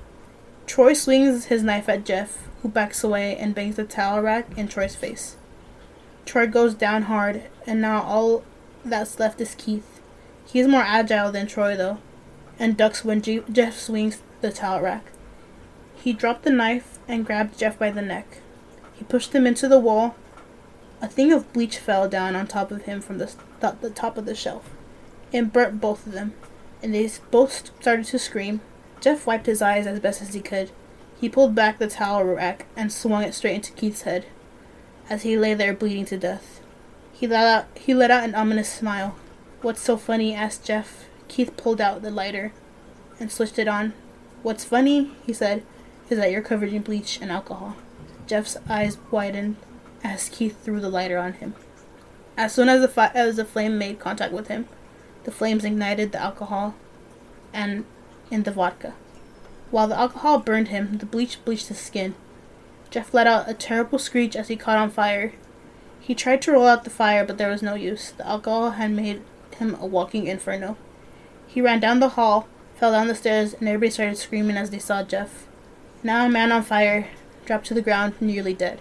Troy 0.65 0.93
swings 0.93 1.45
his 1.45 1.63
knife 1.63 1.87
at 1.87 2.05
Jeff, 2.05 2.47
who 2.61 2.69
backs 2.69 3.03
away 3.03 3.37
and 3.37 3.55
bangs 3.55 3.75
the 3.77 3.85
towel 3.85 4.21
rack 4.21 4.57
in 4.57 4.67
Troy's 4.67 4.95
face. 4.95 5.37
Troy 6.25 6.47
goes 6.47 6.73
down 6.73 7.03
hard, 7.03 7.43
and 7.65 7.79
now 7.79 8.01
all 8.01 8.43
that's 8.83 9.19
left 9.19 9.39
is 9.39 9.55
Keith. 9.55 10.01
He's 10.45 10.67
more 10.67 10.81
agile 10.81 11.31
than 11.31 11.47
Troy, 11.47 11.75
though, 11.77 11.99
and 12.59 12.75
ducks 12.75 13.05
when 13.05 13.21
G- 13.21 13.43
Jeff 13.51 13.77
swings 13.77 14.21
the 14.41 14.51
towel 14.51 14.81
rack. 14.81 15.05
He 15.95 16.13
dropped 16.13 16.43
the 16.43 16.51
knife 16.51 16.99
and 17.07 17.25
grabbed 17.25 17.57
Jeff 17.57 17.79
by 17.79 17.91
the 17.91 18.01
neck. 18.01 18.39
He 18.93 19.05
pushed 19.05 19.33
him 19.33 19.47
into 19.47 19.67
the 19.67 19.79
wall. 19.79 20.15
A 21.01 21.07
thing 21.07 21.31
of 21.31 21.51
bleach 21.53 21.77
fell 21.77 22.09
down 22.09 22.35
on 22.35 22.47
top 22.47 22.71
of 22.71 22.83
him 22.83 23.01
from 23.01 23.19
the, 23.19 23.27
th- 23.61 23.75
the 23.81 23.89
top 23.89 24.17
of 24.17 24.25
the 24.25 24.35
shelf. 24.35 24.69
and 25.33 25.51
burnt 25.51 25.81
both 25.81 26.05
of 26.07 26.13
them, 26.13 26.33
and 26.87 26.95
they 26.95 27.11
both 27.31 27.69
started 27.81 28.05
to 28.05 28.17
scream. 28.17 28.61
Jeff 29.01 29.27
wiped 29.27 29.45
his 29.45 29.61
eyes 29.61 29.85
as 29.85 29.99
best 29.99 30.21
as 30.21 30.33
he 30.33 30.39
could. 30.39 30.71
He 31.19 31.27
pulled 31.27 31.53
back 31.53 31.79
the 31.79 31.87
towel 31.89 32.23
rack 32.23 32.65
and 32.77 32.93
swung 32.93 33.23
it 33.23 33.33
straight 33.33 33.55
into 33.55 33.73
Keith's 33.73 34.03
head, 34.03 34.25
as 35.09 35.23
he 35.23 35.37
lay 35.37 35.53
there 35.53 35.73
bleeding 35.73 36.05
to 36.05 36.17
death. 36.17 36.61
He 37.11 37.27
let 37.27 37.45
out 37.45 37.65
he 37.77 37.93
let 37.93 38.09
out 38.09 38.23
an 38.23 38.35
ominous 38.35 38.71
smile. 38.71 39.17
What's 39.61 39.81
so 39.81 39.97
funny? 39.97 40.33
asked 40.33 40.63
Jeff. 40.63 41.09
Keith 41.27 41.57
pulled 41.57 41.81
out 41.81 42.03
the 42.03 42.09
lighter 42.09 42.53
and 43.19 43.29
switched 43.29 43.59
it 43.59 43.67
on. 43.67 43.91
What's 44.41 44.63
funny, 44.63 45.11
he 45.25 45.33
said, 45.33 45.63
is 46.09 46.17
that 46.17 46.31
you're 46.31 46.41
covered 46.41 46.71
in 46.71 46.83
bleach 46.83 47.19
and 47.21 47.29
alcohol. 47.29 47.75
Jeff's 48.27 48.55
eyes 48.69 48.97
widened 49.11 49.57
as 50.05 50.29
Keith 50.29 50.63
threw 50.63 50.79
the 50.79 50.89
lighter 50.89 51.17
on 51.17 51.33
him. 51.33 51.53
As 52.37 52.53
soon 52.53 52.69
as 52.69 52.79
the, 52.79 52.87
fi- 52.87 53.11
as 53.13 53.35
the 53.35 53.43
flame 53.43 53.77
made 53.77 53.99
contact 53.99 54.31
with 54.31 54.47
him, 54.47 54.69
the 55.27 55.31
flames 55.33 55.65
ignited 55.65 56.13
the 56.13 56.21
alcohol 56.21 56.73
and 57.53 57.83
in 58.31 58.43
the 58.43 58.51
vodka. 58.51 58.93
While 59.71 59.89
the 59.89 59.99
alcohol 59.99 60.39
burned 60.39 60.69
him, 60.69 60.99
the 60.99 61.05
bleach 61.05 61.43
bleached 61.43 61.67
his 61.67 61.79
skin. 61.79 62.15
Jeff 62.89 63.13
let 63.13 63.27
out 63.27 63.49
a 63.49 63.53
terrible 63.53 63.99
screech 63.99 64.37
as 64.37 64.47
he 64.47 64.55
caught 64.55 64.77
on 64.77 64.89
fire. 64.89 65.33
He 65.99 66.15
tried 66.15 66.41
to 66.43 66.53
roll 66.53 66.65
out 66.65 66.85
the 66.85 66.89
fire, 66.89 67.25
but 67.25 67.37
there 67.37 67.49
was 67.49 67.61
no 67.61 67.75
use. 67.75 68.11
The 68.11 68.25
alcohol 68.25 68.71
had 68.71 68.91
made 68.91 69.21
him 69.57 69.75
a 69.81 69.85
walking 69.85 70.27
inferno. 70.27 70.77
He 71.45 71.59
ran 71.59 71.81
down 71.81 71.99
the 71.99 72.15
hall, 72.15 72.47
fell 72.77 72.93
down 72.93 73.09
the 73.09 73.13
stairs, 73.13 73.53
and 73.53 73.67
everybody 73.67 73.91
started 73.91 74.17
screaming 74.17 74.55
as 74.55 74.69
they 74.69 74.79
saw 74.79 75.03
Jeff. 75.03 75.45
Now 76.03 76.25
a 76.25 76.29
man 76.29 76.53
on 76.53 76.63
fire, 76.63 77.09
dropped 77.45 77.65
to 77.65 77.73
the 77.73 77.81
ground, 77.81 78.13
nearly 78.21 78.53
dead. 78.53 78.79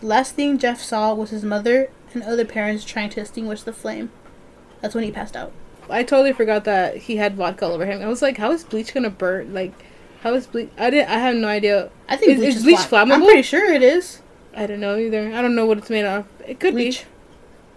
The 0.00 0.06
last 0.06 0.34
thing 0.34 0.58
Jeff 0.58 0.82
saw 0.82 1.14
was 1.14 1.30
his 1.30 1.44
mother 1.44 1.90
and 2.12 2.24
other 2.24 2.44
parents 2.44 2.84
trying 2.84 3.10
to 3.10 3.20
extinguish 3.20 3.62
the 3.62 3.72
flame. 3.72 4.10
That's 4.80 4.96
when 4.96 5.04
he 5.04 5.12
passed 5.12 5.36
out. 5.36 5.52
I 5.90 6.02
totally 6.02 6.32
forgot 6.32 6.64
that 6.64 6.96
he 6.96 7.16
had 7.16 7.34
vodka 7.36 7.66
all 7.66 7.72
over 7.72 7.86
him. 7.86 8.02
I 8.02 8.08
was 8.08 8.22
like, 8.22 8.36
how 8.38 8.50
is 8.52 8.64
bleach 8.64 8.92
gonna 8.94 9.10
burn? 9.10 9.52
Like, 9.54 9.72
how 10.22 10.34
is 10.34 10.46
bleach? 10.46 10.70
I 10.78 10.90
didn't. 10.90 11.08
I 11.10 11.18
have 11.18 11.36
no 11.36 11.48
idea. 11.48 11.90
I 12.08 12.16
think 12.16 12.32
Is- 12.32 12.38
bleach 12.38 12.48
is 12.50 12.56
is 12.58 12.62
bleach 12.64 12.78
fla- 12.80 12.98
flammable? 13.00 13.12
I'm 13.14 13.22
pretty 13.24 13.42
sure 13.42 13.72
it 13.72 13.82
is. 13.82 14.22
I 14.54 14.66
don't 14.66 14.80
know 14.80 14.96
either. 14.96 15.32
I 15.34 15.42
don't 15.42 15.54
know 15.54 15.66
what 15.66 15.78
it's 15.78 15.90
made 15.90 16.04
of. 16.06 16.26
It 16.46 16.58
could 16.60 16.74
Bleach. 16.74 17.04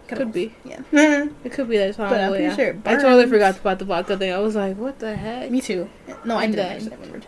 be. 0.07 0.15
Could 0.15 0.31
be. 0.33 0.55
Yeah. 0.65 0.79
It 1.43 1.51
could 1.51 1.69
be 1.69 1.77
that 1.77 1.89
it's 1.89 1.97
But 1.97 2.13
I'm 2.19 2.29
pretty 2.29 2.45
yeah. 2.45 2.55
sure 2.55 2.67
it 2.69 2.77
I 2.85 2.95
totally 2.95 3.27
forgot 3.27 3.59
about 3.59 3.77
the 3.79 3.85
vodka 3.85 4.17
thing. 4.17 4.31
I 4.33 4.39
was 4.39 4.55
like, 4.55 4.75
what 4.77 4.97
the 4.99 5.15
heck? 5.15 5.51
Me 5.51 5.61
too. 5.61 5.87
No, 6.25 6.35
I 6.37 6.43
I'm 6.45 6.51
didn't. 6.51 6.85
dead. 6.85 6.93
I 6.93 6.95
remembered. 6.95 7.25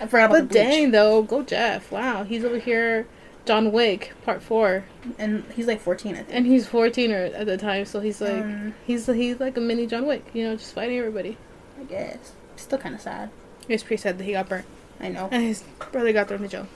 I 0.00 0.06
forgot 0.06 0.30
about 0.30 0.48
But 0.48 0.48
dang 0.50 0.90
though, 0.90 1.22
go 1.22 1.42
Jeff! 1.42 1.92
Wow, 1.92 2.24
he's 2.24 2.44
over 2.44 2.58
here, 2.58 3.06
John 3.46 3.72
Wick 3.72 4.12
Part 4.24 4.42
Four, 4.42 4.84
And 5.18 5.44
he's 5.54 5.66
like 5.66 5.80
14, 5.80 6.12
I 6.12 6.16
think. 6.18 6.28
and 6.30 6.46
he's 6.46 6.66
fourteen 6.66 7.12
or 7.12 7.24
at 7.24 7.46
the 7.46 7.56
time, 7.56 7.84
so 7.84 8.00
he's 8.00 8.20
like 8.20 8.42
Um, 8.42 8.74
he's 8.86 9.06
he's 9.06 9.38
like 9.40 9.56
a 9.56 9.60
mini 9.60 9.86
John 9.86 10.06
Wick, 10.06 10.24
you 10.34 10.44
know, 10.44 10.56
just 10.56 10.74
fighting 10.74 10.98
everybody. 10.98 11.38
I 11.80 11.84
guess. 11.84 12.32
Still 12.56 12.78
kind 12.78 12.94
of 12.94 13.00
sad. 13.00 13.30
It's 13.68 13.82
pretty 13.82 14.00
sad 14.02 14.18
that 14.18 14.24
he 14.24 14.32
got 14.32 14.48
burnt, 14.48 14.66
I 15.00 15.08
know. 15.08 15.28
and 15.32 15.42
his 15.44 15.62
brother 15.92 16.12
got 16.12 16.28
thrown 16.28 16.42
in 16.44 16.48
jail. 16.48 16.66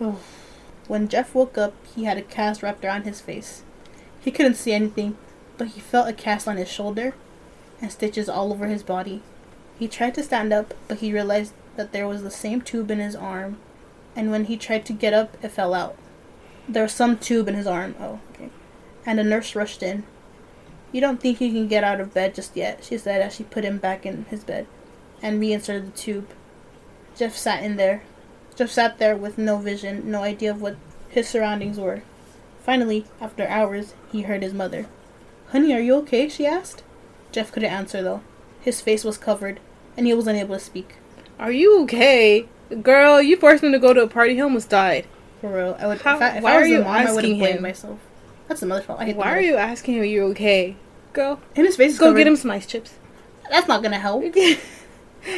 Oh. 0.00 0.18
When 0.88 1.08
Jeff 1.08 1.34
woke 1.34 1.58
up, 1.58 1.74
he 1.94 2.04
had 2.04 2.16
a 2.18 2.22
cast 2.22 2.62
wrapped 2.62 2.84
around 2.84 3.02
his 3.04 3.20
face. 3.20 3.62
He 4.20 4.30
couldn't 4.30 4.54
see 4.54 4.72
anything, 4.72 5.16
but 5.58 5.68
he 5.68 5.80
felt 5.80 6.08
a 6.08 6.12
cast 6.12 6.46
on 6.46 6.56
his 6.58 6.70
shoulder 6.70 7.14
and 7.80 7.90
stitches 7.90 8.28
all 8.28 8.52
over 8.52 8.66
his 8.66 8.82
body. 8.82 9.22
He 9.78 9.88
tried 9.88 10.14
to 10.14 10.22
stand 10.22 10.52
up, 10.52 10.74
but 10.88 10.98
he 10.98 11.12
realized 11.12 11.52
that 11.76 11.92
there 11.92 12.06
was 12.08 12.22
the 12.22 12.30
same 12.30 12.60
tube 12.62 12.90
in 12.90 12.98
his 12.98 13.14
arm, 13.16 13.58
and 14.16 14.30
when 14.30 14.46
he 14.46 14.56
tried 14.56 14.86
to 14.86 14.92
get 14.92 15.12
up, 15.12 15.36
it 15.42 15.50
fell 15.50 15.74
out. 15.74 15.96
There 16.68 16.82
was 16.82 16.92
some 16.92 17.18
tube 17.18 17.46
in 17.46 17.54
his 17.54 17.66
arm. 17.66 17.94
Oh, 18.00 18.18
okay. 18.32 18.50
And 19.04 19.20
a 19.20 19.24
nurse 19.24 19.54
rushed 19.54 19.82
in. 19.82 20.04
You 20.90 21.00
don't 21.00 21.20
think 21.20 21.40
you 21.40 21.52
can 21.52 21.68
get 21.68 21.84
out 21.84 22.00
of 22.00 22.14
bed 22.14 22.34
just 22.34 22.56
yet, 22.56 22.82
she 22.82 22.96
said 22.96 23.20
as 23.20 23.34
she 23.34 23.44
put 23.44 23.64
him 23.64 23.78
back 23.78 24.06
in 24.06 24.24
his 24.30 24.42
bed 24.42 24.66
and 25.22 25.38
reinserted 25.38 25.86
the 25.86 25.96
tube. 25.96 26.28
Jeff 27.14 27.36
sat 27.36 27.62
in 27.62 27.76
there. 27.76 28.02
Jeff 28.56 28.70
sat 28.70 28.98
there 28.98 29.16
with 29.16 29.36
no 29.36 29.58
vision, 29.58 30.10
no 30.10 30.22
idea 30.22 30.50
of 30.50 30.62
what 30.62 30.76
his 31.08 31.28
surroundings 31.28 31.78
were. 31.78 32.02
Finally, 32.64 33.04
after 33.20 33.46
hours, 33.46 33.94
he 34.10 34.22
heard 34.22 34.42
his 34.42 34.54
mother. 34.54 34.86
Honey, 35.48 35.72
are 35.72 35.80
you 35.80 35.94
okay? 35.96 36.28
she 36.28 36.46
asked. 36.46 36.82
Jeff 37.30 37.52
couldn't 37.52 37.70
answer 37.70 38.02
though. 38.02 38.22
His 38.60 38.80
face 38.80 39.04
was 39.04 39.18
covered, 39.18 39.60
and 39.96 40.06
he 40.06 40.14
was 40.14 40.26
unable 40.26 40.56
to 40.56 40.60
speak. 40.60 40.96
Are 41.38 41.52
you 41.52 41.82
okay? 41.82 42.48
Girl, 42.82 43.22
you 43.22 43.36
forced 43.36 43.62
me 43.62 43.70
to 43.72 43.78
go 43.78 43.92
to 43.92 44.02
a 44.02 44.06
party. 44.08 44.34
He 44.34 44.40
almost 44.40 44.68
died. 44.70 45.06
For 45.40 45.54
real, 45.54 45.76
I 45.78 45.86
would. 45.86 46.00
How- 46.00 46.16
if 46.16 46.22
I, 46.22 46.36
if 46.38 46.42
why 46.42 46.52
I 46.52 46.56
are 46.56 46.66
you 46.66 46.78
mom, 46.82 46.96
asking 46.96 47.36
him? 47.36 47.62
myself. 47.62 47.98
That's 48.48 48.60
the 48.60 48.66
mother's 48.66 48.84
fault. 48.86 49.00
I 49.00 49.06
hate 49.06 49.12
the 49.12 49.18
Why 49.18 49.32
are 49.36 49.40
you 49.40 49.56
asking 49.56 49.96
him? 49.96 50.04
You're 50.04 50.24
okay, 50.30 50.76
girl? 51.12 51.40
And 51.54 51.66
his 51.66 51.76
face 51.76 51.92
is 51.92 51.98
Go 51.98 52.06
covered. 52.06 52.18
get 52.18 52.26
him 52.26 52.36
some 52.36 52.50
ice 52.50 52.66
chips. 52.66 52.94
That's 53.50 53.68
not 53.68 53.82
gonna 53.82 53.98
help. 53.98 54.24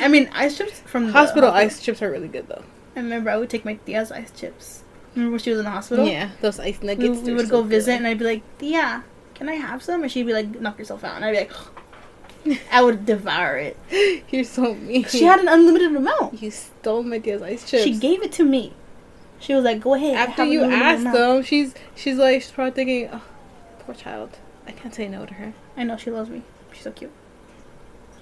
I 0.01 0.09
mean, 0.09 0.29
ice 0.35 0.57
chips 0.59 0.81
from 0.81 1.07
the 1.07 1.13
Hospital 1.13 1.51
ice 1.51 1.83
chips 1.83 2.03
are 2.03 2.11
really 2.11 2.29
good 2.29 2.49
though. 2.49 2.63
I 2.97 3.01
remember 3.01 3.31
I 3.31 3.37
would 3.37 3.49
take 3.51 3.65
my 3.65 3.75
Tia's 3.87 4.13
ice 4.13 4.31
chips. 4.31 4.83
Remember 5.15 5.33
when 5.33 5.41
she 5.41 5.51
was 5.51 5.59
in 5.59 5.65
the 5.65 5.71
hospital? 5.71 6.07
Yeah, 6.07 6.31
those 6.43 6.61
ice 6.61 6.81
We, 6.81 6.89
nuggets. 6.89 7.19
we 7.21 7.25
they're 7.25 7.35
would 7.37 7.49
go 7.49 7.63
good. 7.63 7.71
visit, 7.71 7.93
and 7.95 8.07
I'd 8.07 8.19
be 8.19 8.25
like, 8.25 8.59
Tia, 8.59 9.05
can 9.35 9.49
I 9.49 9.55
have 9.55 9.83
some? 9.83 10.03
And 10.03 10.13
she'd 10.13 10.27
be 10.27 10.33
like, 10.33 10.61
knock 10.61 10.79
yourself 10.79 11.03
out. 11.05 11.17
And 11.17 11.25
I'd 11.25 11.33
be 11.33 11.39
like, 11.39 11.53
I 12.73 12.83
would 12.83 13.07
devour 13.07 13.57
it. 13.57 13.77
You're 14.31 14.45
so 14.45 14.75
mean. 14.75 15.05
She 15.05 15.25
had 15.25 15.41
an 15.41 15.49
unlimited 15.49 15.95
amount. 15.95 16.43
You 16.43 16.51
stole 16.51 17.03
my 17.03 17.19
dear's 17.19 17.43
ice 17.43 17.69
chips. 17.69 17.85
She 17.85 17.97
gave 17.97 18.23
it 18.23 18.33
to 18.33 18.45
me. 18.45 18.73
She 19.41 19.55
was 19.55 19.65
like, 19.65 19.81
go 19.81 19.95
ahead. 19.95 20.15
After 20.17 20.45
you 20.45 20.65
asked 20.65 21.01
amount." 21.03 21.17
them, 21.17 21.43
she's 21.43 21.75
she's 21.95 22.17
like 22.17 22.43
she's 22.43 22.51
probably 22.51 22.73
thinking, 22.73 23.09
oh, 23.13 23.23
poor 23.81 23.95
child. 23.95 24.39
I 24.67 24.73
can't 24.73 24.95
say 24.95 25.09
no 25.09 25.25
to 25.27 25.35
her. 25.35 25.55
I 25.77 25.85
know 25.85 25.97
she 25.97 26.11
loves 26.11 26.29
me. 26.29 26.43
She's 26.73 26.83
so 26.83 26.91
cute. 26.93 27.13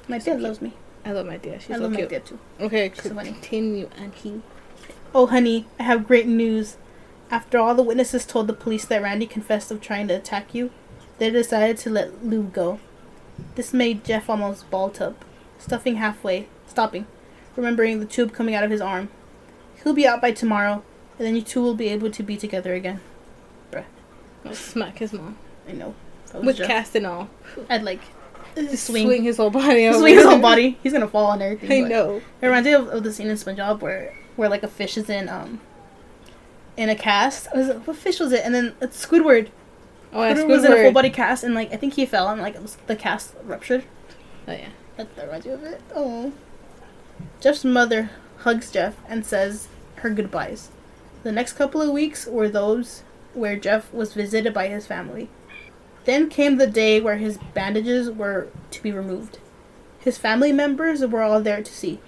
My 0.09 0.19
She's 0.19 0.25
so 0.27 0.31
dad 0.33 0.37
cute. 0.39 0.43
loves 0.49 0.63
me. 0.63 0.75
I 1.05 1.13
love 1.13 1.27
my 1.27 1.37
dear. 1.37 1.59
She's 1.59 1.71
I 1.71 1.77
so 1.77 1.83
love 1.83 1.93
my 1.93 1.97
cute. 1.99 2.11
dad 2.11 2.27
too. 2.27 2.39
Okay, 2.61 2.91
She's 2.95 3.03
so 3.05 3.15
continue, 3.15 3.89
Auntie. 3.99 4.43
Oh, 5.15 5.27
honey, 5.27 5.67
I 5.79 5.85
have 5.85 6.07
great 6.07 6.27
news. 6.27 6.77
After 7.31 7.59
all 7.59 7.75
the 7.75 7.83
witnesses 7.83 8.25
told 8.27 8.47
the 8.47 8.53
police 8.53 8.85
that 8.85 9.03
Randy 9.03 9.27
confessed 9.27 9.71
of 9.71 9.81
trying 9.81 10.07
to 10.09 10.15
attack 10.15 10.55
you, 10.55 10.71
they 11.19 11.31
decided 11.31 11.79
to 11.79 11.91
let 11.91 12.25
Lou 12.25 12.45
go. 12.45 12.79
This 13.55 13.73
made 13.73 14.05
Jeff 14.05 14.29
almost 14.29 14.71
balled 14.71 15.01
up, 15.01 15.25
stuffing 15.59 15.97
halfway, 15.97 16.49
stopping, 16.67 17.07
remembering 17.57 18.01
the 18.01 18.07
tube 18.07 18.33
coming 18.33 18.55
out 18.55 18.65
of 18.65 18.71
his 18.71 18.81
arm. 18.81 19.09
He'll 19.83 19.95
be 19.95 20.07
out 20.07 20.21
by 20.21 20.33
tomorrow, 20.33 20.83
and 21.19 21.27
then 21.27 21.37
you 21.37 21.43
two 21.43 21.63
will 21.63 21.75
be 21.75 21.89
able 21.89 22.11
to 22.11 22.23
be 22.23 22.37
together 22.37 22.75
again. 22.75 23.01
I'll 24.47 24.55
smack 24.55 24.99
his 24.99 25.13
mom 25.13 25.37
I 25.69 25.73
know. 25.73 25.95
With 26.35 26.57
Jeff. 26.57 26.67
cast 26.67 26.95
and 26.95 27.07
all. 27.07 27.29
I'd 27.69 27.83
like 27.83 28.01
swing, 28.75 29.07
swing, 29.07 29.23
his 29.23 29.39
whole 29.39 29.51
body. 29.51 29.87
over. 29.89 29.99
swing 29.99 30.15
his 30.17 30.25
whole 30.25 30.39
body. 30.51 30.79
He's 30.83 30.93
gonna 30.93 31.09
fall 31.09 31.27
on 31.27 31.43
everything. 31.43 31.87
I 31.87 31.89
know. 31.89 32.17
It 32.41 32.47
reminds 32.47 32.67
me 32.67 32.75
of, 32.75 32.89
of 32.89 33.03
the 33.03 33.13
scene 33.13 33.29
in 33.29 33.37
SpongeBob 33.37 33.81
where 33.81 34.15
where 34.37 34.49
like 34.49 34.63
a 34.63 34.69
fish 34.69 34.97
is 34.97 35.09
in 35.09 35.29
um 35.29 35.61
in 36.77 36.89
a 36.89 36.95
cast. 36.95 37.49
Was 37.55 37.69
it, 37.69 37.87
what 37.87 37.97
fish 37.97 38.21
was 38.21 38.33
it? 38.33 38.45
And 38.45 38.55
then 38.55 38.75
it's 38.81 39.05
Squidward. 39.05 39.49
Oh, 40.17 40.23
yeah, 40.23 40.35
Squidward 40.35 40.49
was 40.49 40.65
in 40.65 40.73
a 40.73 40.77
full 40.77 40.93
body 40.93 41.11
cast, 41.11 41.45
and 41.45 41.55
like 41.55 41.73
I 41.73 41.77
think 41.77 41.95
he 41.95 42.07
fell, 42.07 42.29
and 42.29 42.41
like 42.41 42.55
it 42.55 42.63
was, 42.63 42.77
the 42.87 42.97
cast 42.97 43.35
ruptured. 43.45 43.85
Oh 44.49 44.53
yeah. 44.53 44.69
That, 44.97 45.15
that 45.17 45.27
reminds 45.27 45.47
you 45.47 45.53
of 45.53 45.63
it. 45.65 45.81
Oh. 45.95 46.33
Jeff's 47.41 47.65
mother 47.65 48.11
hugs 48.39 48.71
Jeff 48.71 48.97
and 49.09 49.27
says 49.27 49.69
her 49.97 50.11
goodbyes. 50.11 50.71
The 51.23 51.33
next 51.33 51.55
couple 51.55 51.83
of 51.83 51.91
weeks 51.91 52.27
were 52.27 52.49
those 52.49 53.03
where 53.35 53.57
Jeff 53.57 53.93
was 53.93 54.15
visited 54.15 54.55
by 54.55 54.69
his 54.69 54.87
family. 54.87 55.29
Then 56.05 56.31
came 56.31 56.57
the 56.57 56.67
day 56.67 57.01
where 57.01 57.17
his 57.17 57.39
bandages 57.53 58.11
were 58.11 58.49
to 58.71 58.83
be 58.83 58.93
removed. 58.93 59.39
His 59.99 60.19
family 60.19 60.53
members 60.53 61.05
were 61.05 61.23
all 61.23 61.41
there 61.41 61.63
to 61.63 61.73
see 61.73 61.99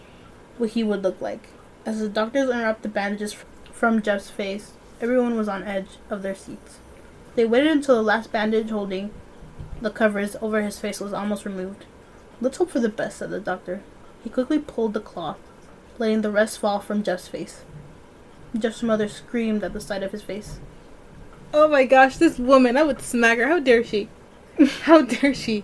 what 0.56 0.70
he 0.70 0.84
would 0.84 1.02
look 1.02 1.20
like. 1.20 1.48
As 1.84 2.00
the 2.00 2.08
doctors 2.08 2.48
unwrapped 2.48 2.82
the 2.82 2.88
bandages 2.88 3.36
from 3.72 4.00
Jeff's 4.00 4.30
face, 4.30 4.72
everyone 5.00 5.36
was 5.36 5.48
on 5.48 5.64
edge 5.64 5.98
of 6.08 6.22
their 6.22 6.34
seats. 6.34 6.78
They 7.38 7.44
waited 7.44 7.70
until 7.70 7.94
the 7.94 8.02
last 8.02 8.32
bandage 8.32 8.70
holding 8.70 9.12
the 9.80 9.90
covers 9.90 10.34
over 10.42 10.60
his 10.60 10.80
face 10.80 10.98
was 10.98 11.12
almost 11.12 11.44
removed. 11.44 11.84
Let's 12.40 12.56
hope 12.56 12.68
for 12.68 12.80
the 12.80 12.88
best, 12.88 13.18
said 13.18 13.30
the 13.30 13.38
doctor. 13.38 13.80
He 14.24 14.28
quickly 14.28 14.58
pulled 14.58 14.92
the 14.92 14.98
cloth, 14.98 15.38
letting 15.98 16.22
the 16.22 16.32
rest 16.32 16.58
fall 16.58 16.80
from 16.80 17.04
Jeff's 17.04 17.28
face. 17.28 17.64
Jeff's 18.58 18.82
mother 18.82 19.06
screamed 19.06 19.62
at 19.62 19.72
the 19.72 19.80
sight 19.80 20.02
of 20.02 20.10
his 20.10 20.22
face. 20.22 20.58
Oh 21.54 21.68
my 21.68 21.84
gosh, 21.84 22.16
this 22.16 22.40
woman! 22.40 22.76
I 22.76 22.82
would 22.82 23.00
smack 23.00 23.38
her. 23.38 23.46
How 23.46 23.60
dare 23.60 23.84
she? 23.84 24.08
How 24.82 25.02
dare 25.02 25.32
she? 25.32 25.62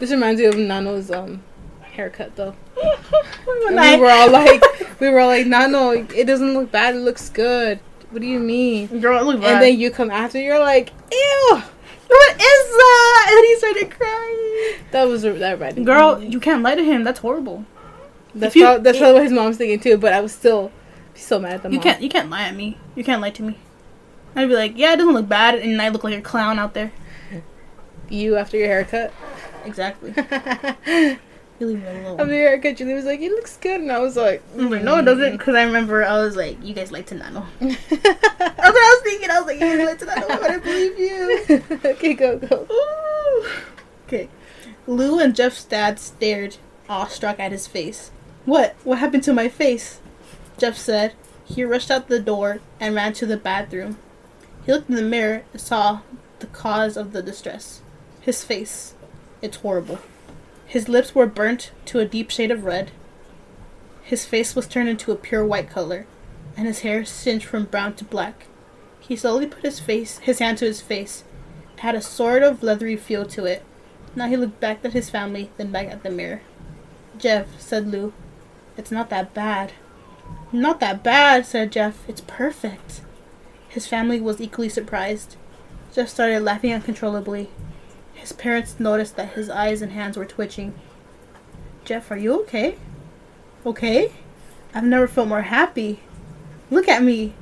This 0.00 0.10
reminds 0.10 0.40
me 0.40 0.48
of 0.48 0.56
Nano's 0.56 1.12
um 1.12 1.44
haircut 1.82 2.34
though. 2.34 2.56
We 3.46 3.96
were 3.96 4.10
all 4.10 4.28
like, 4.28 4.62
we 4.98 5.08
were 5.08 5.20
all 5.20 5.28
like, 5.28 5.46
Nano, 5.46 5.90
it 5.90 6.26
doesn't 6.26 6.52
look 6.52 6.72
bad. 6.72 6.96
It 6.96 7.02
looks 7.02 7.28
good. 7.28 7.78
What 8.10 8.20
do 8.20 8.26
you 8.26 8.38
mean? 8.40 9.00
Girl, 9.00 9.24
look 9.24 9.36
And 9.36 9.62
then 9.62 9.78
you 9.78 9.90
come 9.90 10.10
after, 10.10 10.38
you're 10.40 10.58
like, 10.58 10.90
ew. 11.12 11.62
what 12.08 12.32
is 12.32 12.40
that? 12.40 13.26
And 13.30 13.46
he 13.46 13.56
started 13.56 13.90
crying. 13.90 14.80
That 14.90 15.04
was 15.06 15.22
that 15.22 15.76
me. 15.76 15.84
Girl, 15.84 16.20
you 16.22 16.40
can't 16.40 16.62
lie 16.62 16.74
to 16.74 16.82
him. 16.84 17.04
That's 17.04 17.20
horrible. 17.20 17.64
That's 18.34 18.56
you- 18.56 18.64
prob- 18.64 18.82
that's 18.82 18.96
it- 18.96 19.00
probably 19.00 19.14
what 19.14 19.22
his 19.24 19.32
mom's 19.32 19.56
thinking 19.56 19.78
too. 19.80 19.96
But 19.96 20.12
I 20.12 20.20
was 20.20 20.32
still 20.32 20.72
so 21.14 21.38
mad 21.38 21.52
at 21.54 21.62
the 21.62 21.68
You 21.70 21.76
mom. 21.76 21.82
can't. 21.84 22.02
You 22.02 22.08
can't 22.08 22.28
lie 22.30 22.42
at 22.42 22.56
me. 22.56 22.76
You 22.96 23.04
can't 23.04 23.20
lie 23.22 23.30
to 23.30 23.42
me. 23.42 23.56
I'd 24.34 24.48
be 24.48 24.54
like, 24.54 24.76
yeah, 24.76 24.92
it 24.92 24.96
doesn't 24.96 25.12
look 25.14 25.28
bad, 25.28 25.56
and 25.56 25.80
I 25.82 25.88
look 25.88 26.02
like 26.04 26.16
a 26.18 26.20
clown 26.22 26.58
out 26.58 26.74
there. 26.74 26.92
You 28.08 28.36
after 28.36 28.56
your 28.56 28.66
haircut. 28.68 29.12
Exactly. 29.64 30.12
after 31.60 31.72
You 31.72 31.78
leave 31.78 31.82
me 31.82 32.04
alone. 32.06 32.28
your 32.28 32.48
haircut, 32.48 32.76
Julie 32.76 32.94
was 32.94 33.04
like, 33.04 33.20
"It 33.20 33.30
looks 33.30 33.56
good," 33.56 33.80
and 33.80 33.92
I 33.92 33.98
was 33.98 34.16
like, 34.16 34.42
mm, 34.54 34.70
like, 34.70 34.82
no, 34.82 34.98
it 34.98 35.02
doesn't, 35.02 35.24
mm-hmm. 35.24 35.36
because 35.36 35.54
I 35.54 35.62
remember 35.64 36.04
I 36.04 36.18
was 36.18 36.36
like, 36.36 36.62
you 36.64 36.74
guys 36.74 36.90
like 36.90 37.06
to 37.06 37.14
nano. 37.14 37.46
That's 37.60 37.90
what 37.90 38.06
I 38.58 38.96
was 38.96 39.00
thinking. 39.04 39.30
I 39.30 39.38
was 39.38 39.46
like, 39.46 39.60
you 39.60 39.76
guys 39.76 39.86
like 39.86 39.98
to 39.98 40.04
nano. 40.06 40.26
I 40.28 40.48
don't 40.48 40.64
believe 40.64 40.98
you. 40.98 41.62
okay, 41.84 42.14
go 42.14 42.38
go. 42.38 42.66
Ooh. 42.70 43.48
Okay. 44.06 44.28
Lou 44.86 45.18
and 45.20 45.36
Jeff's 45.36 45.64
dad 45.64 45.98
stared, 46.00 46.56
awestruck 46.88 47.38
at 47.38 47.52
his 47.52 47.66
face. 47.66 48.10
What? 48.44 48.74
What 48.84 48.98
happened 48.98 49.22
to 49.24 49.32
my 49.32 49.48
face? 49.48 50.00
Jeff 50.58 50.76
said. 50.76 51.14
He 51.44 51.64
rushed 51.64 51.90
out 51.90 52.06
the 52.06 52.20
door 52.20 52.60
and 52.78 52.94
ran 52.94 53.12
to 53.14 53.26
the 53.26 53.36
bathroom. 53.36 53.98
He 54.64 54.72
looked 54.72 54.88
in 54.88 54.94
the 54.94 55.02
mirror 55.02 55.42
and 55.52 55.60
saw 55.60 56.00
the 56.38 56.46
cause 56.46 56.96
of 56.96 57.12
the 57.12 57.22
distress. 57.22 57.82
His 58.20 58.44
face. 58.44 58.94
It's 59.42 59.56
horrible. 59.56 59.98
His 60.70 60.88
lips 60.88 61.16
were 61.16 61.26
burnt 61.26 61.72
to 61.86 61.98
a 61.98 62.04
deep 62.04 62.30
shade 62.30 62.52
of 62.52 62.62
red. 62.62 62.92
His 64.04 64.24
face 64.24 64.54
was 64.54 64.68
turned 64.68 64.88
into 64.88 65.10
a 65.10 65.16
pure 65.16 65.44
white 65.44 65.68
color, 65.68 66.06
and 66.56 66.68
his 66.68 66.82
hair 66.82 67.04
singed 67.04 67.44
from 67.44 67.64
brown 67.64 67.94
to 67.94 68.04
black. 68.04 68.46
He 69.00 69.16
slowly 69.16 69.48
put 69.48 69.64
his 69.64 69.80
face, 69.80 70.18
his 70.18 70.38
hand 70.38 70.58
to 70.58 70.66
his 70.66 70.80
face. 70.80 71.24
It 71.74 71.80
had 71.80 71.96
a 71.96 72.00
sort 72.00 72.44
of 72.44 72.62
leathery 72.62 72.94
feel 72.94 73.26
to 73.26 73.46
it. 73.46 73.64
Now 74.14 74.28
he 74.28 74.36
looked 74.36 74.60
back 74.60 74.84
at 74.84 74.92
his 74.92 75.10
family, 75.10 75.50
then 75.56 75.72
back 75.72 75.88
at 75.88 76.04
the 76.04 76.08
mirror. 76.10 76.42
Jeff, 77.18 77.60
said 77.60 77.88
Lou, 77.88 78.12
it's 78.76 78.92
not 78.92 79.10
that 79.10 79.34
bad. 79.34 79.72
Not 80.52 80.78
that 80.78 81.02
bad, 81.02 81.46
said 81.46 81.72
Jeff. 81.72 82.08
It's 82.08 82.20
perfect. 82.20 83.00
His 83.68 83.88
family 83.88 84.20
was 84.20 84.40
equally 84.40 84.68
surprised. 84.68 85.34
Jeff 85.92 86.08
started 86.08 86.44
laughing 86.44 86.72
uncontrollably. 86.72 87.50
His 88.20 88.32
parents 88.32 88.78
noticed 88.78 89.16
that 89.16 89.32
his 89.32 89.48
eyes 89.48 89.80
and 89.80 89.92
hands 89.92 90.18
were 90.18 90.26
twitching. 90.26 90.74
Jeff, 91.86 92.10
are 92.10 92.18
you 92.18 92.38
okay? 92.42 92.76
Okay? 93.64 94.12
I've 94.74 94.84
never 94.84 95.08
felt 95.08 95.26
more 95.28 95.42
happy. 95.42 96.00
Look 96.70 96.86
at 96.86 97.02
me. 97.02 97.32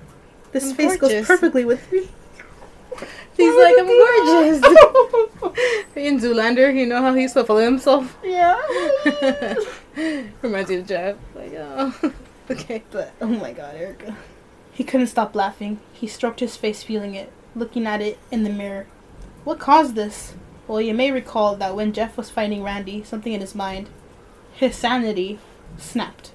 This 0.53 0.71
I'm 0.71 0.77
face 0.77 0.97
goes 0.97 1.27
perfectly 1.27 1.65
with 1.65 1.91
me. 1.91 2.09
He's 3.37 3.55
like, 3.57 3.75
I'm 3.77 3.87
gorgeous. 3.87 4.63
In 5.97 6.21
Zoolander, 6.21 6.75
you 6.75 6.87
know 6.87 7.03
how 7.03 7.13
he 7.13 7.23
used 7.23 7.35
to 7.35 7.45
follow 7.45 7.61
himself. 7.61 8.17
yeah. 8.23 8.57
Reminds 10.43 10.71
you 10.71 10.79
of 10.79 10.87
Jeff. 10.87 11.17
Like, 11.35 11.53
oh, 11.57 12.13
okay. 12.51 12.85
But 12.93 13.13
oh 13.21 13.27
my 13.27 13.53
god, 13.53 13.75
Erica. 13.75 14.17
He 14.73 14.85
couldn't 14.85 15.09
stop 15.09 15.35
laughing. 15.35 15.81
He 15.93 16.07
stroked 16.07 16.39
his 16.39 16.57
face, 16.57 16.85
feeling 16.85 17.17
it, 17.17 17.33
looking 17.57 17.85
at 17.85 18.01
it 18.01 18.19
in 18.31 18.45
the 18.45 18.51
mirror. 18.51 18.87
What 19.43 19.59
caused 19.59 19.97
this? 19.97 20.35
Well, 20.69 20.83
you 20.83 20.93
may 20.93 21.11
recall 21.11 21.57
that 21.57 21.75
when 21.75 21.95
Jeff 21.95 22.19
was 22.19 22.29
fighting 22.29 22.63
Randy, 22.63 23.03
something 23.03 23.33
in 23.33 23.41
his 23.41 23.55
mind, 23.55 23.89
his 24.53 24.77
sanity, 24.77 25.39
snapped. 25.79 26.31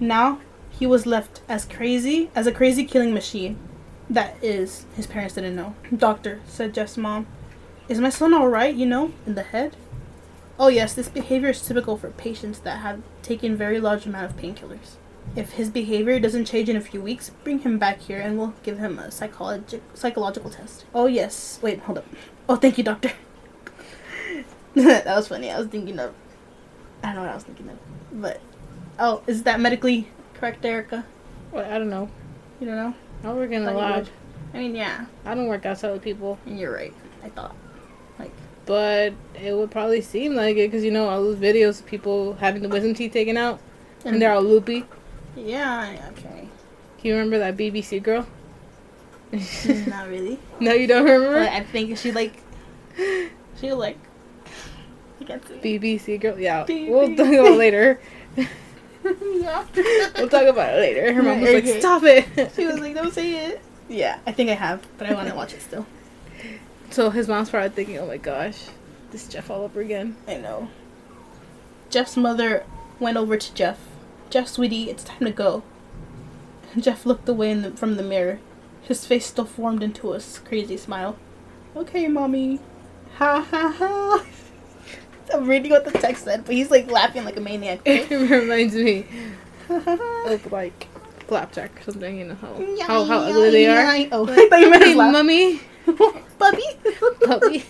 Now, 0.00 0.40
he 0.70 0.86
was 0.86 1.06
left 1.06 1.40
as 1.48 1.64
crazy 1.64 2.28
as 2.34 2.48
a 2.48 2.52
crazy 2.52 2.84
killing 2.84 3.14
machine. 3.14 3.58
That 4.10 4.36
is, 4.42 4.86
his 4.96 5.06
parents 5.06 5.34
didn't 5.34 5.54
know. 5.54 5.74
Doctor, 5.96 6.40
said 6.46 6.74
Jeff's 6.74 6.96
mom, 6.96 7.28
is 7.88 8.00
my 8.00 8.10
son 8.10 8.34
alright, 8.34 8.74
you 8.74 8.86
know, 8.86 9.12
in 9.24 9.36
the 9.36 9.42
head? 9.42 9.76
Oh 10.58 10.68
yes, 10.68 10.92
this 10.92 11.08
behavior 11.08 11.50
is 11.50 11.62
typical 11.62 11.96
for 11.96 12.10
patients 12.10 12.58
that 12.60 12.80
have 12.80 13.02
taken 13.22 13.56
very 13.56 13.78
large 13.78 14.04
amount 14.04 14.30
of 14.30 14.36
painkillers. 14.36 14.96
If 15.36 15.52
his 15.52 15.70
behavior 15.70 16.18
doesn't 16.18 16.46
change 16.46 16.68
in 16.68 16.76
a 16.76 16.80
few 16.80 17.00
weeks, 17.00 17.30
bring 17.44 17.60
him 17.60 17.78
back 17.78 18.00
here 18.00 18.20
and 18.20 18.38
we'll 18.38 18.54
give 18.62 18.78
him 18.78 18.98
a 18.98 19.08
psychologi- 19.08 19.80
psychological 19.94 20.50
test. 20.50 20.86
Oh 20.94 21.06
yes. 21.06 21.60
Wait, 21.62 21.80
hold 21.80 21.98
up. 21.98 22.06
Oh, 22.48 22.56
thank 22.56 22.78
you, 22.78 22.84
doctor. 22.84 23.12
that 25.04 25.06
was 25.06 25.28
funny. 25.28 25.50
I 25.50 25.58
was 25.58 25.68
thinking 25.68 25.98
of. 25.98 26.14
I 27.02 27.06
don't 27.08 27.16
know 27.16 27.22
what 27.22 27.30
I 27.30 27.34
was 27.34 27.44
thinking 27.44 27.70
of, 27.70 27.78
but 28.12 28.40
oh, 28.98 29.22
is 29.26 29.42
that 29.44 29.58
medically 29.58 30.08
correct, 30.34 30.62
Erica? 30.64 31.06
Well, 31.50 31.64
I 31.64 31.78
don't 31.78 31.88
know. 31.88 32.10
You 32.60 32.66
don't 32.66 32.76
know? 32.76 32.94
I 33.24 33.32
work 33.32 33.50
in 33.52 33.64
the 33.64 33.72
lab. 33.72 34.06
I 34.52 34.58
mean, 34.58 34.74
yeah, 34.74 35.06
I 35.24 35.34
don't 35.34 35.46
work 35.46 35.64
outside 35.64 35.92
with 35.92 36.02
people, 36.02 36.38
And 36.44 36.58
you're 36.58 36.74
right. 36.74 36.92
I 37.24 37.30
thought. 37.30 37.54
Like, 38.18 38.32
but 38.66 39.14
it 39.34 39.54
would 39.54 39.70
probably 39.70 40.02
seem 40.02 40.34
like 40.34 40.56
it 40.56 40.70
because 40.70 40.84
you 40.84 40.90
know 40.90 41.08
all 41.08 41.22
those 41.22 41.38
videos 41.38 41.80
of 41.80 41.86
people 41.86 42.34
having 42.34 42.60
the 42.62 42.68
wisdom 42.68 42.92
teeth 42.92 43.12
taken 43.12 43.36
out 43.38 43.60
and 44.04 44.20
they're 44.20 44.32
all 44.32 44.42
loopy. 44.42 44.84
yeah, 45.36 46.10
okay. 46.12 46.48
Can 46.98 47.08
you 47.08 47.14
remember 47.14 47.38
that 47.38 47.56
BBC 47.56 48.02
girl? 48.02 48.26
Mm, 49.32 49.86
not 49.88 50.08
really. 50.08 50.38
no, 50.60 50.72
you 50.72 50.86
don't 50.86 51.04
remember. 51.04 51.40
But 51.40 51.52
I 51.52 51.60
think 51.64 51.96
she 51.96 52.12
like. 52.12 52.42
She 53.60 53.72
like. 53.72 53.98
Can't 55.26 55.46
say. 55.46 55.58
BBC 55.60 56.20
girl. 56.20 56.38
Yeah, 56.38 56.64
BBC. 56.64 56.88
we'll 56.90 57.16
talk 57.16 57.26
about 57.26 57.46
it 57.52 57.56
later. 57.58 58.00
yeah. 58.36 59.64
We'll 60.18 60.28
talk 60.28 60.46
about 60.46 60.74
it 60.74 60.78
later. 60.80 61.12
Her 61.12 61.22
mom 61.22 61.40
was 61.40 61.52
like, 61.52 61.66
"Stop 61.80 62.02
it." 62.04 62.52
She 62.54 62.66
was 62.66 62.78
like, 62.78 62.94
"Don't 62.94 63.12
say 63.12 63.46
it." 63.46 63.62
Yeah, 63.88 64.18
I 64.26 64.32
think 64.32 64.50
I 64.50 64.54
have, 64.54 64.86
but 64.98 65.08
I 65.08 65.14
want 65.14 65.28
to 65.28 65.34
watch 65.34 65.52
it 65.52 65.62
still. 65.62 65.86
So 66.90 67.10
his 67.10 67.28
mom's 67.28 67.50
probably 67.50 67.68
thinking, 67.70 67.98
"Oh 67.98 68.06
my 68.06 68.16
gosh, 68.16 68.66
this 69.10 69.28
Jeff 69.28 69.50
all 69.50 69.62
over 69.62 69.80
again." 69.80 70.16
I 70.26 70.36
know. 70.38 70.68
Jeff's 71.90 72.16
mother 72.16 72.64
went 72.98 73.16
over 73.16 73.36
to 73.36 73.54
Jeff. 73.54 73.78
Jeff, 74.30 74.48
sweetie, 74.48 74.90
it's 74.90 75.04
time 75.04 75.24
to 75.24 75.30
go. 75.30 75.62
Jeff 76.78 77.06
looked 77.06 77.28
away 77.28 77.50
in 77.52 77.62
the, 77.62 77.70
from 77.72 77.96
the 77.96 78.02
mirror. 78.02 78.40
His 78.82 79.06
face 79.06 79.26
still 79.26 79.44
formed 79.44 79.82
into 79.82 80.12
a 80.12 80.20
crazy 80.44 80.76
smile. 80.76 81.16
Okay, 81.76 82.08
mommy. 82.08 82.60
Ha 83.18 83.40
ha 83.50 83.74
ha. 83.78 84.26
I'm 85.32 85.46
reading 85.48 85.70
what 85.72 85.84
the 85.84 85.90
text 85.92 86.24
said, 86.24 86.44
but 86.44 86.54
he's 86.54 86.70
like 86.70 86.90
laughing 86.90 87.24
like 87.24 87.36
a 87.36 87.40
maniac. 87.40 87.80
It 87.86 88.10
reminds 88.10 88.74
me 88.74 89.06
of 89.68 90.52
like 90.52 90.88
flapjack 91.26 91.80
or 91.80 91.92
something. 91.92 92.18
You 92.18 92.24
know 92.28 92.34
how 92.36 92.54
how, 92.86 93.04
how 93.04 93.18
ugly 93.20 93.50
they 93.50 93.66
are. 93.66 94.08
Oh, 94.12 94.26
I 94.28 94.48
thought 94.48 94.60
you 94.60 94.70
meant 94.70 94.84
Hey, 94.84 94.94
mummy, 94.94 95.60
Puppy. 96.38 96.62
puppy. 97.24 97.64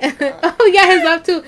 oh 0.00 0.70
yeah, 0.72 0.86
his 0.86 1.02
laugh 1.04 1.22
too. 1.24 1.42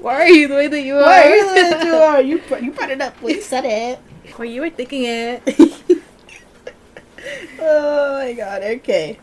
Why 0.00 0.22
are 0.22 0.28
you 0.28 0.48
the 0.48 0.54
way 0.54 0.66
that 0.68 0.82
you 0.82 0.96
are? 0.96 1.02
Why 1.02 1.22
are 1.22 1.36
you 1.36 1.44
the 1.46 1.52
way 1.54 1.84
you 1.86 1.94
are? 1.96 2.20
You, 2.20 2.38
br- 2.40 2.56
you 2.58 2.70
brought 2.72 2.90
it 2.90 3.00
up. 3.00 3.20
We 3.22 3.40
said 3.40 3.64
it. 3.64 3.98
Well, 4.38 4.44
you 4.48 4.60
were 4.62 4.70
thinking 4.70 5.04
it. 5.04 5.42
oh 7.60 8.18
my 8.18 8.32
god, 8.32 8.62
okay. 8.62 9.18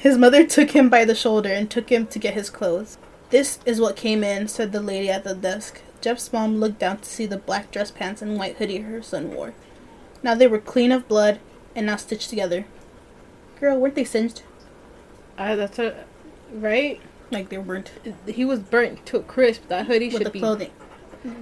His 0.00 0.16
mother 0.16 0.46
took 0.46 0.70
him 0.70 0.88
by 0.88 1.04
the 1.04 1.14
shoulder 1.14 1.48
and 1.50 1.70
took 1.70 1.90
him 1.90 2.06
to 2.08 2.18
get 2.18 2.34
his 2.34 2.50
clothes. 2.50 2.98
This 3.30 3.58
is 3.66 3.80
what 3.80 3.96
came 3.96 4.22
in, 4.24 4.48
said 4.48 4.72
the 4.72 4.80
lady 4.80 5.10
at 5.10 5.24
the 5.24 5.34
desk. 5.34 5.80
Jeff's 6.00 6.32
mom 6.32 6.58
looked 6.60 6.78
down 6.78 6.98
to 6.98 7.04
see 7.08 7.26
the 7.26 7.36
black 7.36 7.70
dress 7.70 7.90
pants 7.90 8.22
and 8.22 8.38
white 8.38 8.56
hoodie 8.56 8.78
her 8.78 9.02
son 9.02 9.34
wore. 9.34 9.54
Now 10.22 10.34
they 10.34 10.46
were 10.46 10.60
clean 10.60 10.92
of 10.92 11.08
blood 11.08 11.40
and 11.74 11.86
not 11.86 12.00
stitched 12.00 12.30
together. 12.30 12.64
Girl, 13.58 13.76
weren't 13.78 13.96
they 13.96 14.04
singed? 14.04 14.42
Uh, 15.36 15.56
that's 15.56 15.78
a 15.78 16.04
right. 16.52 17.00
Like 17.30 17.48
they 17.50 17.58
weren't 17.58 17.90
He 18.26 18.44
was 18.44 18.60
burnt 18.60 19.04
to 19.06 19.18
a 19.18 19.22
crisp. 19.22 19.68
That 19.68 19.86
hoodie 19.86 20.06
with 20.08 20.18
should 20.18 20.26
the 20.26 20.30
be. 20.30 20.38
clothing. 20.38 20.70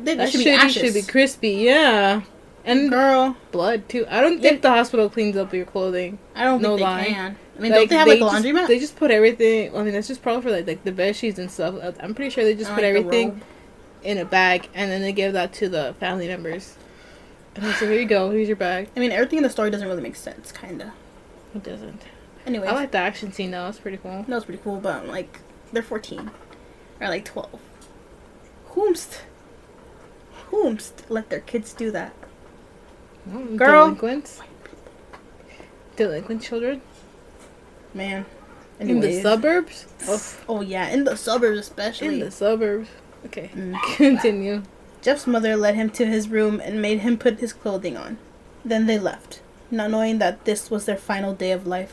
They, 0.02 0.14
That 0.14 0.30
should 0.30 0.44
be, 0.44 0.50
ashes. 0.50 0.82
should 0.82 0.94
be 0.94 1.02
crispy. 1.02 1.50
Yeah, 1.50 2.22
and 2.66 2.90
Girl, 2.90 3.36
blood 3.52 3.88
too. 3.88 4.04
I 4.10 4.20
don't 4.20 4.40
think 4.42 4.60
the 4.62 4.70
hospital 4.70 5.08
cleans 5.08 5.36
up 5.36 5.54
your 5.54 5.64
clothing. 5.64 6.18
I 6.34 6.44
don't 6.44 6.60
No 6.60 6.76
think 6.76 6.80
they 6.80 6.84
lie. 6.84 7.04
can. 7.04 7.36
I 7.56 7.60
mean, 7.60 7.72
Like, 7.72 7.78
don't 7.80 7.88
they 7.90 7.96
have 7.96 8.08
like 8.08 8.16
a 8.16 8.20
just- 8.20 8.34
laundromat? 8.44 8.66
They 8.68 8.78
just 8.78 8.96
put 8.96 9.10
everything. 9.10 9.74
I 9.74 9.82
mean, 9.82 9.94
that's 9.94 10.08
just 10.08 10.22
probably 10.22 10.42
for 10.42 10.50
like, 10.50 10.66
like 10.66 10.84
the 10.84 10.92
bed 10.92 11.16
sheets 11.16 11.38
and 11.38 11.50
stuff. 11.50 11.74
I'm 12.00 12.14
pretty 12.14 12.30
sure 12.30 12.44
they 12.44 12.54
just 12.54 12.70
I 12.70 12.74
put 12.74 12.82
like 12.84 12.88
everything 12.96 13.40
in 14.02 14.18
a 14.18 14.24
bag 14.26 14.68
and 14.74 14.90
then 14.90 15.00
they 15.00 15.12
give 15.12 15.32
that 15.32 15.52
to 15.54 15.68
the 15.68 15.94
family 15.98 16.28
members. 16.28 16.76
And 17.54 17.64
they 17.64 17.72
say, 17.72 17.86
"Here 17.86 18.00
you 18.00 18.06
go. 18.06 18.30
Here's 18.30 18.48
your 18.48 18.56
bag." 18.58 18.88
I 18.94 19.00
mean, 19.00 19.10
everything 19.12 19.38
in 19.38 19.42
the 19.42 19.48
story 19.50 19.70
doesn't 19.70 19.88
really 19.88 20.02
make 20.02 20.16
sense, 20.16 20.52
kinda. 20.52 20.92
It 21.54 21.62
doesn't. 21.62 22.02
Anyway, 22.46 22.66
I 22.66 22.72
like 22.72 22.90
the 22.90 22.98
action 22.98 23.32
scene 23.32 23.50
though. 23.52 23.66
It's 23.68 23.78
pretty 23.78 23.96
cool. 23.96 24.24
that 24.28 24.34
was 24.34 24.44
pretty 24.44 24.60
cool, 24.62 24.76
but 24.78 25.08
like, 25.08 25.40
they're 25.72 25.82
14. 25.82 26.30
Or 27.00 27.08
like 27.08 27.24
12. 27.24 27.58
Whomst? 28.72 29.20
Whomst 30.50 30.92
let 31.08 31.30
their 31.30 31.40
kids 31.40 31.72
do 31.72 31.90
that? 31.92 32.12
Mm, 33.29 33.57
Girl. 33.57 33.85
delinquents, 33.87 34.41
delinquent 35.97 36.43
children 36.43 36.81
Man. 37.95 38.24
in 38.79 39.01
the 39.01 39.20
suburbs. 39.22 39.87
Oh, 40.07 40.22
Oh, 40.49 40.61
yeah, 40.61 40.89
in 40.89 41.05
the 41.05 41.16
suburbs 41.16 41.59
especially. 41.59 42.09
in 42.09 42.20
the 42.20 42.31
suburbs. 42.31 42.89
Okay, 43.27 43.51
Mm. 43.55 43.77
continue. 43.97 44.62
Jeff's 45.03 45.27
mother 45.27 45.57
led 45.57 45.74
him 45.74 45.91
to 45.91 46.07
his 46.07 46.29
room 46.29 46.61
and 46.64 46.81
made 46.83 47.01
him 47.01 47.16
put 47.18 47.41
his 47.41 47.53
clothing 47.53 47.97
on. 47.97 48.18
Then 48.64 48.87
they 48.87 48.99
left, 48.99 49.41
not 49.70 49.91
knowing 49.91 50.18
that 50.18 50.45
this 50.45 50.70
was 50.70 50.85
their 50.85 50.97
final 50.97 51.33
day 51.33 51.53
of 51.53 51.66
life. 51.66 51.93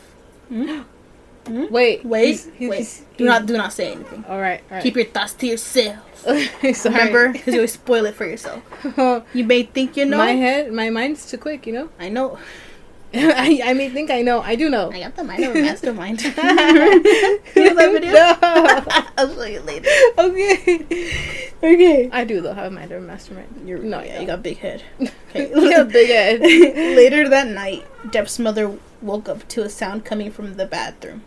Hmm? 1.46 1.66
Wait, 1.70 2.04
Wait, 2.04 2.26
he's- 2.26 2.44
he's- 2.56 2.70
wait. 2.70 2.76
he's- 2.78 3.02
do 3.16 3.24
not, 3.26 3.46
do 3.46 3.56
not 3.56 3.72
say 3.72 3.92
anything. 3.92 4.24
All 4.28 4.40
right, 4.40 4.60
all 4.70 4.76
right. 4.76 4.82
Keep 4.82 4.96
your 4.96 5.04
thoughts 5.06 5.34
to 5.34 5.46
yourself. 5.46 5.98
Remember, 6.84 7.32
because 7.32 7.54
you'll 7.54 7.68
spoil 7.68 8.06
it 8.06 8.14
for 8.14 8.26
yourself. 8.26 8.62
You 9.34 9.44
may 9.44 9.62
think 9.64 9.96
you 9.96 10.04
know. 10.06 10.16
my 10.18 10.32
head, 10.32 10.72
my 10.72 10.88
mind's 10.90 11.28
too 11.30 11.36
quick. 11.38 11.66
You 11.66 11.72
know. 11.74 11.88
I 12.00 12.08
know. 12.08 12.38
I, 13.16 13.60
I 13.64 13.74
may 13.74 13.90
think 13.90 14.10
I 14.10 14.22
know. 14.22 14.40
I 14.40 14.56
do 14.56 14.68
know. 14.68 14.90
I 14.90 14.98
got 15.00 15.14
the 15.14 15.22
mind 15.22 15.44
of 15.44 15.54
a 15.54 15.60
mastermind. 15.62 16.22
you 16.24 16.30
know 16.30 17.74
that 17.76 17.92
video? 17.92 18.12
No. 18.12 19.04
I'll 19.16 19.32
show 19.32 19.44
you 19.44 19.60
later. 19.60 19.88
okay. 20.18 21.46
Okay. 21.62 22.10
I 22.10 22.24
do 22.24 22.40
though 22.40 22.54
have 22.54 22.66
a 22.66 22.74
mind 22.74 22.90
of 22.90 23.02
a 23.02 23.06
mastermind. 23.06 23.68
You're, 23.68 23.78
No, 23.78 24.02
yeah, 24.02 24.20
you 24.20 24.26
got 24.26 24.42
big 24.42 24.58
head. 24.58 24.82
Okay. 25.30 25.48
You 25.50 25.70
got 25.70 25.88
big 25.90 26.08
head. 26.08 26.40
Later 26.40 27.28
that 27.28 27.46
night, 27.48 27.84
Jeff's 28.10 28.38
mother 28.40 28.76
woke 29.00 29.28
up 29.28 29.46
to 29.48 29.62
a 29.62 29.68
sound 29.68 30.04
coming 30.04 30.30
from 30.32 30.54
the 30.56 30.66
bathroom. 30.66 31.22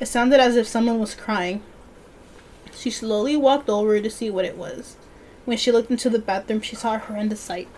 It 0.00 0.06
sounded 0.06 0.40
as 0.40 0.56
if 0.56 0.66
someone 0.66 0.98
was 0.98 1.14
crying. 1.14 1.62
She 2.74 2.90
slowly 2.90 3.36
walked 3.36 3.68
over 3.68 4.00
to 4.00 4.10
see 4.10 4.30
what 4.30 4.44
it 4.44 4.56
was. 4.56 4.96
When 5.44 5.56
she 5.56 5.72
looked 5.72 5.90
into 5.90 6.10
the 6.10 6.18
bathroom, 6.18 6.60
she 6.60 6.76
saw 6.76 6.94
a 6.94 6.98
horrendous 6.98 7.40
sight. 7.40 7.68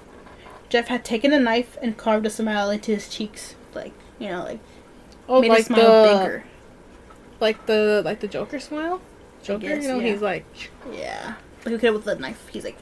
Jeff 0.69 0.89
had 0.89 1.05
taken 1.05 1.33
a 1.33 1.41
knife 1.41 1.77
and 1.81 1.97
carved 1.97 2.27
a 2.27 2.31
smile 2.31 2.71
into 2.71 2.93
his 2.93 3.09
cheeks, 3.09 3.55
like 3.75 3.93
you 4.19 4.29
know, 4.29 4.45
like 4.45 4.61
Oh, 5.29 5.41
made 5.41 5.49
like 5.49 5.59
his 5.59 5.67
smile 5.67 6.03
the 6.03 6.19
bigger. 6.19 6.45
like 7.41 7.67
the 7.67 8.03
like 8.05 8.21
the 8.21 8.29
Joker 8.29 8.61
smile. 8.61 9.01
Joker, 9.43 9.61
guess, 9.69 9.83
you 9.83 9.89
know, 9.89 9.99
yeah. 10.01 10.13
he's 10.13 10.21
like, 10.23 10.45
Yeah, 10.93 11.35
but 11.65 11.73
he 11.73 11.79
could 11.79 11.95
with 11.95 12.05
the 12.05 12.17
knife. 12.17 12.47
He's 12.53 12.65
like, 12.65 12.79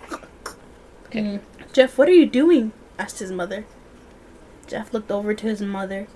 Okay. 1.06 1.20
"Mm. 1.22 1.40
Jeff, 1.72 1.96
what 1.96 2.08
are 2.08 2.12
you 2.12 2.26
doing? 2.26 2.72
asked 2.98 3.20
his 3.20 3.30
mother. 3.30 3.64
Jeff 4.66 4.92
looked 4.92 5.10
over 5.10 5.32
to 5.34 5.46
his 5.46 5.60
mother. 5.62 6.08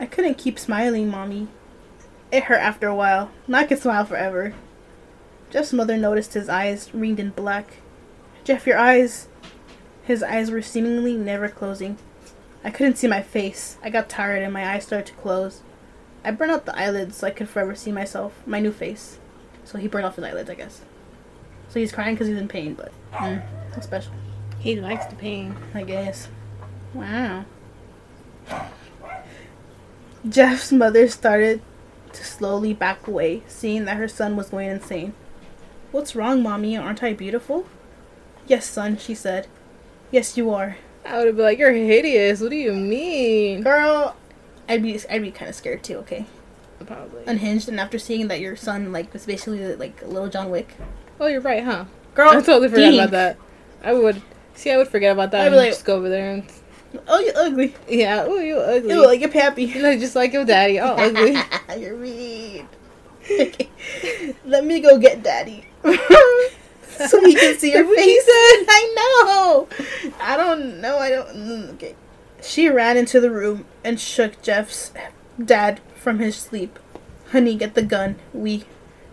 I 0.00 0.06
couldn't 0.06 0.38
keep 0.38 0.58
smiling, 0.58 1.08
mommy. 1.10 1.48
It 2.34 2.42
hurt 2.42 2.58
after 2.58 2.88
a 2.88 2.94
while. 2.96 3.30
Not 3.46 3.68
could 3.68 3.78
smile 3.78 4.04
forever. 4.04 4.54
Jeff's 5.50 5.72
mother 5.72 5.96
noticed 5.96 6.34
his 6.34 6.48
eyes 6.48 6.92
ringed 6.92 7.20
in 7.20 7.30
black. 7.30 7.76
Jeff, 8.42 8.66
your 8.66 8.76
eyes. 8.76 9.28
His 10.02 10.20
eyes 10.20 10.50
were 10.50 10.60
seemingly 10.60 11.16
never 11.16 11.48
closing. 11.48 11.96
I 12.64 12.70
couldn't 12.70 12.96
see 12.96 13.06
my 13.06 13.22
face. 13.22 13.78
I 13.84 13.90
got 13.90 14.08
tired 14.08 14.42
and 14.42 14.52
my 14.52 14.68
eyes 14.68 14.84
started 14.84 15.06
to 15.06 15.12
close. 15.12 15.62
I 16.24 16.32
burned 16.32 16.50
out 16.50 16.66
the 16.66 16.76
eyelids 16.76 17.18
so 17.18 17.28
I 17.28 17.30
could 17.30 17.48
forever 17.48 17.76
see 17.76 17.92
myself, 17.92 18.42
my 18.46 18.58
new 18.58 18.72
face. 18.72 19.20
So 19.62 19.78
he 19.78 19.86
burned 19.86 20.04
off 20.04 20.16
his 20.16 20.24
eyelids, 20.24 20.50
I 20.50 20.54
guess. 20.54 20.80
So 21.68 21.78
he's 21.78 21.92
crying 21.92 22.16
because 22.16 22.26
he's 22.26 22.36
in 22.36 22.48
pain, 22.48 22.74
but 22.74 22.90
mm, 23.12 23.44
special, 23.80 24.12
he 24.58 24.74
likes 24.80 25.06
the 25.06 25.14
pain. 25.14 25.54
I 25.72 25.84
guess. 25.84 26.26
Wow. 26.94 27.44
Jeff's 30.28 30.72
mother 30.72 31.08
started 31.08 31.62
to 32.14 32.24
slowly 32.24 32.72
back 32.72 33.06
away, 33.06 33.42
seeing 33.46 33.84
that 33.84 33.96
her 33.96 34.08
son 34.08 34.36
was 34.36 34.50
going 34.50 34.68
insane. 34.70 35.14
What's 35.92 36.16
wrong, 36.16 36.42
mommy? 36.42 36.76
Aren't 36.76 37.02
I 37.02 37.12
beautiful? 37.12 37.66
Yes, 38.46 38.66
son, 38.66 38.96
she 38.96 39.14
said. 39.14 39.46
Yes, 40.10 40.36
you 40.36 40.50
are. 40.50 40.76
I 41.06 41.18
would 41.18 41.26
have 41.26 41.36
been 41.36 41.44
like, 41.44 41.58
"You're 41.58 41.72
hideous." 41.72 42.40
What 42.40 42.50
do 42.50 42.56
you 42.56 42.72
mean? 42.72 43.62
Girl, 43.62 44.16
I'd 44.68 44.82
be 44.82 44.98
I'd 45.10 45.22
be 45.22 45.30
kind 45.30 45.48
of 45.48 45.54
scared 45.54 45.82
too. 45.84 45.96
Okay, 45.98 46.24
Probably. 46.84 47.22
unhinged, 47.26 47.68
and 47.68 47.78
after 47.78 47.98
seeing 47.98 48.28
that 48.28 48.40
your 48.40 48.56
son 48.56 48.92
like 48.92 49.12
was 49.12 49.26
basically 49.26 49.74
like 49.76 50.00
little 50.02 50.28
John 50.28 50.50
Wick. 50.50 50.74
oh, 51.20 51.26
you're 51.26 51.40
right, 51.40 51.62
huh? 51.64 51.84
Girl, 52.14 52.30
I 52.30 52.34
totally 52.40 52.68
forgot 52.68 52.94
about 52.94 53.10
that. 53.10 53.36
I 53.82 53.92
would 53.92 54.22
see. 54.54 54.70
I 54.70 54.76
would 54.78 54.88
forget 54.88 55.12
about 55.12 55.30
that 55.32 55.42
I'd 55.42 55.46
and 55.48 55.52
be 55.54 55.58
like- 55.58 55.70
just 55.70 55.84
go 55.84 55.96
over 55.96 56.08
there 56.08 56.30
and 56.32 56.44
Oh, 57.08 57.18
you're 57.20 57.36
ugly. 57.36 57.74
yeah. 57.88 58.24
Oh, 58.26 58.38
you're 58.38 58.62
ugly. 58.64 58.90
You 58.90 58.96
look 59.00 59.06
like 59.08 59.20
you're 59.20 59.30
happy. 59.30 59.64
You 59.64 59.82
look 59.82 59.98
just 60.00 60.14
like 60.16 60.32
your 60.32 60.44
daddy. 60.44 60.78
Oh, 60.80 60.94
ugly. 60.94 61.36
You're 61.80 61.96
mean. 61.96 62.68
Okay. 63.30 63.68
Let 64.44 64.64
me 64.64 64.80
go 64.80 64.98
get 64.98 65.22
daddy. 65.22 65.66
so 65.84 67.20
he 67.24 67.34
can 67.34 67.58
see 67.58 67.72
your 67.72 67.84
face. 67.94 68.24
said. 68.24 68.64
I 68.68 68.94
know. 68.96 69.68
I 70.20 70.36
don't 70.36 70.80
know. 70.80 70.98
I 70.98 71.10
don't. 71.10 71.28
mm, 71.28 71.72
Okay. 71.74 71.96
She 72.42 72.68
ran 72.68 72.96
into 72.96 73.20
the 73.20 73.30
room 73.30 73.64
and 73.82 73.98
shook 73.98 74.40
Jeff's 74.42 74.92
dad 75.42 75.80
from 75.96 76.18
his 76.18 76.36
sleep. 76.36 76.78
Honey, 77.32 77.56
get 77.56 77.74
the 77.74 77.82
gun. 77.82 78.16
We. 78.32 78.64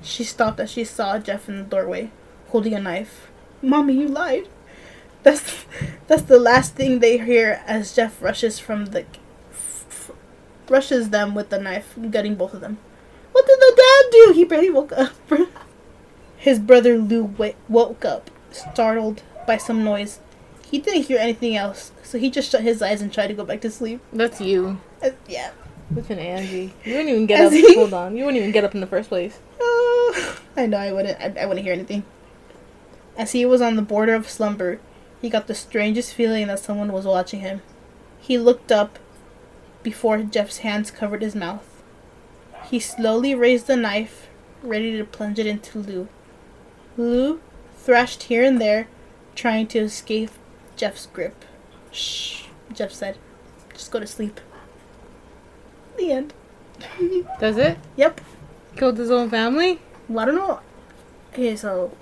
She 0.02 0.24
stopped 0.24 0.60
as 0.60 0.70
she 0.72 0.84
saw 0.84 1.18
Jeff 1.20 1.48
in 1.48 1.58
the 1.58 1.64
doorway, 1.64 2.12
holding 2.50 2.74
a 2.74 2.80
knife. 2.82 3.30
Mommy, 3.62 3.94
you 3.94 4.08
lied. 4.08 4.50
That's 5.24 5.66
that's 6.08 6.24
the 6.24 6.40
last 6.40 6.76
thing 6.76 7.00
they 7.00 7.18
hear 7.18 7.62
as 7.68 7.94
Jeff 7.96 8.22
rushes 8.22 8.58
from 8.60 8.86
the 8.88 9.06
f- 9.52 10.12
rushes 10.68 11.10
them 11.12 11.36
with 11.36 11.50
the 11.50 11.60
knife, 11.60 11.94
gutting 12.10 12.36
both 12.36 12.54
of 12.54 12.62
them. 12.62 12.78
What 13.32 13.46
did 13.46 13.60
the 13.60 13.74
dad 13.78 14.12
do? 14.12 14.34
He 14.34 14.44
barely 14.44 14.70
woke 14.70 14.92
up. 14.92 15.12
His 16.38 16.60
brother 16.60 16.98
Lou 16.98 17.26
wa- 17.26 17.52
woke 17.70 18.04
up, 18.04 18.32
startled 18.52 19.22
by 19.46 19.58
some 19.58 19.84
noise. 19.84 20.20
He 20.70 20.80
didn't 20.80 21.04
hear 21.04 21.20
anything 21.20 21.56
else, 21.56 21.92
so 22.04 22.18
he 22.18 22.32
just 22.32 22.50
shut 22.52 22.62
his 22.62 22.82
eyes 22.82 23.02
and 23.02 23.14
tried 23.14 23.28
to 23.28 23.34
go 23.34 23.44
back 23.46 23.62
to 23.62 23.70
sleep. 23.70 24.02
That's 24.12 24.42
you. 24.42 24.80
Uh, 25.04 25.12
yeah. 25.28 25.52
Listen, 25.94 26.18
Angie. 26.18 26.74
You 26.86 26.94
wouldn't 26.94 27.10
even 27.10 27.26
get 27.28 27.42
As 27.42 27.48
up. 27.48 27.54
he- 27.54 27.76
Hold 27.76 27.94
on. 27.94 28.16
You 28.18 28.24
wouldn't 28.26 28.40
even 28.42 28.52
get 28.54 28.64
up 28.64 28.74
in 28.74 28.82
the 28.82 28.88
first 28.88 29.10
place. 29.10 29.38
Uh, 29.60 30.36
I 30.58 30.66
know 30.68 30.78
I 30.78 30.92
wouldn't. 30.92 31.20
I, 31.22 31.42
I 31.42 31.46
wouldn't 31.46 31.64
hear 31.66 31.74
anything. 31.74 32.04
As 33.18 33.34
he 33.34 33.46
was 33.46 33.62
on 33.62 33.76
the 33.76 33.82
border 33.82 34.16
of 34.16 34.30
slumber, 34.30 34.80
he 35.22 35.30
got 35.30 35.48
the 35.48 35.56
strangest 35.56 36.14
feeling 36.16 36.48
that 36.48 36.60
someone 36.60 36.92
was 36.92 37.06
watching 37.06 37.42
him. 37.42 37.62
He 38.20 38.38
looked 38.38 38.72
up 38.72 38.98
before 39.84 40.18
Jeff's 40.24 40.60
hands 40.60 40.90
covered 40.90 41.22
his 41.22 41.36
mouth. 41.36 41.84
He 42.66 42.80
slowly 42.80 43.36
raised 43.36 43.68
the 43.68 43.76
knife, 43.76 44.28
ready 44.64 44.98
to 44.98 45.04
plunge 45.04 45.38
it 45.38 45.46
into 45.46 45.80
Lou. 45.80 46.08
Lou 46.98 47.40
thrashed 47.76 48.24
here 48.24 48.44
and 48.44 48.60
there, 48.60 48.88
trying 49.36 49.68
to 49.68 49.80
escape 49.80 50.32
Jeff's 50.76 51.06
grip. 51.06 51.46
Shh, 51.92 52.46
Jeff 52.74 52.92
said. 52.92 53.18
Just 53.74 53.92
go 53.92 54.00
to 54.00 54.08
sleep. 54.08 54.40
The 55.98 56.12
end. 56.12 56.34
Does 57.40 57.58
it? 57.58 57.78
yep. 57.96 58.22
Killed 58.76 58.98
his 58.98 59.12
own 59.12 59.30
family? 59.30 59.80
Well, 60.08 60.20
I 60.20 60.26
don't 60.26 60.36
know. 60.36 60.60
Okay, 61.32 61.56
so, 61.56 61.96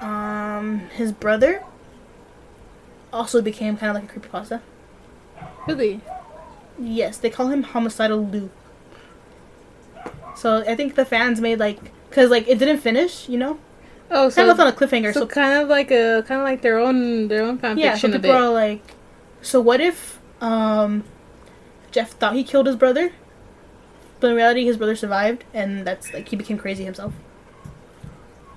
um, 0.00 0.80
his 0.90 1.12
brother 1.12 1.62
also 3.16 3.40
became 3.42 3.76
kind 3.76 3.90
of 3.96 4.02
like 4.02 4.14
a 4.16 4.20
creepypasta. 4.20 4.60
Really? 5.66 6.00
Yes, 6.78 7.16
they 7.18 7.30
call 7.30 7.48
him 7.48 7.62
Homicidal 7.62 8.24
Lou. 8.26 8.50
So 10.34 10.58
I 10.58 10.74
think 10.76 10.94
the 10.94 11.04
fans 11.04 11.40
made 11.40 11.58
like, 11.58 11.78
cause 12.10 12.30
like 12.30 12.46
it 12.48 12.58
didn't 12.58 12.78
finish, 12.78 13.28
you 13.28 13.38
know, 13.38 13.58
Oh, 14.10 14.28
so 14.28 14.36
kind 14.36 14.50
of 14.50 14.58
left 14.58 14.58
so, 14.58 14.66
on 14.66 14.72
a 14.72 14.76
cliffhanger. 15.02 15.12
so 15.14 15.20
So, 15.20 15.26
kind 15.26 15.60
of 15.62 15.68
like 15.68 15.90
a 15.90 16.22
kind 16.28 16.40
of 16.40 16.44
like 16.44 16.62
their 16.62 16.78
own 16.78 17.28
their 17.28 17.42
own 17.42 17.58
fan 17.58 17.78
yeah, 17.78 17.94
so 17.94 18.02
fiction 18.02 18.14
a 18.14 18.18
people 18.20 18.36
are 18.36 18.50
like, 18.50 18.82
so 19.42 19.60
what 19.60 19.80
if 19.80 20.20
um, 20.40 21.02
Jeff 21.90 22.10
thought 22.12 22.34
he 22.34 22.44
killed 22.44 22.66
his 22.66 22.76
brother, 22.76 23.12
but 24.20 24.30
in 24.30 24.36
reality 24.36 24.64
his 24.64 24.76
brother 24.76 24.94
survived, 24.94 25.44
and 25.54 25.86
that's 25.86 26.12
like 26.12 26.28
he 26.28 26.36
became 26.36 26.58
crazy 26.58 26.84
himself. 26.84 27.12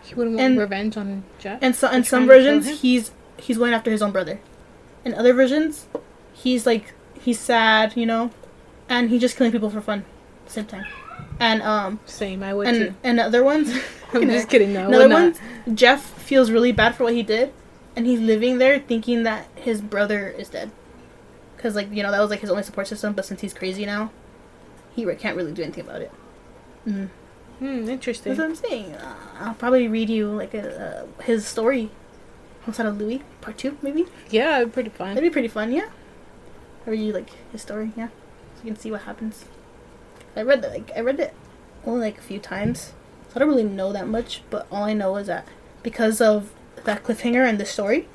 He 0.04 0.14
wouldn't 0.16 0.36
want 0.36 0.46
and- 0.52 0.60
revenge 0.60 0.98
on 0.98 1.24
Jeff. 1.40 1.60
And 1.62 1.76
so 1.76 1.90
in 1.90 2.04
some 2.04 2.26
trying 2.28 2.40
to 2.40 2.44
kill 2.46 2.54
versions, 2.60 2.82
he's 2.82 3.12
he's 3.38 3.58
going 3.58 3.74
after 3.74 3.90
his 3.90 4.02
own 4.02 4.12
brother. 4.12 4.40
In 5.06 5.14
other 5.14 5.34
versions, 5.34 5.88
he's 6.34 6.66
like 6.66 6.94
he's 7.20 7.40
sad, 7.40 7.96
you 7.96 8.06
know, 8.06 8.32
and 8.88 9.10
he's 9.10 9.22
just 9.22 9.38
killing 9.38 9.52
people 9.52 9.70
for 9.70 9.82
fun, 9.82 10.06
same 10.48 10.66
time. 10.66 10.86
And 11.40 11.62
um 11.62 12.00
Same, 12.06 12.44
I 12.44 12.54
would 12.54 12.68
and 12.68 12.78
too. 12.78 12.94
and 13.04 13.20
other 13.20 13.44
ones, 13.44 13.74
I'm 14.14 14.28
just 14.30 14.50
kidding. 14.50 14.74
No, 14.74 14.92
other 14.92 15.10
ones, 15.10 15.40
Jeff 15.74 16.02
feels 16.02 16.52
really 16.52 16.72
bad 16.72 16.96
for 16.96 17.04
what 17.06 17.14
he 17.14 17.24
did, 17.24 17.54
and 17.96 18.06
he's 18.06 18.20
living 18.20 18.58
there 18.58 18.80
thinking 18.80 19.24
that 19.24 19.48
his 19.56 19.82
brother 19.82 20.30
is 20.30 20.50
dead, 20.50 20.72
because 21.56 21.76
like 21.76 21.92
you 21.92 22.04
know 22.04 22.12
that 22.12 22.20
was 22.20 22.30
like 22.30 22.42
his 22.42 22.50
only 22.50 22.64
support 22.64 22.88
system. 22.88 23.14
But 23.14 23.26
since 23.26 23.42
he's 23.42 23.54
crazy 23.54 23.86
now, 23.86 24.12
he 24.96 25.06
can't 25.16 25.38
really 25.38 25.54
do 25.54 25.64
anything 25.64 25.86
about 25.86 26.02
it. 26.02 26.12
Mm. 26.88 27.10
Hmm, 27.60 27.90
interesting. 27.90 28.34
That's 28.36 28.40
what 28.40 28.50
I'm 28.50 28.56
saying. 28.56 28.94
Uh, 28.94 29.16
I'll 29.40 29.54
probably 29.54 29.88
read 29.90 30.10
you 30.10 30.28
like 30.28 30.54
a, 30.54 31.06
uh, 31.20 31.24
his 31.24 31.46
story. 31.46 31.92
Homicidal 32.70 32.94
Louis, 32.94 33.24
part 33.42 33.58
two, 33.58 33.78
maybe. 33.82 34.06
Yeah, 34.30 34.64
pretty 34.66 34.90
fun. 34.92 35.16
That'd 35.16 35.24
be 35.24 35.34
pretty 35.34 35.48
fun, 35.48 35.72
yeah. 35.72 35.90
Read 36.86 37.00
you 37.00 37.14
like 37.14 37.30
his 37.52 37.62
story, 37.62 37.92
yeah, 37.98 38.08
so 38.56 38.64
you 38.64 38.72
can 38.72 38.80
see 38.80 38.92
what 38.92 39.02
happens. 39.02 39.46
I 40.36 40.44
read 40.44 40.62
that, 40.62 40.72
like 40.72 40.92
I 40.96 41.00
read 41.02 41.20
it 41.20 41.34
only 41.86 42.02
like 42.02 42.18
a 42.20 42.22
few 42.22 42.40
times, 42.40 42.94
so 43.28 43.34
I 43.36 43.40
don't 43.40 43.50
really 43.50 43.64
know 43.64 43.92
that 43.92 44.08
much. 44.08 44.44
But 44.50 44.68
all 44.72 44.84
I 44.84 44.94
know 44.94 45.16
is 45.18 45.28
that 45.28 45.48
because 45.84 46.22
of 46.22 46.52
that 46.86 47.04
cliffhanger 47.04 47.48
and 47.48 47.60
the 47.60 47.66
story, 47.66 48.08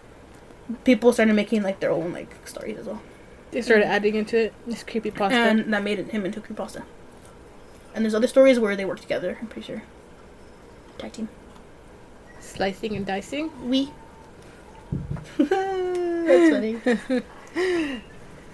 people 0.85 1.13
started 1.13 1.35
making 1.35 1.63
like 1.63 1.81
their 1.81 1.91
own 1.91 2.13
like 2.13 2.35
stories 2.47 2.79
as 2.79 2.87
well, 2.87 3.03
They 3.51 3.61
started 3.63 3.87
adding 3.87 4.15
into 4.15 4.37
it 4.39 4.55
this 4.67 4.83
creepy 4.85 5.11
pasta. 5.11 5.37
and 5.37 5.73
that 5.75 5.83
made 5.83 5.99
it, 5.99 6.09
him 6.11 6.25
into 6.25 6.41
creepy 6.41 6.55
pasta. 6.55 6.85
And 7.95 8.05
there's 8.05 8.15
other 8.15 8.27
stories 8.29 8.59
where 8.59 8.75
they 8.77 8.85
work 8.85 9.01
together. 9.01 9.39
I'm 9.41 9.47
pretty 9.49 9.67
sure. 9.67 9.83
Tag 10.99 11.13
team. 11.13 11.29
Slicing 12.41 12.97
and 12.97 13.05
dicing. 13.07 13.51
We. 13.69 13.91
That's 15.39 16.51
funny. 16.51 17.23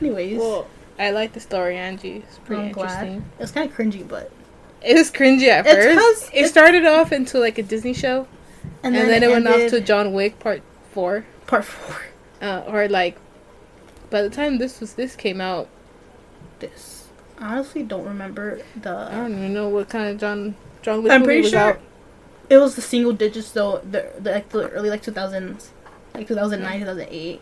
Anyways, 0.00 0.38
Well, 0.38 0.66
I 0.98 1.10
like 1.10 1.32
the 1.32 1.40
story, 1.40 1.76
Angie. 1.76 2.18
It's 2.18 2.38
pretty 2.38 2.62
I'm 2.62 2.72
glad. 2.72 3.06
interesting. 3.06 3.30
It 3.38 3.42
was 3.42 3.50
kind 3.52 3.70
of 3.70 3.76
cringy, 3.76 4.06
but 4.06 4.30
It 4.82 4.94
was 4.94 5.10
cringy 5.10 5.48
at 5.48 5.64
first. 5.66 6.30
It 6.32 6.48
started 6.48 6.84
off 6.86 7.12
into 7.12 7.38
like 7.38 7.58
a 7.58 7.62
Disney 7.62 7.92
show, 7.94 8.26
and, 8.82 8.94
then, 8.94 9.22
it 9.22 9.28
went 9.28 9.46
off 9.46 9.70
to 9.70 9.80
John 9.80 10.12
Wick 10.12 10.38
Part 10.38 10.62
Four, 10.92 11.24
part 11.46 11.64
four. 11.64 11.96
uh, 12.42 12.64
or 12.66 12.88
like. 12.88 13.16
By 14.10 14.22
the 14.22 14.30
time 14.30 14.58
this 14.58 14.80
was 14.80 14.94
this 14.94 15.14
came 15.14 15.40
out, 15.40 15.68
This 16.58 17.06
I 17.38 17.52
honestly 17.54 17.84
don't 17.84 18.04
remember 18.04 18.60
the. 18.74 18.90
I 18.90 19.14
don't 19.14 19.32
even 19.32 19.54
know 19.54 19.68
what 19.68 19.88
kind 19.88 20.08
of 20.10 20.18
John 20.18 20.56
John 20.82 21.02
Wick 21.04 21.12
I'm 21.12 21.20
movie 21.20 21.34
pretty 21.42 21.50
sure 21.50 21.58
out. 21.60 21.80
it 22.48 22.58
was 22.58 22.74
the 22.74 22.82
single 22.82 23.12
digits 23.12 23.52
though. 23.52 23.78
The, 23.88 24.10
the 24.18 24.32
like 24.32 24.48
the 24.48 24.68
early 24.70 24.90
like 24.90 25.02
two 25.02 25.12
thousands, 25.12 25.70
like 26.14 26.26
two 26.28 26.34
thousand 26.34 26.62
nine, 26.62 26.80
two 26.80 26.86
thousand 26.86 27.08
eight. 27.10 27.40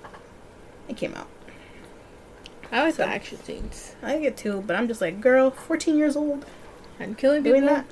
It 0.89 0.97
came 0.97 1.15
out. 1.15 1.29
I 2.71 2.83
like 2.83 2.95
So- 2.95 3.05
the 3.05 3.09
action 3.09 3.39
scenes 3.43 3.95
I 4.03 4.15
like 4.15 4.25
it 4.25 4.37
too, 4.37 4.63
but 4.67 4.77
I'm 4.77 4.89
just 4.89 5.01
like, 5.01 5.21
girl, 5.21 5.51
fourteen 5.51 5.97
years 5.97 6.17
old, 6.17 6.45
and 7.01 7.17
killing 7.17 7.43
people. 7.43 7.61
doing 7.61 7.67
that. 7.73 7.85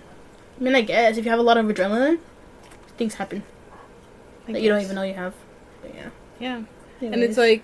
I 0.59 0.63
mean, 0.63 0.75
I 0.75 0.81
guess 0.83 1.17
if 1.19 1.25
you 1.25 1.31
have 1.31 1.41
a 1.41 1.43
lot 1.43 1.57
of 1.59 1.67
adrenaline, 1.67 2.19
things 2.97 3.15
happen 3.15 3.43
I 4.49 4.53
that 4.53 4.63
you 4.63 4.69
don't 4.71 4.81
even 4.83 4.97
know 4.97 5.03
you 5.03 5.15
have. 5.15 5.35
But 5.83 5.95
yeah. 5.95 6.09
Yeah, 6.39 6.63
and 7.01 7.23
it's 7.23 7.37
like 7.39 7.63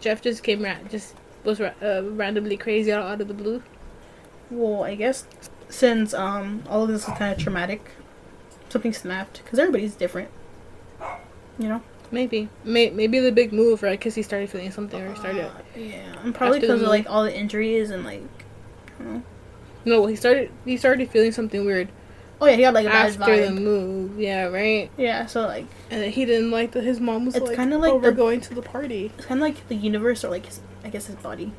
Jeff 0.00 0.22
just 0.22 0.42
came 0.42 0.62
ra- 0.62 0.76
just 0.90 1.14
was 1.44 1.60
ra- 1.60 1.72
uh, 1.82 2.02
randomly 2.04 2.56
crazy 2.56 2.92
out, 2.92 3.04
out 3.04 3.20
of 3.20 3.28
the 3.28 3.34
blue. 3.34 3.62
Well, 4.50 4.84
I 4.84 4.94
guess 4.94 5.26
since 5.68 6.12
um 6.14 6.62
all 6.68 6.82
of 6.82 6.88
this 6.88 7.06
is 7.08 7.14
kind 7.14 7.32
of 7.32 7.38
traumatic, 7.38 7.90
something 8.68 8.92
snapped 8.92 9.42
because 9.44 9.58
everybody's 9.58 9.94
different. 9.94 10.28
You 11.60 11.68
know. 11.68 11.82
Maybe, 12.12 12.48
May- 12.64 12.90
maybe 12.90 13.20
the 13.20 13.30
big 13.30 13.52
move, 13.52 13.84
right? 13.84 13.96
Because 13.96 14.16
he 14.16 14.22
started 14.22 14.50
feeling 14.50 14.72
something, 14.72 15.00
or 15.00 15.14
started. 15.14 15.44
Uh, 15.44 15.50
yeah, 15.76 16.20
and 16.24 16.34
probably 16.34 16.58
because 16.58 16.82
of 16.82 16.88
like 16.88 17.08
all 17.08 17.22
the 17.22 17.32
injuries 17.36 17.90
and 17.90 18.04
like. 18.04 18.22
I 18.98 19.02
don't 19.04 19.14
know. 19.14 19.22
No, 19.84 20.06
he 20.06 20.16
started. 20.16 20.50
He 20.64 20.76
started 20.76 21.08
feeling 21.10 21.30
something 21.32 21.64
weird 21.64 21.88
Oh 22.42 22.46
yeah, 22.46 22.56
he 22.56 22.62
got 22.62 22.72
like 22.74 22.86
a 22.86 22.88
bad 22.88 23.20
after 23.20 23.44
the 23.46 23.52
move. 23.52 24.18
Yeah, 24.18 24.44
right. 24.46 24.90
Yeah, 24.96 25.26
so 25.26 25.42
like 25.46 25.66
And 25.90 26.02
he 26.12 26.24
didn't 26.24 26.50
like 26.50 26.72
that 26.72 26.82
his 26.84 26.98
mom 26.98 27.26
was 27.26 27.36
It's 27.36 27.46
like 27.46 27.56
kinda 27.56 27.76
like 27.78 27.92
over 27.92 28.10
the- 28.10 28.16
going 28.16 28.40
to 28.40 28.54
the 28.54 28.62
party. 28.62 29.12
it's 29.16 29.26
kind 29.26 29.40
of 29.40 29.46
like 29.46 29.68
the 29.68 29.74
universe 29.74 30.24
or 30.24 30.30
like 30.30 30.46
his, 30.46 30.60
I 30.82 30.88
guess 30.88 31.04
his 31.06 31.16
body, 31.16 31.52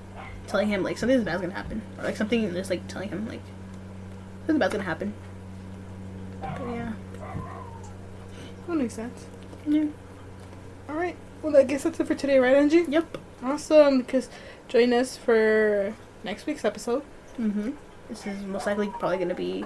telling 0.48 0.68
him 0.70 0.82
like 0.84 0.98
something 0.98 1.24
bad's 1.24 1.42
gonna 1.42 1.54
happen 1.54 1.84
or 2.00 2.04
like 2.04 2.18
something 2.18 2.52
just 2.54 2.72
like 2.72 2.88
telling 2.88 3.10
him 3.10 3.28
like 3.28 3.42
something 4.48 4.58
bad's 4.60 4.72
gonna 4.74 4.84
happen. 4.84 5.14
But 6.42 6.62
yeah. 6.72 6.94
That 8.68 8.76
makes 8.76 8.96
sense. 8.96 9.26
Yeah. 9.66 9.86
All 10.90 10.96
right. 10.96 11.16
Well, 11.42 11.56
I 11.58 11.64
guess 11.64 11.84
that's 11.84 12.00
it 12.00 12.08
for 12.08 12.16
today, 12.16 12.40
right, 12.40 12.56
Angie? 12.56 12.86
Yep. 12.88 13.18
Awesome. 13.44 14.00
Because 14.00 14.30
join 14.68 14.94
us 14.94 15.18
for 15.18 15.94
next 16.24 16.46
week's 16.46 16.66
episode. 16.66 17.04
Mhm. 17.40 17.74
This 18.10 18.28
is 18.28 18.44
most 18.44 18.66
likely 18.66 18.88
probably 19.00 19.18
gonna 19.18 19.34
be 19.34 19.66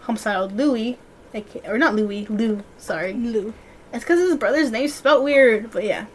homicidal 0.00 0.48
Louis, 0.48 0.98
aka 1.34 1.62
or 1.70 1.78
not 1.78 1.94
Louis, 1.94 2.26
Lou. 2.28 2.62
Sorry. 2.78 3.12
Lou. 3.12 3.52
It's 3.92 4.02
because 4.04 4.18
his 4.20 4.36
brother's 4.36 4.70
name's 4.70 4.94
spelled 4.94 5.22
weird, 5.22 5.70
but 5.70 5.84
yeah. 5.84 6.06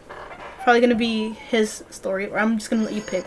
Probably 0.64 0.80
gonna 0.82 0.94
be 0.94 1.30
his 1.30 1.82
story, 1.90 2.26
or 2.28 2.38
I'm 2.38 2.58
just 2.58 2.68
gonna 2.70 2.82
let 2.84 2.92
you 2.92 3.00
pick. 3.00 3.24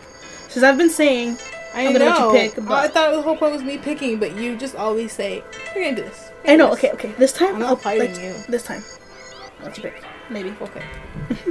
Since 0.49 0.63
I've 0.63 0.77
been 0.77 0.89
saying, 0.91 1.37
I 1.73 1.87
I'm 1.87 1.93
gonna 1.93 2.05
know. 2.05 2.27
let 2.31 2.43
you 2.43 2.49
pick, 2.51 2.69
I 2.69 2.87
thought 2.87 3.11
the 3.11 3.21
whole 3.23 3.35
point 3.35 3.53
was 3.53 3.63
me 3.63 3.79
picking, 3.79 4.19
but 4.19 4.35
you 4.35 4.55
just 4.55 4.75
always 4.75 5.11
say, 5.11 5.41
"We're 5.75 5.85
gonna 5.85 5.95
do 5.95 6.03
this." 6.03 6.29
We're 6.45 6.51
I 6.53 6.55
know. 6.57 6.71
Okay, 6.73 6.91
okay. 6.91 7.11
This 7.17 7.33
time 7.33 7.55
I'm 7.55 7.63
I'll 7.63 7.79
let- 7.83 8.21
you. 8.21 8.35
This 8.47 8.61
time, 8.63 8.83
You 9.65 9.71
pick. 9.71 10.03
Maybe. 10.29 10.49
this." 10.49 10.83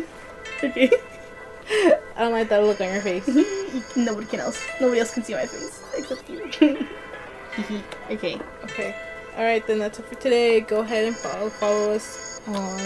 Okay. 0.64 0.86
Okay. 0.86 0.90
I 2.14 2.20
don't 2.20 2.32
like 2.32 2.48
that 2.48 2.62
look 2.62 2.80
on 2.80 2.92
your 2.92 3.02
face. 3.02 3.26
Nobody 3.96 4.26
can 4.28 4.38
else. 4.38 4.64
Nobody 4.80 5.00
else 5.00 5.12
can 5.12 5.24
see 5.24 5.34
my 5.34 5.46
face 5.46 5.82
except 5.96 6.30
you. 6.30 6.44
okay. 8.10 8.38
Okay. 8.64 8.94
All 9.36 9.42
right, 9.42 9.66
then 9.66 9.80
that's 9.80 9.98
it 9.98 10.06
for 10.06 10.14
today. 10.14 10.60
Go 10.60 10.80
ahead 10.80 11.06
and 11.06 11.16
follow 11.16 11.48
follow 11.48 11.92
us 11.94 12.40
on 12.46 12.78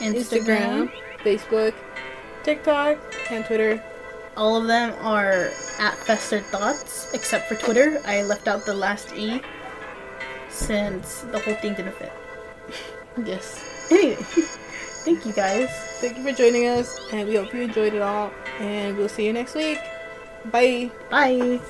Instagram. 0.00 0.90
Instagram, 0.90 0.92
Facebook, 1.22 1.74
TikTok, 2.42 2.98
and 3.30 3.44
Twitter 3.44 3.80
all 4.36 4.56
of 4.56 4.66
them 4.66 4.94
are 5.04 5.50
at 5.78 5.94
Fester 5.94 6.40
Thoughts, 6.40 7.12
except 7.12 7.48
for 7.48 7.54
Twitter. 7.54 8.00
I 8.06 8.22
left 8.22 8.48
out 8.48 8.64
the 8.64 8.74
last 8.74 9.14
E 9.14 9.42
since 10.48 11.20
the 11.22 11.38
whole 11.38 11.54
thing 11.54 11.74
didn't 11.74 11.94
fit. 11.96 12.12
Yes. 13.24 13.71
Anyway, 13.90 14.16
thank 15.04 15.26
you 15.26 15.32
guys. 15.32 15.68
Thank 16.00 16.18
you 16.18 16.24
for 16.24 16.32
joining 16.32 16.66
us, 16.66 16.98
and 17.12 17.28
we 17.28 17.36
hope 17.36 17.52
you 17.54 17.62
enjoyed 17.62 17.94
it 17.94 18.02
all. 18.02 18.32
And 18.58 18.96
we'll 18.96 19.08
see 19.08 19.26
you 19.26 19.32
next 19.32 19.54
week. 19.54 19.78
Bye. 20.46 20.90
Bye. 21.10 21.60